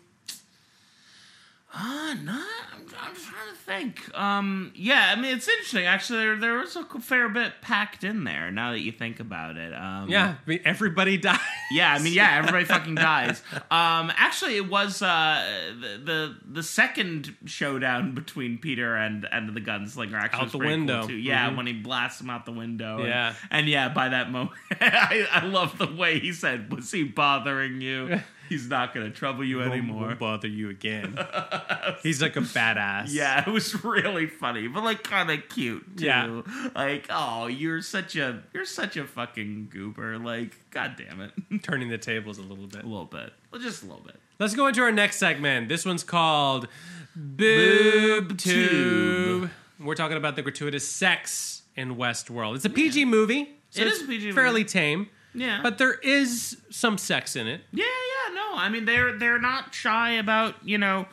[1.73, 4.19] Uh, no, I'm, I'm trying to think.
[4.19, 5.87] Um, yeah, I mean, it's interesting.
[5.87, 8.51] Actually, there, there was a fair bit packed in there.
[8.51, 11.39] Now that you think about it, um, Yeah, I mean, everybody dies.
[11.71, 11.93] yeah.
[11.95, 13.41] I mean, yeah, everybody fucking dies.
[13.71, 15.45] Um, actually, it was uh
[15.81, 20.67] the the, the second showdown between Peter and and the gunslinger actually Out the cool,
[20.67, 21.07] window.
[21.07, 21.15] too.
[21.17, 21.57] Yeah, Mhm.
[21.57, 22.99] when he blasts him out the window.
[22.99, 23.35] and- Yeah.
[23.53, 27.81] and, yeah, by that moment, I, I love the way he said, "Was he bothering
[27.81, 28.21] you?
[28.51, 31.17] He's not going to trouble you anymore." Won't bother you again.
[32.03, 33.07] He's like a badass.
[33.09, 36.05] Yeah, it was really funny, but like kind of cute too.
[36.05, 36.43] Yeah.
[36.75, 40.19] Like, oh, you're such a you're such a fucking goober.
[40.19, 41.33] Like, god damn it.
[41.63, 42.85] turning the tables a little bit.
[42.85, 43.33] a little bit.
[43.51, 44.17] Well, just a little bit.
[44.39, 45.69] Let's go into our next segment.
[45.69, 46.67] This one's called
[47.15, 49.51] Boob Tube.
[49.79, 52.57] We're talking about the gratuitous sex in Westworld.
[52.57, 53.49] It's a PG movie.
[53.71, 54.65] So It it's is PG fairly movie.
[54.71, 55.09] tame.
[55.35, 55.61] Yeah.
[55.63, 57.63] But there is some sex in it.
[57.73, 58.53] Yeah, yeah, no.
[58.55, 61.07] I mean, they're they're not shy about you know.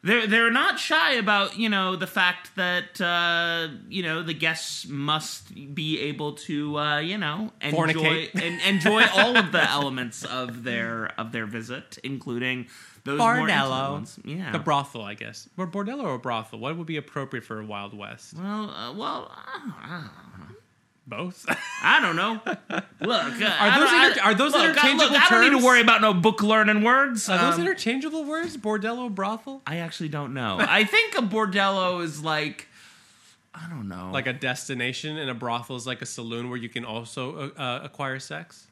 [0.00, 4.86] They're they're not shy about you know the fact that uh, you know the guests
[4.86, 10.62] must be able to uh, you know enjoy and enjoy all of the elements of
[10.62, 12.68] their of their visit, including
[13.08, 13.92] those Bordello.
[13.92, 14.18] ones.
[14.24, 15.48] Yeah, The brothel, I guess.
[15.56, 16.58] Or bordello or brothel?
[16.58, 18.34] What would be appropriate for a Wild West?
[18.36, 19.32] well, uh, well,
[19.82, 20.08] uh,
[21.08, 21.46] Both.
[21.82, 22.40] I don't know.
[22.44, 25.48] Look, uh, Are those don't- inter- are those look, I- interchangeable look, I don't need
[25.50, 25.60] terms?
[25.62, 27.28] to worry about no book learning words.
[27.30, 28.56] Are those Um, interchangeable words?
[28.58, 29.62] Bordello, brothel?
[29.66, 30.58] I actually don't know.
[30.60, 32.68] I think a bordello is like
[33.54, 34.10] I don't know.
[34.12, 37.60] Like a destination, and a brothel is like a saloon where you can also uh,
[37.60, 38.66] uh, acquire sex?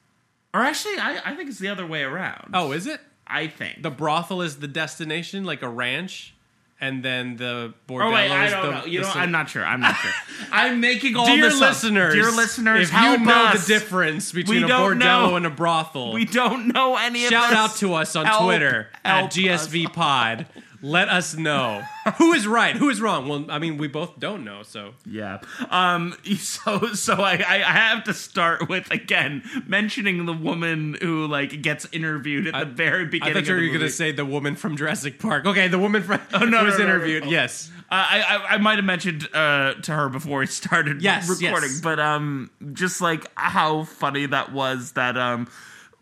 [0.55, 2.51] or actually I, I think it's the other way around.
[2.55, 3.01] Oh, is it?
[3.27, 3.83] I think.
[3.83, 6.35] The brothel is the destination, like a ranch,
[6.81, 8.85] and then the bordello Oh wait, I don't the, know.
[8.85, 9.65] You know, I'm not sure.
[9.65, 10.11] I'm not sure.
[10.53, 11.61] I'm making all Dear this up.
[11.71, 13.67] listeners, Dear listeners, if you know us.
[13.67, 15.37] the difference between a bordello know.
[15.37, 18.89] and a brothel, We don't know any of shout out to us on Help- Twitter
[19.05, 19.93] at help GSV us.
[19.95, 20.47] Pod.
[20.87, 21.83] Let us know
[22.19, 23.29] who is right, who is wrong.
[23.29, 25.39] Well, I mean, we both don't know, so Yeah.
[25.71, 26.15] Um.
[26.39, 31.61] So so I I I have to start with again mentioning the woman who like
[31.63, 33.37] gets interviewed at the very beginning.
[33.37, 35.45] I thought you were going to say the woman from Jurassic Park.
[35.47, 37.25] Okay, the woman from who no, was no, no, interviewed.
[37.25, 37.31] no.
[37.31, 41.29] Yes, Uh, I I, I might have mentioned uh, to her before we started Yes,
[41.29, 41.81] recording, yes.
[41.81, 44.93] but um, just like how funny that was.
[44.93, 45.49] That um,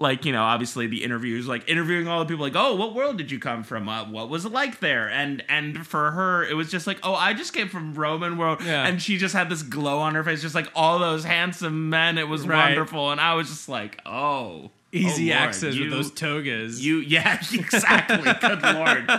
[0.01, 3.17] like you know, obviously the interviews, like interviewing all the people, like, oh, what world
[3.17, 3.89] did you come from?
[3.89, 5.09] Uh, what was it like there?
[5.09, 8.61] And and for her, it was just like, oh, I just came from Roman world,
[8.63, 8.87] Yeah.
[8.87, 12.19] and she just had this glow on her face, just like all those handsome men.
[12.19, 12.69] It was Right.
[12.71, 14.71] wonderful, and I was just like, oh.
[14.93, 16.85] easy oh, Lord, access you- with those togas.
[16.85, 18.33] you yeah, exactly.
[18.41, 19.11] Good lord.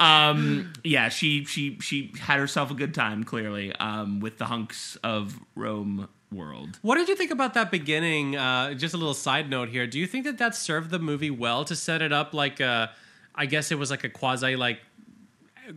[0.00, 4.96] Um, yeah, she she she had herself a good time clearly um, with the hunks
[5.02, 6.78] of Rome world.
[6.82, 8.36] What did you think about that beginning?
[8.36, 9.86] Uh, just a little side note here.
[9.86, 12.90] Do you think that that served the movie well to set it up like a,
[13.34, 14.80] I guess it was like a quasi like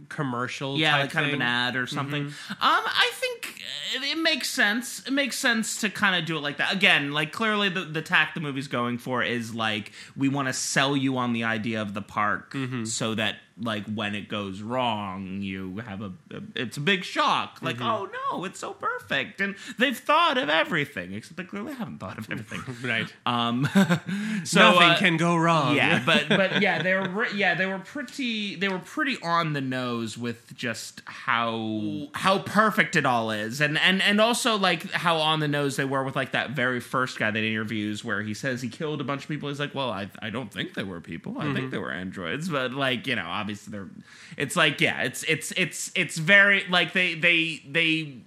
[0.10, 0.78] commercial.
[0.78, 2.24] Yeah, type like kind of an ad or something.
[2.24, 3.62] Um, I think
[3.96, 5.06] it, it makes sense.
[5.06, 6.74] It makes sense to kind of do it like that.
[6.74, 10.54] Again, like clearly the the tack the movie's going for is like we want to
[10.54, 15.42] sell you on the idea of the park so that like when it goes wrong,
[15.42, 17.60] you have a, a it's a big shock.
[17.62, 22.00] Like, oh no, it's so perfect, and they've thought of everything, except they clearly haven't
[22.00, 22.62] thought of everything.
[22.82, 23.12] Right.
[23.26, 23.68] Um,
[24.44, 25.76] so Nothing uh, can go wrong.
[25.76, 29.54] yeah, but but yeah, they were re- yeah they were pretty they were pretty on
[29.54, 34.90] the nose with just how how perfect it all is, and and and also like
[34.92, 38.22] how on the nose they were with like that very first guy that interviews where
[38.22, 39.50] he says he killed a bunch of people.
[39.50, 41.38] He's like, well, I I don't think they were people.
[41.40, 43.90] I think they were androids, but like you know, obviously they're.
[44.38, 48.18] It's like yeah, it's it's it's it's very like they they they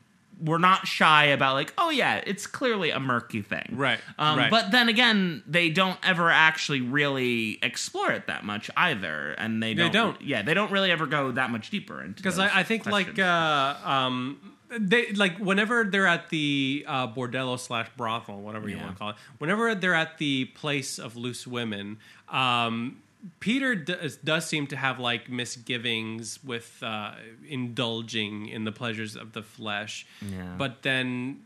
[0.43, 4.51] were not shy about like, oh yeah, it's clearly a murky thing, Right, Um, right.
[4.51, 9.75] But then again, they don't ever actually really explore it that much either, and they
[9.75, 9.93] don't.
[9.93, 10.21] don't.
[10.21, 12.17] Yeah, they don't really ever go that much deeper into.
[12.17, 17.57] because I, I think like uh, um, they like whenever they're at the uh, bordello
[17.59, 18.83] slash brothel, whatever you Yeah.
[18.85, 19.17] want to call it.
[19.39, 21.99] Whenever they're at the place of loose women,
[22.29, 23.01] um,
[23.41, 27.13] Peter does, does seem to have like misgivings with uh,
[27.49, 30.07] indulging in the pleasures of the flesh.
[30.21, 30.55] Yeah.
[30.59, 31.43] But then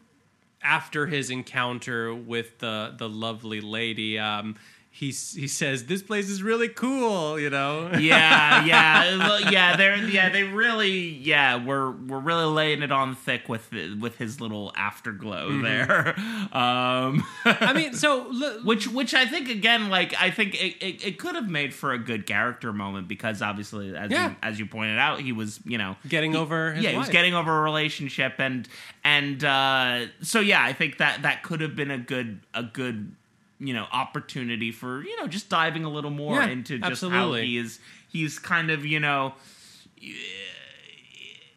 [0.62, 4.57] after his encounter with the the lovely lady, um,
[4.99, 7.38] he he says this place is really cool.
[7.38, 7.90] You know.
[8.01, 9.76] yeah, yeah, yeah.
[9.76, 11.64] They're yeah, they really yeah.
[11.64, 13.70] We're we're really laying it on thick with
[14.01, 15.62] with his little afterglow Mm-hmm.
[15.62, 16.14] there.
[16.51, 18.32] Um, I mean, so
[18.64, 21.92] which which I think again, like I think it, it, it could have made for
[21.92, 24.30] a good character moment because obviously, as Yeah.
[24.30, 26.96] you, as you pointed out, he was you know Getting he- over his yeah, he
[26.96, 28.66] was getting over a relationship and
[29.05, 33.14] and uh, so yeah, I think that that could have been a good a good
[33.61, 37.19] you know opportunity for you know just diving a little more Yeah, into just absolutely.
[37.41, 39.35] how he is he's kind of you know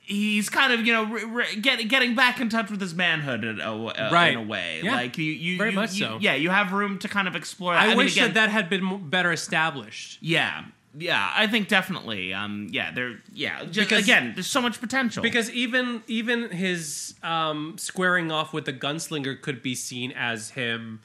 [0.01, 3.43] he's kind of you know re- re- get, getting back in touch with his manhood
[3.43, 4.33] in a, uh, Right.
[4.33, 4.95] in a way Yeah.
[4.95, 6.17] like you, you Very you- much you- so.
[6.21, 7.83] yeah you have room to kind of explore that.
[7.83, 10.17] I, mean, wish again, that that had been better established.
[10.21, 10.63] yeah
[10.97, 15.23] yeah i think definitely um yeah there yeah just Because- again there's so much potential
[15.23, 20.99] Because even even his um, squaring off with the gunslinger could be seen as him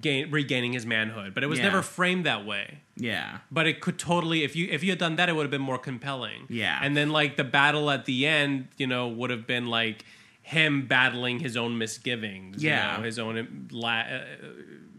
[0.00, 1.64] gain, regaining his manhood, but it was Yeah.
[1.66, 2.78] never framed that way.
[2.96, 5.50] yeah But it could totally if you if you had done that, it would have
[5.50, 6.46] been more compelling.
[6.48, 6.78] Yeah.
[6.82, 10.04] and then like the battle at the end, you know, would have been like
[10.42, 12.62] him battling his own misgivings.
[12.62, 12.92] Yeah.
[12.92, 14.24] you know, his own la- uh,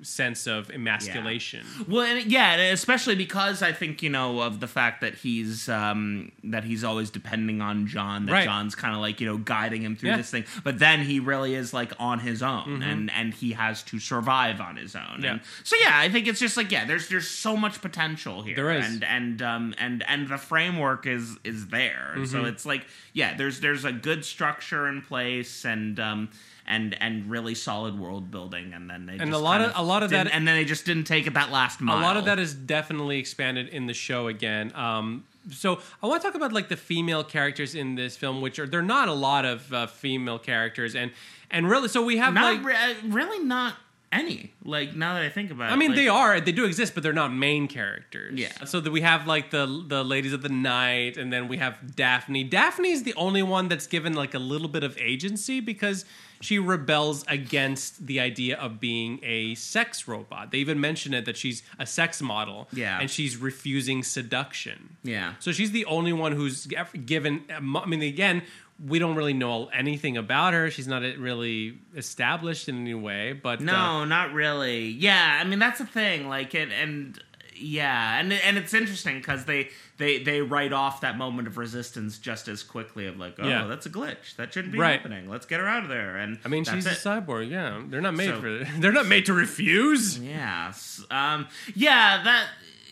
[0.04, 1.66] sense of emasculation.
[1.88, 6.32] Well, and yeah, especially because I think you know of the fact that he's um,
[6.44, 8.26] that he's always depending on John.
[8.26, 8.46] That Right.
[8.46, 10.14] John's kind of like you know guiding him through Yeah.
[10.16, 10.22] Mm-hmm.
[10.22, 13.84] this thing, but then he really is like on his own, and and he has
[13.84, 15.22] to survive on his own.
[15.22, 15.32] Yeah.
[15.32, 18.56] And so yeah, I think it's just like yeah, there's there's so much potential here.
[18.56, 18.86] There is.
[18.86, 22.14] and and um and and the framework is is there.
[22.16, 22.26] Mm-hmm.
[22.26, 26.30] So it's like yeah, there's there's a good structure in place, and um.
[26.66, 29.78] And, and really solid world building, and then they And just a lot kind of-
[29.78, 32.00] a lot of didn't- that- and then they just didn't take it that last mile.
[32.00, 34.74] A lot of that is definitely expanded in the show again.
[34.74, 38.60] Um, so I want to talk about like the female characters in this film, which
[38.60, 41.12] are they're not a lot of uh, female characters, and
[41.52, 42.64] and really, so we have not like.
[42.66, 43.76] re- uh, really not
[44.14, 44.54] any.
[44.64, 46.94] Like now that I think about it, I mean, like, they are they do exist,
[46.94, 48.40] but they're not main characters.
[48.40, 48.64] Yeah.
[48.64, 51.96] So that we have like the the ladies of the night, and then we have
[51.96, 52.46] Daphne.
[52.46, 56.06] Daphne is the only one that's given like a little bit of agency because
[56.44, 60.52] she rebels against the idea of being a sex robot.
[60.52, 62.68] They even mention it that she's a sex model.
[62.74, 63.00] Yeah.
[63.00, 64.98] And she's refusing seduction.
[65.04, 65.34] Yeah.
[65.40, 66.68] So she's the only one who's
[67.06, 67.44] given.
[67.50, 68.44] I mean, again,
[68.86, 70.70] we don't really know anything about her.
[70.70, 73.34] She's not really established in any way.
[73.34, 74.88] But uh, No, not really.
[74.88, 76.28] Yeah, I mean that's the thing.
[76.28, 77.24] Like and and
[77.56, 79.70] yeah, and and it's interesting because they
[80.04, 83.66] they they write off that moment of resistance just as quickly of like, oh, Yeah.
[83.68, 84.36] that's a glitch.
[84.36, 85.00] That shouldn't be Right.
[85.00, 85.30] happening.
[85.30, 86.18] Let's get her out of there.
[86.18, 86.92] And I mean, she's it.
[86.92, 87.50] a cyborg.
[87.50, 88.64] Yeah, they're not made So- for.
[88.80, 90.18] They're not made to refuse.
[90.20, 91.02] Yes.
[91.10, 91.48] Um.
[91.74, 92.22] Yeah.
[92.24, 92.48] That.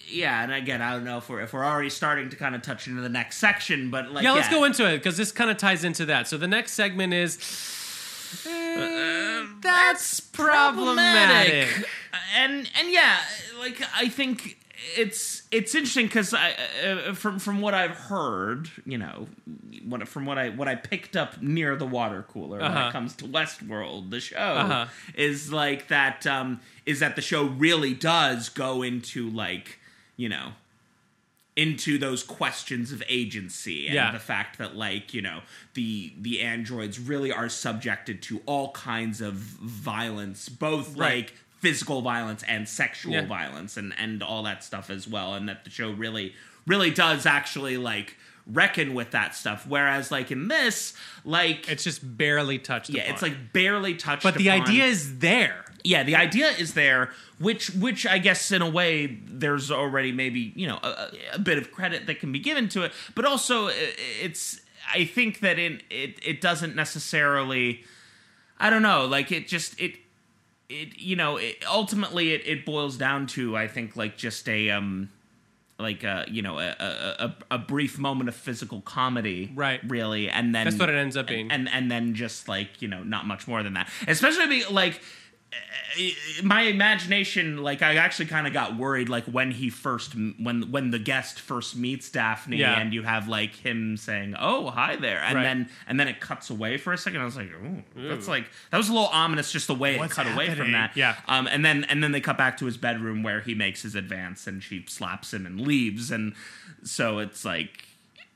[0.07, 0.43] Yeah.
[0.43, 2.87] And again, I don't know if we're if we're already starting to kind of touch
[2.87, 5.57] into the next section, but like yeah, let's go into it because this kind of
[5.57, 6.27] ties into that.
[6.29, 7.37] So the next segment is.
[8.47, 11.67] Uh, that's problematic.
[12.37, 13.17] and and yeah
[13.59, 14.57] like i think
[14.97, 16.53] it's it's interesting because I
[16.85, 19.27] uh, from from what I've heard, you know,
[19.85, 22.89] what from what I what I picked up near the water cooler when Uh-huh.
[22.89, 24.85] it comes to Westworld, the show Uh-huh.
[25.15, 29.79] is like that um, is that the show really does go into like
[30.17, 30.53] you know
[31.57, 34.11] into those questions of agency and Yeah.
[34.11, 35.41] the fact that like you know
[35.73, 41.25] the the androids really are subjected to all kinds of violence both Right.
[41.29, 43.25] like physical violence and sexual Yeah.
[43.25, 46.33] violence and and all that stuff as well and that the show really
[46.67, 50.93] really does actually like reckon with that stuff whereas like in this
[51.23, 52.89] like It's just barely touched.
[52.89, 53.13] yeah upon.
[53.13, 54.61] it's like barely touched but the upon.
[54.67, 55.63] idea is there.
[55.83, 60.51] yeah the idea is there which which i guess in a way there's already maybe
[60.55, 63.69] you know a, a bit of credit that can be given to it but also
[64.21, 64.59] it's
[64.91, 67.83] i think that in it it doesn't necessarily
[68.59, 69.93] i don't know like it just it
[70.71, 74.69] it you know it, ultimately it, it boils down to i think like just a
[74.69, 75.09] um
[75.79, 79.81] like a you know a, a, a, brief moment of physical comedy Right.
[79.87, 81.51] really and then That's what it ends up being.
[81.51, 85.01] and and then just like you know not much more than that especially be, like
[86.43, 90.89] my imagination like i actually kind of got worried like when he first when when
[90.91, 92.79] the guest first meets daphne Yeah.
[92.79, 95.43] and you have like him saying oh hi there and Right.
[95.43, 98.45] then and then it cuts away for a second i was like oh that's like
[98.71, 101.17] that was a little ominous just the way What's it cut away from that Yeah.
[101.27, 103.93] um and then and then they cut back to his bedroom where he makes his
[103.95, 106.33] advance and she slaps him and leaves and
[106.83, 107.85] so it's like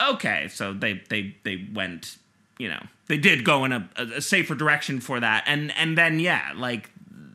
[0.02, 2.18] okay so they they they went
[2.60, 6.20] you know they did go in a, a safer direction for that and and then
[6.20, 6.90] yeah like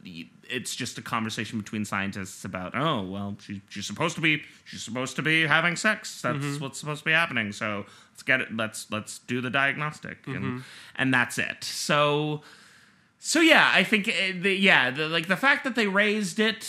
[0.04, 4.82] it's just a conversation between scientists about oh well she, she's supposed to be she's
[4.82, 6.22] supposed to be having sex.
[6.22, 7.52] That's what's supposed to be happening.
[7.52, 10.26] So let's get it let's let's do the diagnostic.
[10.26, 10.64] And
[10.96, 11.64] and that's it.
[11.64, 12.42] So
[13.20, 16.66] so yeah i think uh, the, yeah the, like the fact that they raised it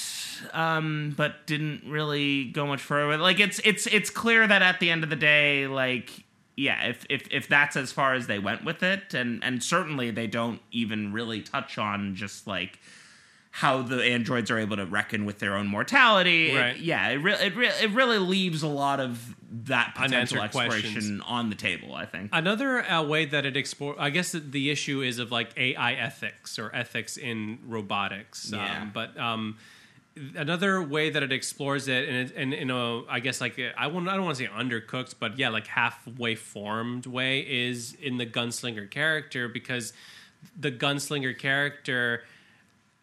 [0.53, 4.91] um but didn't really go much further like it's it's it's clear that at the
[4.91, 6.25] end of the day like
[6.57, 10.11] yeah if if if that's as far as they went with it and and certainly
[10.11, 12.79] they don't even really touch on just like
[13.53, 16.51] how the androids are able to reckon with their own mortality.
[16.51, 19.35] It- yeah, it, re- it, re- it really leaves a lot of
[19.65, 21.21] that potential Unanswered exploration questions.
[21.25, 22.29] on the table, I think.
[22.31, 25.93] Another uh, way that it explores, I guess the, the issue is of like AI
[25.93, 28.51] ethics or ethics in robotics.
[28.53, 28.83] Yeah.
[28.83, 29.57] Um, but um,
[30.37, 33.87] another way that it explores it, and it, and in a, I guess like I
[33.87, 38.15] won't, I don't want to say undercooked, but yeah, like halfway formed way is in
[38.15, 39.91] the gunslinger character because
[40.57, 42.23] the gunslinger character.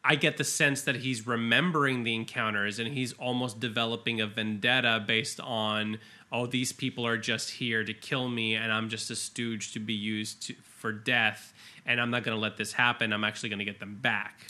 [0.05, 5.05] I get the sense that he's remembering the encounters and he's almost developing a vendetta
[5.07, 5.99] based on,
[6.33, 9.81] oh, these people are just here to kill me and I'm just a stooge to
[9.81, 11.53] be used to, for death
[11.85, 13.13] and I'm not going to let this happen.
[13.13, 14.41] I'm actually going to get them back.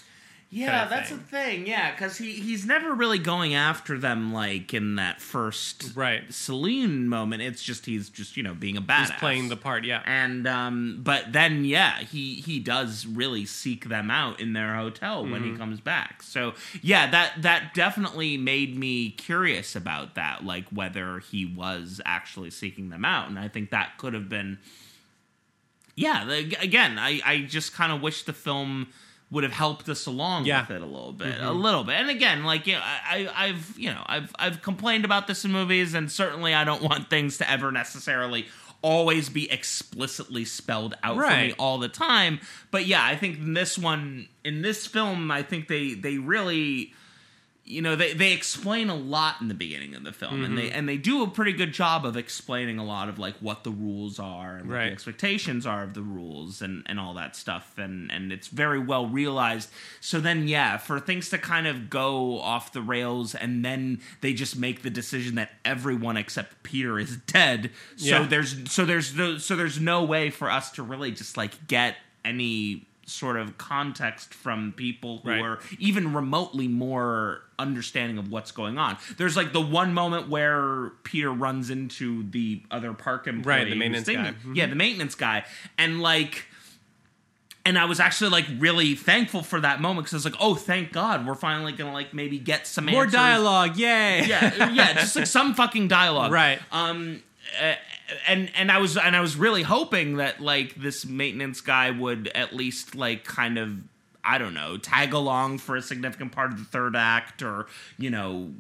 [0.51, 1.19] Yeah, kinda that's thing.
[1.19, 1.67] the thing.
[1.67, 6.23] Yeah, because he he's never really going after them like in that first Right.
[6.33, 7.43] Celine moment.
[7.43, 9.11] It's just he's just you know being a badass.
[9.11, 10.03] He's playing the part, yeah.
[10.07, 15.23] and um, but then yeah, he he does really seek them out in their hotel
[15.23, 15.53] when Mm-hmm.
[15.53, 16.23] he comes back.
[16.23, 22.49] So yeah, that that definitely made me curious about that, like whether he was actually
[22.51, 24.59] seeking them out, and I think that could have been
[25.95, 28.87] yeah the, again i i just kind of wish the film
[29.31, 30.63] would have helped us along Yeah.
[30.63, 30.73] Mm-hmm.
[30.75, 33.75] with it a little bit a little bit and again like yeah I, I i've
[33.79, 37.39] you know i've i've complained about this in movies and certainly i don't want things
[37.39, 38.47] to ever necessarily
[38.81, 42.39] always be explicitly spelled out for me all the time
[42.71, 46.93] but yeah i think in this one in this film i think they they really
[47.71, 50.57] you know they, they explain a lot in the beginning of the film and Mm-hmm.
[50.57, 53.63] they and they do a pretty good job of explaining a lot of like what
[53.63, 54.87] the rules are and what Right.
[54.87, 58.79] the expectations are of the rules and and all that stuff and and it's very
[58.79, 59.69] well realized
[60.01, 64.33] so then yeah for things to kind of go off the rails and then they
[64.33, 68.27] just make the decision that everyone except Peter is dead so Yeah.
[68.27, 71.97] there's so there's no so there's no way for us to really just like get
[72.25, 75.41] any sort of context from people who Right.
[75.43, 78.97] are even remotely more understanding of what's going on.
[79.17, 83.75] There's like the one moment where Peter runs into the other park employee, Right, the
[83.77, 84.35] maintenance guy.
[84.45, 84.57] Mhm.
[84.57, 85.45] Yeah, the maintenance guy,
[85.77, 86.47] and like.
[87.65, 90.55] And I was actually like really thankful for that moment because I was like, "Oh,
[90.55, 93.13] thank God, we're finally gonna like maybe get some More answers.
[93.13, 94.25] dialogue, yay!
[94.27, 96.61] Yeah, yeah, just like some fucking dialogue, Right.
[96.73, 97.23] Um,
[97.63, 97.75] uh,
[98.27, 102.29] and and I was and I was really hoping that like this maintenance guy would
[102.29, 103.77] at least like kind of
[104.29, 107.67] I don't know tag along for a significant part of the third act or
[107.99, 108.51] you know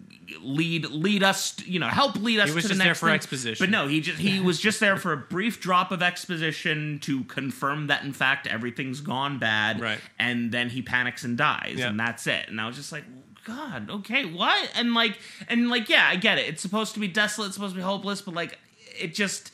[0.40, 3.00] lead lead us you know help lead us He was to the just there next
[3.00, 3.14] for thing.
[3.14, 3.62] exposition.
[3.64, 7.24] But no, he just he was just there for a brief drop of exposition to
[7.24, 9.98] confirm that in fact everything's gone bad, Right.
[10.18, 11.88] And then he panics and dies, Yeah.
[11.90, 12.48] and that's it.
[12.48, 13.04] And I was just like.
[13.44, 14.70] God, okay, what?
[14.76, 15.16] And like,
[15.48, 16.48] and like, yeah, I get it.
[16.48, 18.58] It's supposed to be desolate, it's supposed to be hopeless, but like,
[19.00, 19.52] it just,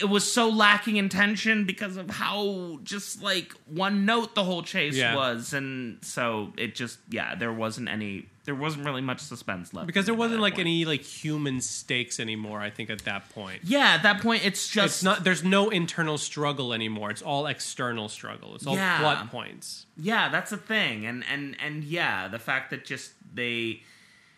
[0.00, 4.62] it was so lacking in tension because of how just like one note the whole
[4.62, 5.14] chase Yeah.
[5.14, 9.86] was, and so it just, yeah, there wasn't any, there wasn't really much suspense left
[9.86, 10.66] Because there wasn't like point.
[10.66, 12.60] any like human stakes anymore.
[12.60, 15.24] I think at that point, Yeah, at that point, it's just it's not.
[15.24, 17.10] There's no internal struggle anymore.
[17.10, 18.54] It's all external struggle.
[18.54, 18.98] It's all Yeah.
[19.00, 19.86] plot points.
[19.96, 23.82] Yeah, that's a thing, and and and yeah, the fact that just they,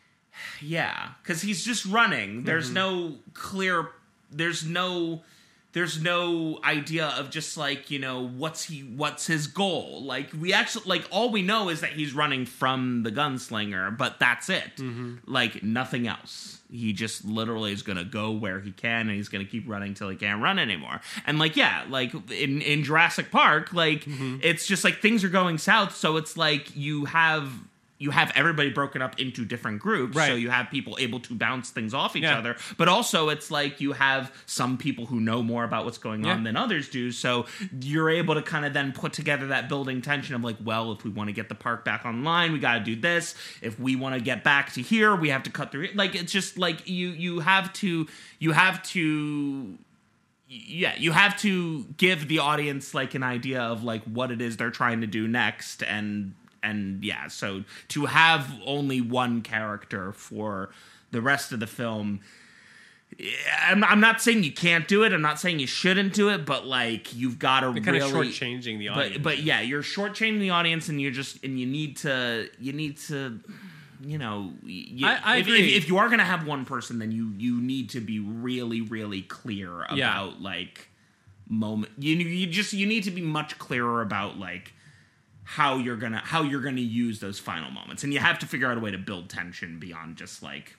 [0.60, 2.44] yeah, because he's just running.
[2.44, 2.74] There's mm-hmm.
[2.74, 3.90] no clear.
[4.30, 5.22] There's no.
[5.76, 10.02] There's no idea of just like you know what's he what's his goal.
[10.02, 14.18] Like we actually like all we know is that he's running from the gunslinger, but
[14.18, 14.76] that's it.
[14.78, 15.30] Mm-hmm.
[15.30, 16.62] Like nothing else.
[16.70, 20.08] He just literally is gonna go where he can, and he's gonna keep running till
[20.08, 21.02] he can't run anymore.
[21.26, 24.38] And like yeah, like in in Jurassic Park, like mm-hmm.
[24.42, 27.52] it's just like things are going south, so it's like you have
[27.98, 31.70] you have everybody broken up into different groups so you have people able to bounce
[31.70, 32.38] things off each Yeah.
[32.38, 36.26] other but also it's like you have some people who know more about what's going
[36.26, 36.44] on Yeah.
[36.44, 37.46] than others do so
[37.80, 41.04] you're able to kind of then put together that building tension of like well if
[41.04, 43.96] we want to get the park back online we got to do this if we
[43.96, 46.86] want to get back to here we have to cut through like it's just like
[46.88, 48.06] you you have to
[48.38, 49.78] you have to
[50.48, 54.56] yeah you have to give the audience like an idea of like what it is
[54.56, 60.70] they're trying to do next and and yeah so to have only one character for
[61.10, 62.20] the rest of the film
[63.20, 63.24] eh,
[63.66, 66.44] I'm, I'm not saying you can't do it i'm not saying you shouldn't do it
[66.44, 69.14] but like you've got to kind really of shortchanging the audience.
[69.14, 72.72] but but yeah you're shortchanging the audience and you're just and you need to you
[72.72, 73.38] need to
[74.04, 75.74] you know you, I- I if, agree.
[75.74, 78.18] If, if you are going to have one person then you you need to be
[78.20, 80.30] really really clear about Yeah.
[80.40, 80.88] like
[81.48, 84.74] moment you you just you need to be much clearer about like
[85.48, 88.68] how you're gonna how you're gonna use those final moments and you have to figure
[88.68, 90.76] out a way to build tension beyond just like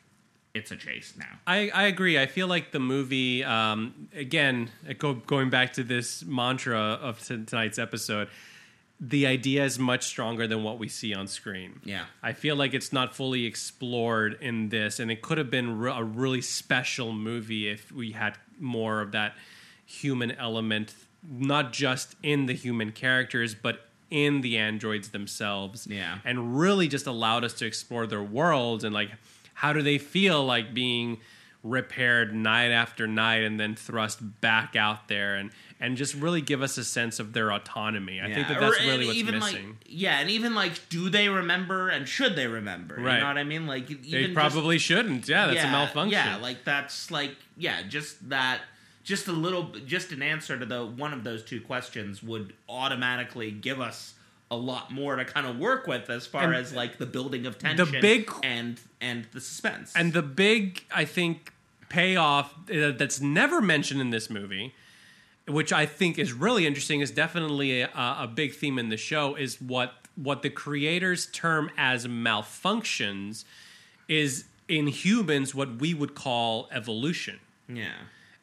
[0.53, 2.19] it's a chase now I, I agree.
[2.19, 7.45] I feel like the movie, um, again, go, going back to this mantra of t-
[7.45, 8.27] tonight's episode,
[8.99, 11.79] the idea is much stronger than what we see on screen.
[11.85, 12.05] Yeah.
[12.23, 15.93] I feel like it's not fully explored in this, and it could have been re-
[15.95, 19.35] a really special movie if we had more of that
[19.85, 25.87] human element, not just in the human characters, but in the androids themselves.
[25.87, 26.19] Yeah.
[26.23, 29.11] And really just allowed us to explore their worlds and like
[29.53, 31.17] how do they feel like being
[31.63, 36.61] repaired night after night and then thrust back out there and and just really give
[36.63, 38.19] us a sense of their autonomy.
[38.21, 39.67] I think that that's Or- really what's even missing.
[39.67, 42.95] Like, yeah, and even like, do they remember and should they remember?
[42.95, 43.15] Right.
[43.15, 43.67] You know what I mean?
[43.67, 45.27] Like, even they just- probably shouldn't.
[45.27, 46.11] Yeah, that's yeah, a malfunction.
[46.19, 48.61] Yeah, like that's like yeah, just that.
[49.07, 53.51] Just a little, just an answer to the one of those two questions would automatically
[53.51, 54.15] give us
[54.51, 57.45] a lot more to kind of work with as far And as like the building
[57.45, 59.93] of tension, the big- and and the suspense.
[59.95, 61.53] And the big, I think,
[61.87, 64.73] payoff uh, that's never mentioned in this movie,
[65.47, 69.35] which I think is really interesting, is definitely a, a big theme in the show,
[69.35, 73.45] is what what the creators term as malfunctions
[74.09, 77.39] is in humans what we would call evolution.
[77.69, 77.93] yeah,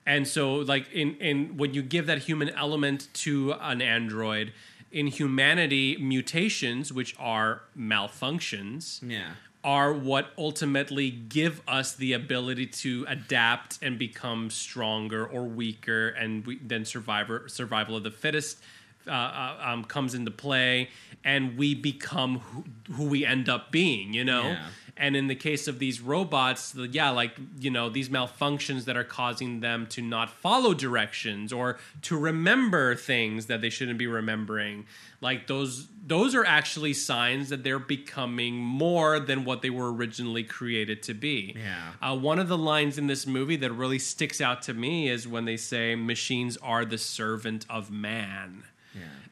[0.06, 4.52] And so, like in in when you give that human element to an android,
[4.92, 9.30] in humanity, mutations, which are malfunctions, yeah,
[9.62, 16.46] are what ultimately give us the ability to adapt and become stronger or weaker, and
[16.46, 18.58] we, then survivor survival of the fittest
[19.06, 20.88] uh, uh, um, comes into play,
[21.24, 24.12] and we become who, who we end up being.
[24.12, 24.42] You know.
[24.42, 24.66] Yeah.
[24.96, 28.96] And in the case of these robots, the- yeah, like you know these malfunctions that
[28.96, 34.06] are causing them to not follow directions or to remember things that they shouldn't be
[34.06, 34.86] remembering,
[35.20, 40.44] like those those are actually signs that they're becoming more than what they were originally
[40.44, 41.56] created to be.
[41.56, 41.90] Yeah.
[42.12, 45.26] Uh, one of the lines in this movie that really sticks out to me is
[45.26, 48.62] when they say machines are the servant of man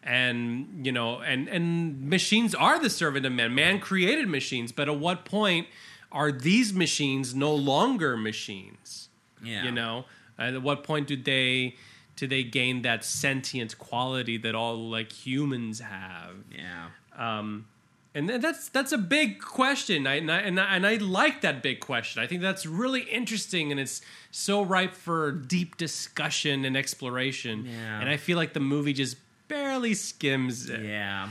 [0.03, 3.55] and you know and and machines are the servant of man.
[3.55, 5.69] Man created machines but at what point
[6.13, 9.09] are these machines no longer machines?
[9.43, 9.65] Yeah.
[9.65, 10.05] you know?
[10.39, 11.77] At what point do they
[12.17, 16.37] do they gain that sentient quality that all like humans have?
[16.51, 16.89] Yeah.
[17.17, 17.67] Um,
[18.15, 20.07] and that's that's a big question.
[20.07, 22.23] I, and, I, and, I, and I like that big question.
[22.23, 27.67] I think that's really interesting and it's so ripe for deep discussion and exploration.
[27.67, 28.01] Yeah.
[28.01, 29.17] and i feel like the movie just
[29.53, 31.29] barely skims it Yeah.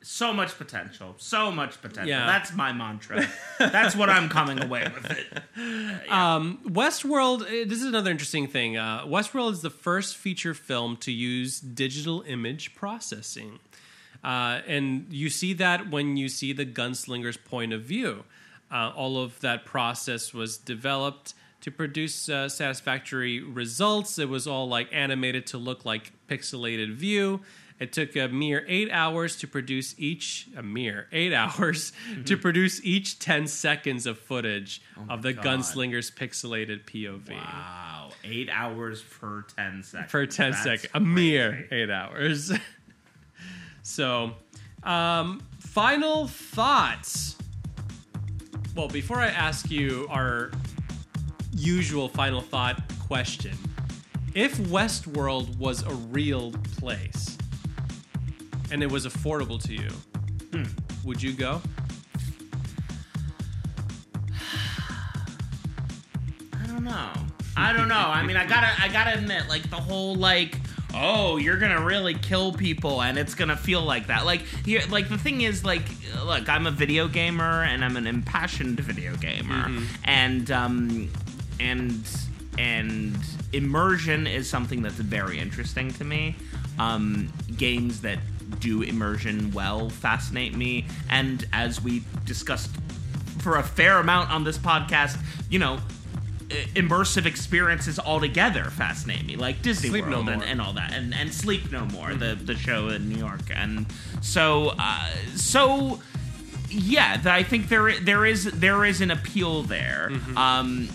[0.00, 1.16] So much potential.
[1.18, 2.08] So much potential.
[2.08, 2.24] Yeah.
[2.24, 3.28] That's my mantra.
[3.58, 5.26] That's what I'm coming away with it.
[6.08, 8.78] Westworld, eh, this is another interesting thing.
[8.78, 13.58] Uh, Westworld is the first feature film to use digital image processing.
[14.24, 18.24] Uh, and you see that when you see the gunslinger's point of view.
[18.70, 24.18] Uh, all of that process was developed to produce uh, satisfactory results.
[24.18, 27.40] It was all like animated to look like pixelated view.
[27.78, 31.92] It took a mere eight hours to produce each, a mere eight hours
[32.26, 35.44] to produce each 10 seconds of footage of the God.
[35.44, 37.30] gunslinger's pixelated POV.
[37.30, 38.10] Wow.
[38.24, 40.10] Eight hours per 10 seconds.
[40.10, 40.90] For 10 That's seconds.
[40.94, 42.52] A mere eight hours.
[43.82, 44.32] so,
[44.82, 47.36] um, final thoughts.
[48.74, 50.50] Well, before I ask you our
[51.58, 53.56] usual final thought question,
[54.34, 57.36] if Westworld was a real place
[58.70, 59.88] and it was affordable to you,
[60.52, 60.64] Hmm.
[61.04, 61.60] would you go?
[66.52, 67.10] I don't know.
[67.56, 67.94] I don't know.
[67.96, 70.56] I mean, I gotta, I gotta admit, like the whole like,
[70.94, 74.24] oh, you're gonna really kill people, and it's gonna feel like that.
[74.24, 75.82] Like here, like the thing is, like,
[76.24, 79.70] look, I'm a video gamer, and I'm an impassioned video gamer,
[80.04, 81.10] and um,
[81.60, 82.08] and
[82.58, 83.16] and
[83.52, 86.34] immersion is something that's very interesting to me.
[86.78, 88.18] Um, games that
[88.60, 92.70] do immersion well fascinate me, and as we discussed
[93.38, 95.18] for a fair amount on this podcast,
[95.50, 95.78] you know,
[96.48, 101.14] immersive experiences altogether fascinate me, like Disney Sleep No World and, and all that, and
[101.14, 103.86] and Sleep No More, the the show in New York, and
[104.20, 106.00] so uh, so
[106.70, 110.10] yeah, I think there there is there is an appeal there.
[110.36, 110.88] Um,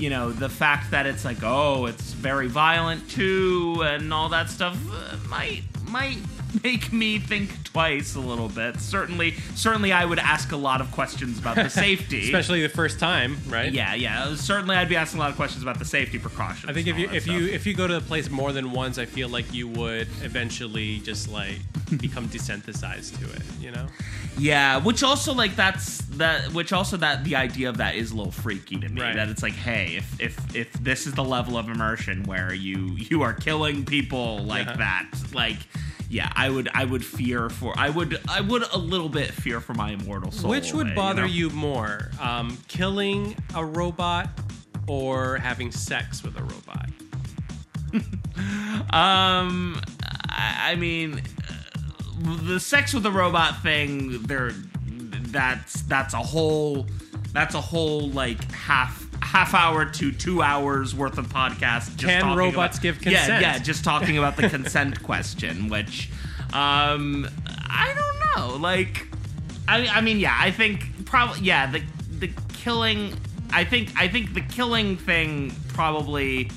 [0.00, 4.50] you know, the fact that it's like, oh, it's very violent too, and all that
[4.50, 6.18] stuff uh, might might
[6.64, 8.80] make me think twice a little bit.
[8.80, 12.20] Certainly, certainly, I would ask a lot of questions about the safety.
[12.24, 13.72] Especially the first time, right?
[13.72, 14.34] yeah, yeah.
[14.34, 16.68] Certainly, I'd be asking a lot of questions about the safety precautions.
[16.70, 18.98] I think if you if you if you go to the place more than once,
[18.98, 21.58] I feel like you would eventually just like
[21.98, 23.42] become desensitized to it.
[23.60, 23.86] You know?
[24.38, 28.16] Yeah, which also like that's that which also that the idea of that is a
[28.16, 29.00] little freaky to me.
[29.02, 29.14] Right.
[29.16, 32.94] That it's like, hey, if if if this is the level of immersion where you
[32.96, 34.76] you are killing people like Yeah.
[34.76, 35.56] that, like
[36.10, 39.60] yeah, I would I would fear for I would I would a little bit fear
[39.60, 40.50] for my immortal soul.
[40.50, 41.26] Which would away, bother know?
[41.28, 44.28] you more, um, killing a robot
[44.86, 46.88] or having sex with a robot?
[48.90, 49.80] Um,
[50.30, 51.20] I, I mean,
[52.20, 54.22] the sex with a robot thing.
[54.22, 54.52] There,
[55.32, 56.86] that's that's a whole
[57.32, 61.96] that's a whole like half half hour to two hours worth of podcast.
[61.96, 63.42] Just Can robots about- give Yeah, consent?
[63.42, 66.10] yeah, just talking about the consent question, which,
[66.52, 67.28] um,
[67.68, 68.56] I don't know.
[68.56, 69.06] Like,
[69.66, 71.82] I I mean, yeah, I think probably yeah the
[72.18, 73.14] the killing.
[73.50, 76.50] I think I think the killing thing probably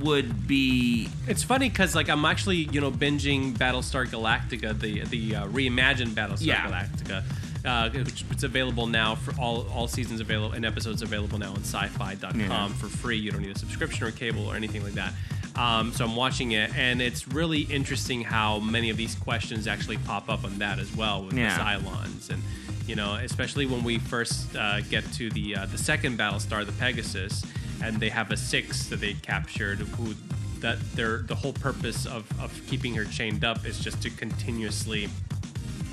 [0.00, 5.36] would be It's funny because like I'm actually you know binging Battlestar Galactica, the the
[5.36, 6.68] uh, reimagined Battlestar Yeah.
[6.68, 7.22] Galactica.
[7.64, 11.58] Uh, which it's available now for all all seasons available and episodes available now on
[11.60, 12.68] syfy.com Yeah.
[12.68, 13.16] for free.
[13.16, 15.12] You don't need a subscription or cable or anything like that.
[15.56, 19.98] Um, so I'm watching it, and it's really interesting how many of these questions actually
[19.98, 21.56] pop up on that as well with Yeah.
[21.56, 22.42] the Cylons, and
[22.86, 26.72] you know, especially when we first uh, get to the uh, the second Battlestar, the
[26.72, 27.44] Pegasus,
[27.82, 30.14] and they have a six that they captured who
[30.60, 35.08] that their the whole purpose of, of keeping her chained up is just to continuously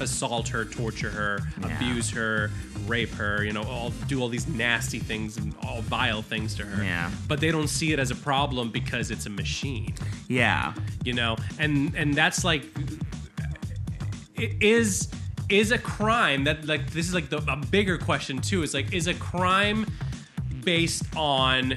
[0.02, 1.76] assault her, torture her, Yeah.
[1.76, 2.52] abuse her,
[2.88, 6.66] rape her, you know, all do all these nasty things and all vile things to
[6.66, 6.84] her.
[6.84, 7.10] Yeah.
[7.28, 9.94] But they don't see it as a problem because it's a machine,
[10.28, 10.74] yeah
[11.04, 11.36] you know?
[11.60, 12.64] And and that's like
[14.36, 15.10] it is
[15.50, 18.64] is a crime that like this is like the a bigger question too.
[18.64, 19.86] Is like is a crime
[20.64, 21.74] based on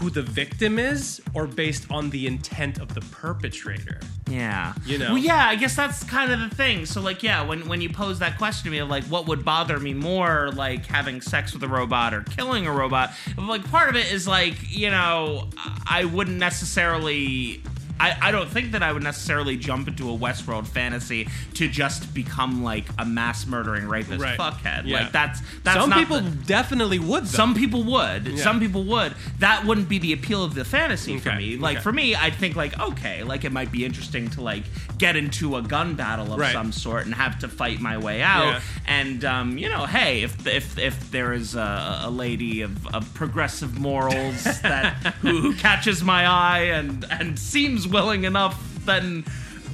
[0.00, 4.00] who the victim is or based on the intent of the perpetrator?
[4.28, 5.08] yeah You know.
[5.08, 7.88] well yeah i guess that's kind of the thing so like yeah when when you
[7.90, 11.52] pose that question to me of like what would bother me more like having sex
[11.52, 15.48] with a robot or killing a robot like part of it is like you know
[15.84, 17.60] i wouldn't necessarily
[18.00, 22.14] I, I don't think that I would necessarily jump into a Westworld fantasy to just
[22.14, 24.38] become like a mass murdering rapist Right.
[24.38, 24.86] fuckhead.
[24.86, 25.00] Yeah.
[25.02, 25.80] Like that's that's not.
[25.82, 27.24] Some not people the- definitely would.
[27.24, 27.36] Though.
[27.36, 28.38] Some people would.
[28.38, 29.14] Some people would.
[29.38, 31.56] That wouldn't be the appeal of the fantasy for me.
[31.58, 31.82] Like okay.
[31.82, 34.64] for me, I'd think like, okay, like it might be interesting to like
[34.98, 36.52] get into a gun battle of Right.
[36.52, 38.44] some sort and have to fight my way out.
[38.54, 38.60] Yeah.
[38.86, 43.12] And um, you know, hey, if if if there is a, a lady of, of
[43.12, 49.24] progressive morals that who, who catches my eye and and seems willing enough, then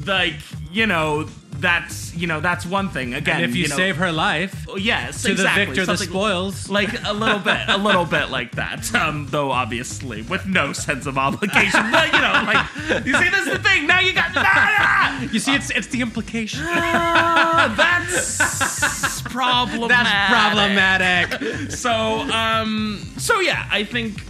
[0.07, 0.35] like
[0.73, 1.27] you know.
[1.59, 3.15] That's you know that's one thing.
[3.15, 5.65] Again, and if you, know, save her life yes, to exactly.
[5.65, 6.69] the victor, the something- spoils.
[6.69, 8.95] like a little bit, a little bit like that.
[8.95, 11.81] Um, though obviously with no sense of obligation.
[11.91, 13.87] But you know, like you see, this is the thing.
[13.87, 16.61] Now you got ah, you see, it's it's the implication.
[16.67, 19.89] ah, that's problematic.
[19.89, 21.71] That's problematic.
[21.73, 24.23] So, um, so yeah, I think,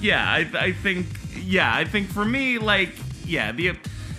[0.00, 1.06] yeah, I, I think,
[1.36, 2.94] yeah, I think for me, like,
[3.24, 3.72] yeah, the.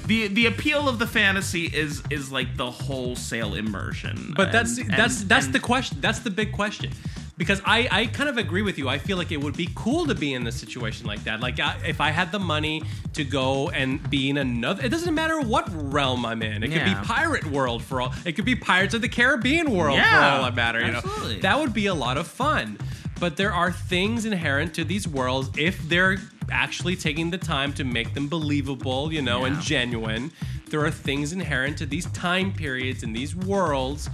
[0.07, 4.91] The, the appeal of the fantasy is is like the wholesale immersion, But that's And-
[4.91, 5.97] that's and- that's and- the question.
[5.99, 6.91] That's the big question.
[7.39, 8.87] Because I, I kind of agree with you.
[8.87, 11.39] I feel like it would be cool to be in this situation like that.
[11.39, 12.83] Like I, if I had the money
[13.13, 16.61] to go and be in another, it doesn't matter what realm I'm in.
[16.61, 18.13] It could be pirate world for all.
[18.25, 20.79] It could be Pirates of the Caribbean world for all that matter.
[20.81, 21.35] You absolutely.
[21.37, 22.77] know, that would be a lot of fun.
[23.19, 26.17] But there are things inherent to these worlds if they're
[26.51, 30.31] actually taking the time to make them believable, you know, and genuine.
[30.69, 34.09] There are things inherent to these time periods and these worlds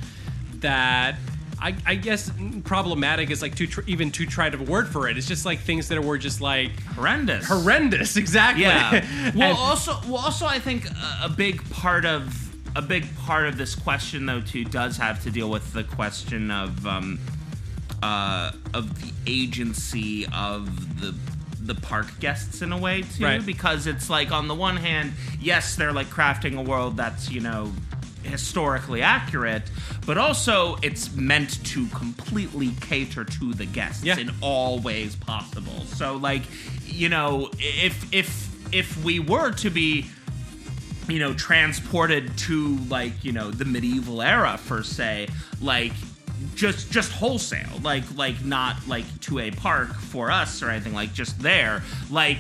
[0.60, 1.16] that
[1.62, 2.32] I, I guess
[2.64, 5.18] problematic is like too tr- even too tried of a word for it.
[5.18, 7.48] It's just like things that were just like horrendous.
[7.48, 8.18] horrendous.
[8.22, 8.64] Exactly.
[8.64, 9.32] Yeah.
[9.36, 13.58] Well, also, well, also, I think a, a big part of a big part of
[13.58, 17.20] this question, though, too, does have to deal with the question of um,
[18.02, 21.14] uh, of the agency of the
[21.64, 23.46] the park guests in a way too, Right.
[23.46, 27.40] because it's like on the one hand, yes, they're like crafting a world that's you
[27.40, 27.72] know
[28.24, 29.64] historically accurate,
[30.06, 34.18] but also it's meant to completely cater to the guests Yeah.
[34.18, 35.86] in all ways possible.
[35.86, 36.42] So like,
[36.88, 40.08] you know, if if if we were to be
[41.08, 45.28] you know transported to like you know the medieval era per se
[45.62, 45.94] like
[46.62, 51.12] just just wholesale like like not like to a park for us or anything like
[51.12, 51.82] just there
[52.12, 52.38] like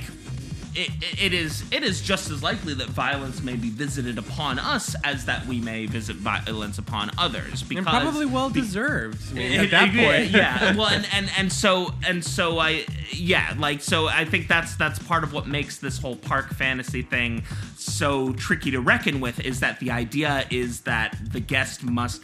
[0.75, 0.89] it,
[1.21, 5.25] it is it is just as likely that violence may be visited upon us as
[5.25, 9.21] that we may visit violence upon others because and probably well deserved.
[9.31, 10.77] I mean, it- at that point, yeah.
[10.77, 14.97] Well, and, and and so and so I yeah, like so I think that's that's
[14.99, 17.43] part of what makes this whole park fantasy thing
[17.75, 22.21] so tricky to reckon with is that the idea is that the guest must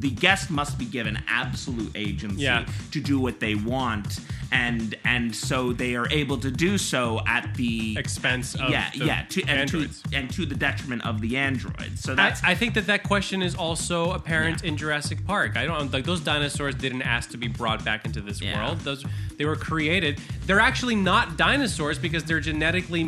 [0.00, 2.66] the guest must be given absolute agency Yeah.
[2.92, 4.20] to do what they want
[4.50, 9.04] and and so they are able to do so at the expense of yeah the
[9.04, 10.02] yeah to, and androids.
[10.02, 13.02] to and to the detriment of the androids so I, that's I think that that
[13.02, 14.68] question is also apparent Yeah.
[14.70, 15.56] in Jurassic Park.
[15.56, 18.56] I don't like those dinosaurs didn't ask to be brought back into this Yeah.
[18.58, 18.80] world.
[18.80, 19.04] Those
[19.36, 20.18] they were created.
[20.46, 23.04] They're actually not dinosaurs because they're genetically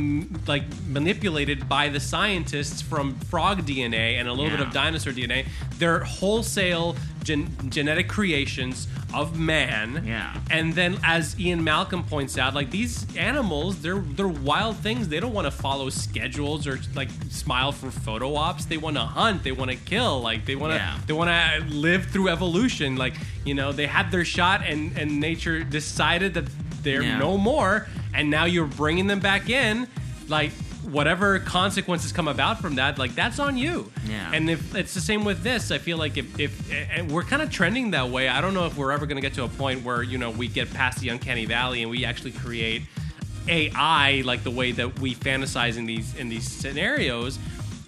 [0.47, 5.47] like manipulated by the scientists from frog DNA and a little bit of dinosaur DNA.
[5.79, 6.70] They're wholesale
[7.25, 10.05] gen- genetic creations of man.
[10.07, 10.35] Yeah.
[10.51, 15.09] And then, as Ian Malcolm points out, like these animals, they're they're wild things.
[15.09, 18.65] They don't want to follow schedules or like smile for photo ops.
[18.67, 19.43] They want to hunt.
[19.43, 20.21] They want to kill.
[20.21, 20.99] Like they want to Yeah.
[21.07, 22.97] they want to live through evolution.
[22.97, 23.15] Like
[23.45, 26.45] you know, they had their shot, and and nature decided that
[26.83, 27.19] they're Yeah.
[27.19, 27.89] no more.
[28.15, 29.87] And now you're bringing them back in,
[30.29, 30.53] like.
[30.83, 33.93] Whatever consequences come about from that, like that's on you.
[34.09, 34.31] Yeah.
[34.33, 37.43] And if it's the same with this, I feel like if, if and we're kind
[37.43, 38.29] of trending that way.
[38.29, 40.31] I don't know if we're ever going to get to a point where you know
[40.31, 42.83] we get past the uncanny valley and we actually create
[43.49, 47.39] AI like the way that we fantasize in these in these scenarios.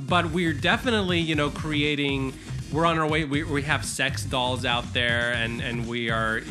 [0.01, 2.35] But we're definitely you know creating.
[2.73, 3.25] We're on our way.
[3.25, 6.43] We, we have sex dolls out there, and and we are.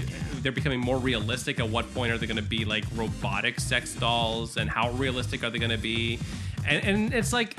[0.41, 1.59] They're becoming more realistic.
[1.59, 5.43] At what point are they going to be like robotic sex dolls, and how realistic
[5.43, 6.19] are they going to be?
[6.67, 7.55] And, and it's like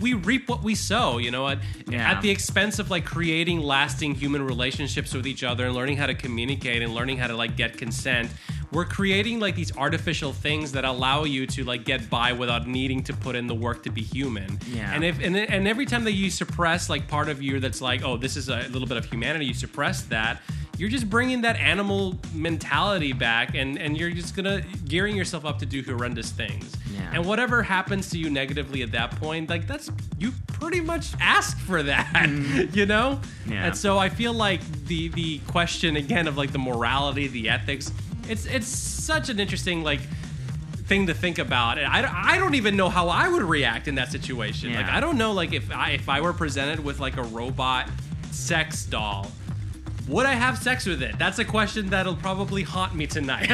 [0.00, 2.10] we reap what we sow, you know, at, Yeah.
[2.10, 6.06] at the expense of like creating lasting human relationships with each other and learning how
[6.06, 8.30] to communicate and learning how to like get consent.
[8.72, 13.02] We're creating like these artificial things that allow you to like get by without needing
[13.04, 14.58] to put in the work to be human.
[14.66, 14.94] Yeah.
[14.94, 18.02] And if and, and every time that you suppress like part of you that's like,
[18.02, 20.40] oh, this is a little bit of humanity, you suppress that.
[20.82, 25.60] You're just bringing that animal mentality back, and and you're just gonna gearing yourself up
[25.60, 26.76] to do horrendous things.
[26.92, 27.08] Yeah.
[27.14, 31.60] And whatever happens to you negatively at that point, like that's you pretty much asked
[31.60, 32.76] for that, mm-hmm.
[32.76, 33.20] you know.
[33.46, 33.66] Yeah.
[33.66, 37.92] And so I feel like the the question again of like the morality, the ethics,
[38.28, 40.00] it's it's such an interesting like
[40.86, 43.94] thing to think about and I, I don't even know how i would react in
[43.94, 47.16] that situation like i don't know like if i if i were presented with like
[47.16, 47.88] a robot
[48.32, 49.30] sex doll
[50.08, 53.46] would i have sex with it that's a question that'll probably haunt me tonight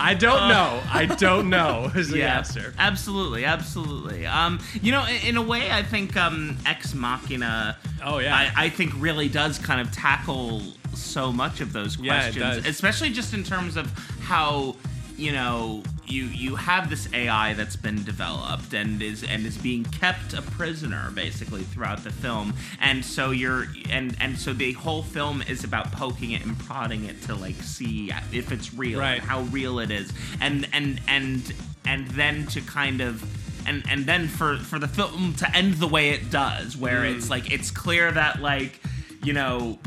[0.00, 4.26] i don't know i don't know is the answer Absolutely, absolutely.
[4.26, 7.76] Um, you know, in, in a way, I think um, Ex Machina.
[8.04, 8.34] Oh, yeah.
[8.34, 10.62] I, I think really does kind of tackle
[10.94, 12.66] so much of those Yeah, it questions, does.
[12.66, 13.90] especially just in terms of
[14.20, 14.76] how
[15.18, 19.84] you know you you have this AI that's been developed and is and is being
[19.84, 25.02] kept a prisoner basically throughout the film, and so you're and and so the whole
[25.02, 29.14] film is about poking it and prodding it to like see if it's real Right.
[29.20, 31.52] and how real it is and and and
[31.84, 33.22] and then to kind of
[33.66, 37.16] and and then for for the film to end the way it does where Mm.
[37.16, 38.80] it's like it's clear that like
[39.24, 39.78] you know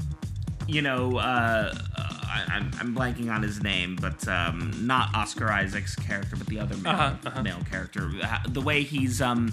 [0.67, 5.49] you know uh, uh I, I'm, I'm blanking on his name but um not oscar
[5.51, 7.43] isaac's character but the other male, Uh-huh, uh-huh.
[7.43, 8.09] male character
[8.47, 9.51] the way he's um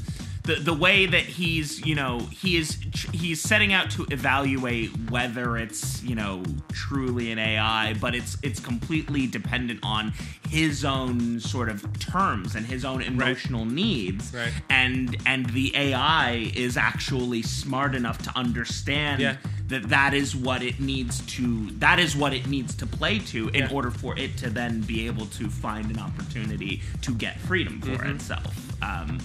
[0.48, 2.78] the, the way that he's you know he is
[3.12, 6.42] he's setting out to evaluate whether it's you know
[6.72, 10.12] truly an AI but it's it's completely dependent on
[10.48, 14.52] his own sort of terms and his own emotional needs Right.
[14.70, 19.36] and and the AI is actually smart enough to understand Yeah.
[19.66, 23.48] that that is what it needs to that is what it needs to play to
[23.50, 23.70] in Yeah.
[23.70, 27.88] order for it to then be able to find an opportunity to get freedom for
[27.98, 28.16] Mm-hmm.
[28.16, 29.18] itself um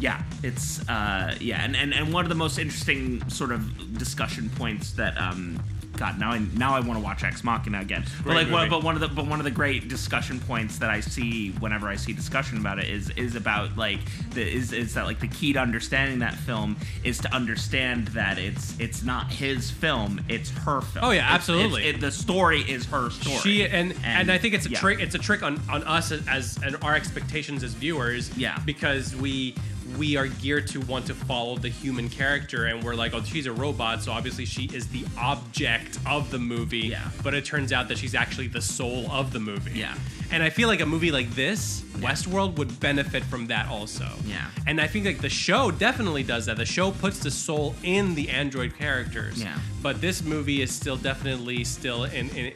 [0.00, 4.50] yeah, it's uh, yeah, and, and and one of the most interesting sort of discussion
[4.50, 5.62] points that um,
[5.96, 8.04] God, now I now I want to watch Ex Machina again.
[8.24, 10.88] But like, one, but one of the but one of the great discussion points that
[10.88, 13.98] I see whenever I see discussion about it is is about like
[14.30, 18.38] the is is that like the key to understanding that film is to understand that
[18.38, 21.04] it's it's not his film, it's her film.
[21.04, 21.82] Oh, yeah, It's- absolutely.
[21.82, 23.36] it's- it- the story is her story.
[23.40, 24.78] She and, and I think it's a yeah.
[24.78, 25.00] trick.
[25.00, 28.34] It's a trick on on us as, as and our expectations as viewers.
[28.38, 28.58] Yeah.
[28.64, 29.54] Because we
[29.98, 33.46] we are geared to want to follow the human character, and we're like, oh, she's
[33.46, 36.88] a robot, so obviously she is the object of the movie.
[36.88, 37.10] Yeah.
[37.22, 39.78] But it turns out that she's actually the soul of the movie.
[39.78, 39.94] Yeah.
[40.30, 44.08] And I feel like a movie like this, Westworld, would benefit from that also.
[44.24, 44.48] Yeah.
[44.66, 46.56] And I think like the show definitely does that.
[46.56, 49.42] The show puts the soul in the android characters.
[49.42, 49.58] Yeah.
[49.82, 52.52] But this movie is still definitely still in, in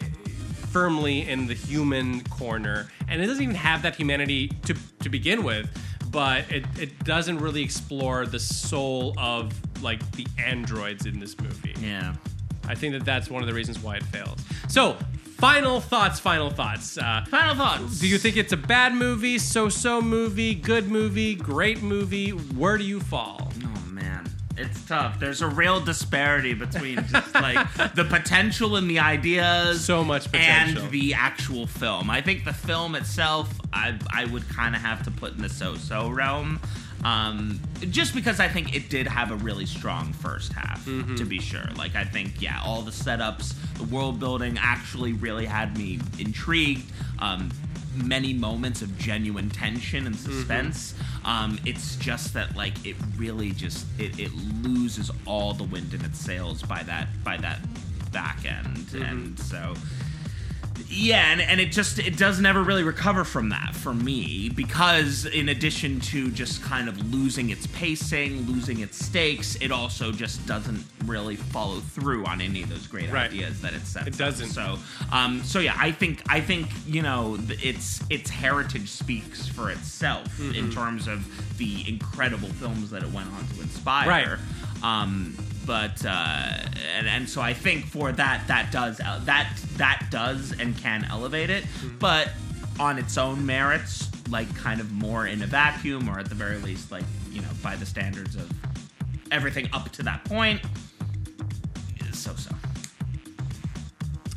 [0.71, 5.45] firmly in the human corner, and it doesn't even have that humanity to to begin
[5.45, 5.69] with.
[6.15, 11.75] But it, it doesn't really explore the soul of like the androids in this movie.
[11.81, 12.15] Yeah.
[12.69, 14.39] I think that that's one of the reasons why it fails.
[14.69, 14.97] So,
[15.39, 16.21] final thoughts.
[16.21, 16.97] Final thoughts.
[16.97, 17.99] Uh, Final thoughts.
[17.99, 22.31] do you think it's a bad movie, so-so movie, good movie, great movie?
[22.31, 23.51] Where do you fall?
[24.57, 25.19] It's tough.
[25.19, 30.83] There's a real disparity between just like the potential and the ideas, So much potential.
[30.85, 32.09] and the actual film.
[32.11, 35.49] I think the film itself, I I would kind of have to put in the
[35.49, 36.61] so-so realm.
[37.05, 37.61] Um,
[37.91, 41.17] just because I think it did have a really strong first half, Mm-hmm.
[41.17, 41.69] to be sure.
[41.77, 46.91] Like I think, yeah, all the setups, the world building actually really had me intrigued.
[47.19, 47.51] Um,
[47.97, 50.95] many moments of genuine tension and suspense.
[51.25, 54.31] Um, it's just that like it really just it, it
[54.63, 57.61] loses all the wind in its sails by that by that
[58.13, 59.75] back end, and so
[60.89, 65.27] yeah, and, and it just it does never really recover from that for me because
[65.27, 70.47] in addition to just kind of losing its pacing, losing its stakes, it also just
[70.47, 73.31] doesn't really follow through on any of those great Right.
[73.31, 74.07] ideas that it sets.
[74.07, 74.49] It doesn't.
[74.51, 74.79] So,
[75.13, 80.25] um, so yeah, I think I think you know its its heritage speaks for itself
[80.39, 80.55] Mm-hmm.
[80.55, 81.25] in terms of
[81.59, 84.09] the incredible films that it went on to inspire.
[84.09, 84.39] Right.
[84.83, 86.49] Um, but uh,
[86.97, 91.05] and and so I think for that that does uh, that that does and can
[91.11, 91.99] elevate it, Mm-hmm.
[91.99, 92.31] but
[92.81, 96.59] on its own merits, like kind of more in a vacuum, or at the very
[96.59, 98.51] least, like you know, by the standards of
[99.31, 100.61] everything up to that point,
[102.13, 102.51] so so.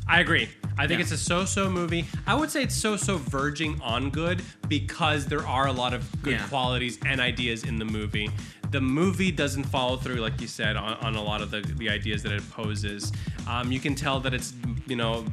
[0.09, 0.47] I agree.
[0.77, 1.03] I think Yeah.
[1.03, 2.05] it's a so-so movie.
[2.25, 6.33] I would say it's so-so verging on good because there are a lot of good
[6.33, 6.47] Yeah.
[6.47, 8.29] qualities and ideas in the movie.
[8.71, 11.89] The movie doesn't follow through, like you said, on, on a lot of the, the
[11.89, 13.11] ideas that it poses.
[13.47, 14.53] Um, you can tell that it's,
[14.87, 15.25] you know,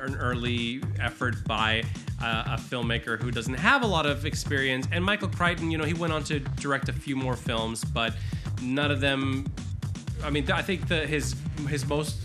[0.00, 1.82] an early effort by
[2.22, 4.86] uh, a filmmaker who doesn't have a lot of experience.
[4.92, 8.14] And Michael Crichton, you know, he went on to direct a few more films, but
[8.62, 9.46] none of them.
[10.22, 11.34] I mean, I think the, his
[11.68, 12.16] his most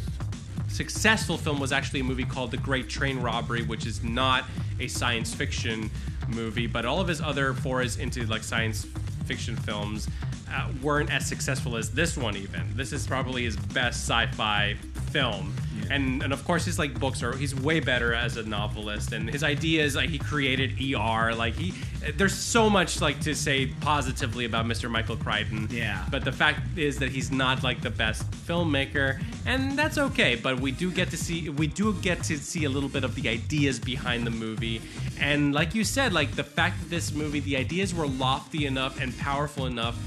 [0.69, 4.45] successful film was actually a movie called The Great Train Robbery, which is not
[4.79, 5.91] a science fiction
[6.29, 8.85] movie, but all of his other forays into like science
[9.25, 10.07] fiction films
[10.51, 12.35] uh, weren't as successful as this one.
[12.35, 14.75] Even this is probably his best sci-fi
[15.11, 15.53] film,
[15.89, 19.29] and and of course his like books are he's way better as a novelist, and
[19.29, 21.73] his ideas like he created ER, like he
[22.17, 24.89] there's so much like to say positively about Mr.
[24.89, 25.67] Michael Crichton.
[25.69, 26.05] Yeah.
[26.09, 30.35] but the fact is that he's not like the best filmmaker, and that's okay.
[30.35, 33.15] But we do get to see we do get to see a little bit of
[33.15, 34.81] the ideas behind the movie,
[35.19, 38.99] and like you said, like the fact that this movie, the ideas were lofty enough
[38.99, 39.97] and powerful enough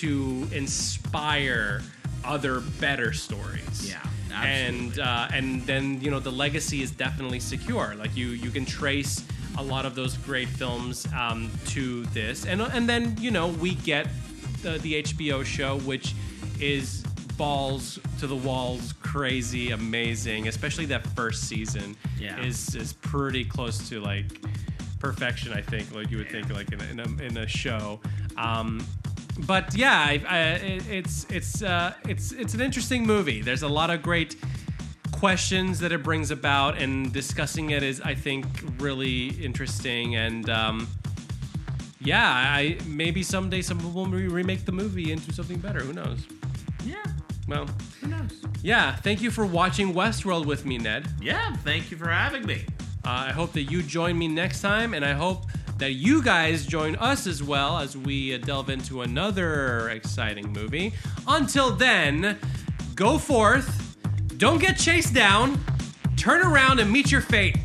[0.00, 1.82] to inspire
[2.24, 3.88] other better stories.
[3.88, 4.02] Yeah,
[4.42, 7.94] and uh, and then you know the legacy is definitely secure.
[7.96, 9.24] Like you you can trace
[9.56, 13.74] a lot of those great films um, to this, and and then you know we
[13.74, 14.06] get
[14.62, 16.14] the, the HBO show, which
[16.60, 17.02] is
[17.36, 20.48] balls to the walls, crazy, amazing.
[20.48, 22.40] Especially that first season Yeah.
[22.40, 24.26] is is pretty close to like
[24.98, 25.52] perfection.
[25.52, 28.00] I think, like you would think, like in a, in a, in a show.
[28.36, 28.84] Um,
[29.46, 30.40] but yeah, I, I,
[30.90, 33.40] it's it's uh, it's it's an interesting movie.
[33.42, 34.36] There's a lot of great
[35.12, 38.46] questions that it brings about, and discussing it is, I think,
[38.78, 40.16] really interesting.
[40.16, 40.88] And um,
[42.00, 45.80] yeah, I maybe someday someone will re- remake the movie into something better.
[45.80, 46.26] Who knows?
[46.84, 47.02] Yeah,
[47.48, 47.68] Well,
[48.00, 48.42] who knows?
[48.62, 48.94] yeah.
[48.96, 51.08] Thank you for watching Westworld with me, Ned.
[51.20, 52.64] Yeah, thank you for having me.
[53.04, 55.46] Uh, I hope that you join me next time, and I hope
[55.78, 60.92] that you guys join us as well as we uh, delve into another exciting movie.
[61.26, 62.38] Until then,
[62.94, 63.96] go forth,
[64.36, 65.58] don't get chased down,
[66.16, 67.56] turn around and meet your fate,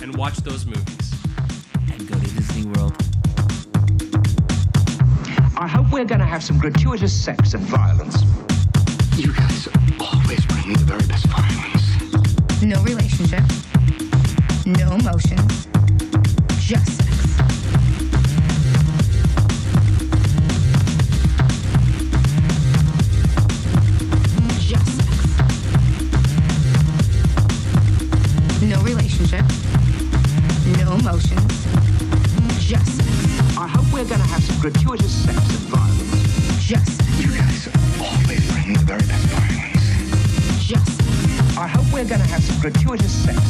[0.00, 1.14] and watch those movies.
[1.92, 2.94] And go to Disney World.
[5.60, 8.22] I hope we're we're gonna have some gratuitous sex and violence.
[9.16, 9.68] You guys
[9.98, 12.62] always bring me the very best violence.
[12.62, 13.42] No relationship.
[14.64, 15.66] No emotions.
[16.60, 16.98] Just sex.
[16.98, 17.07] Just
[42.60, 43.47] gratuitous sex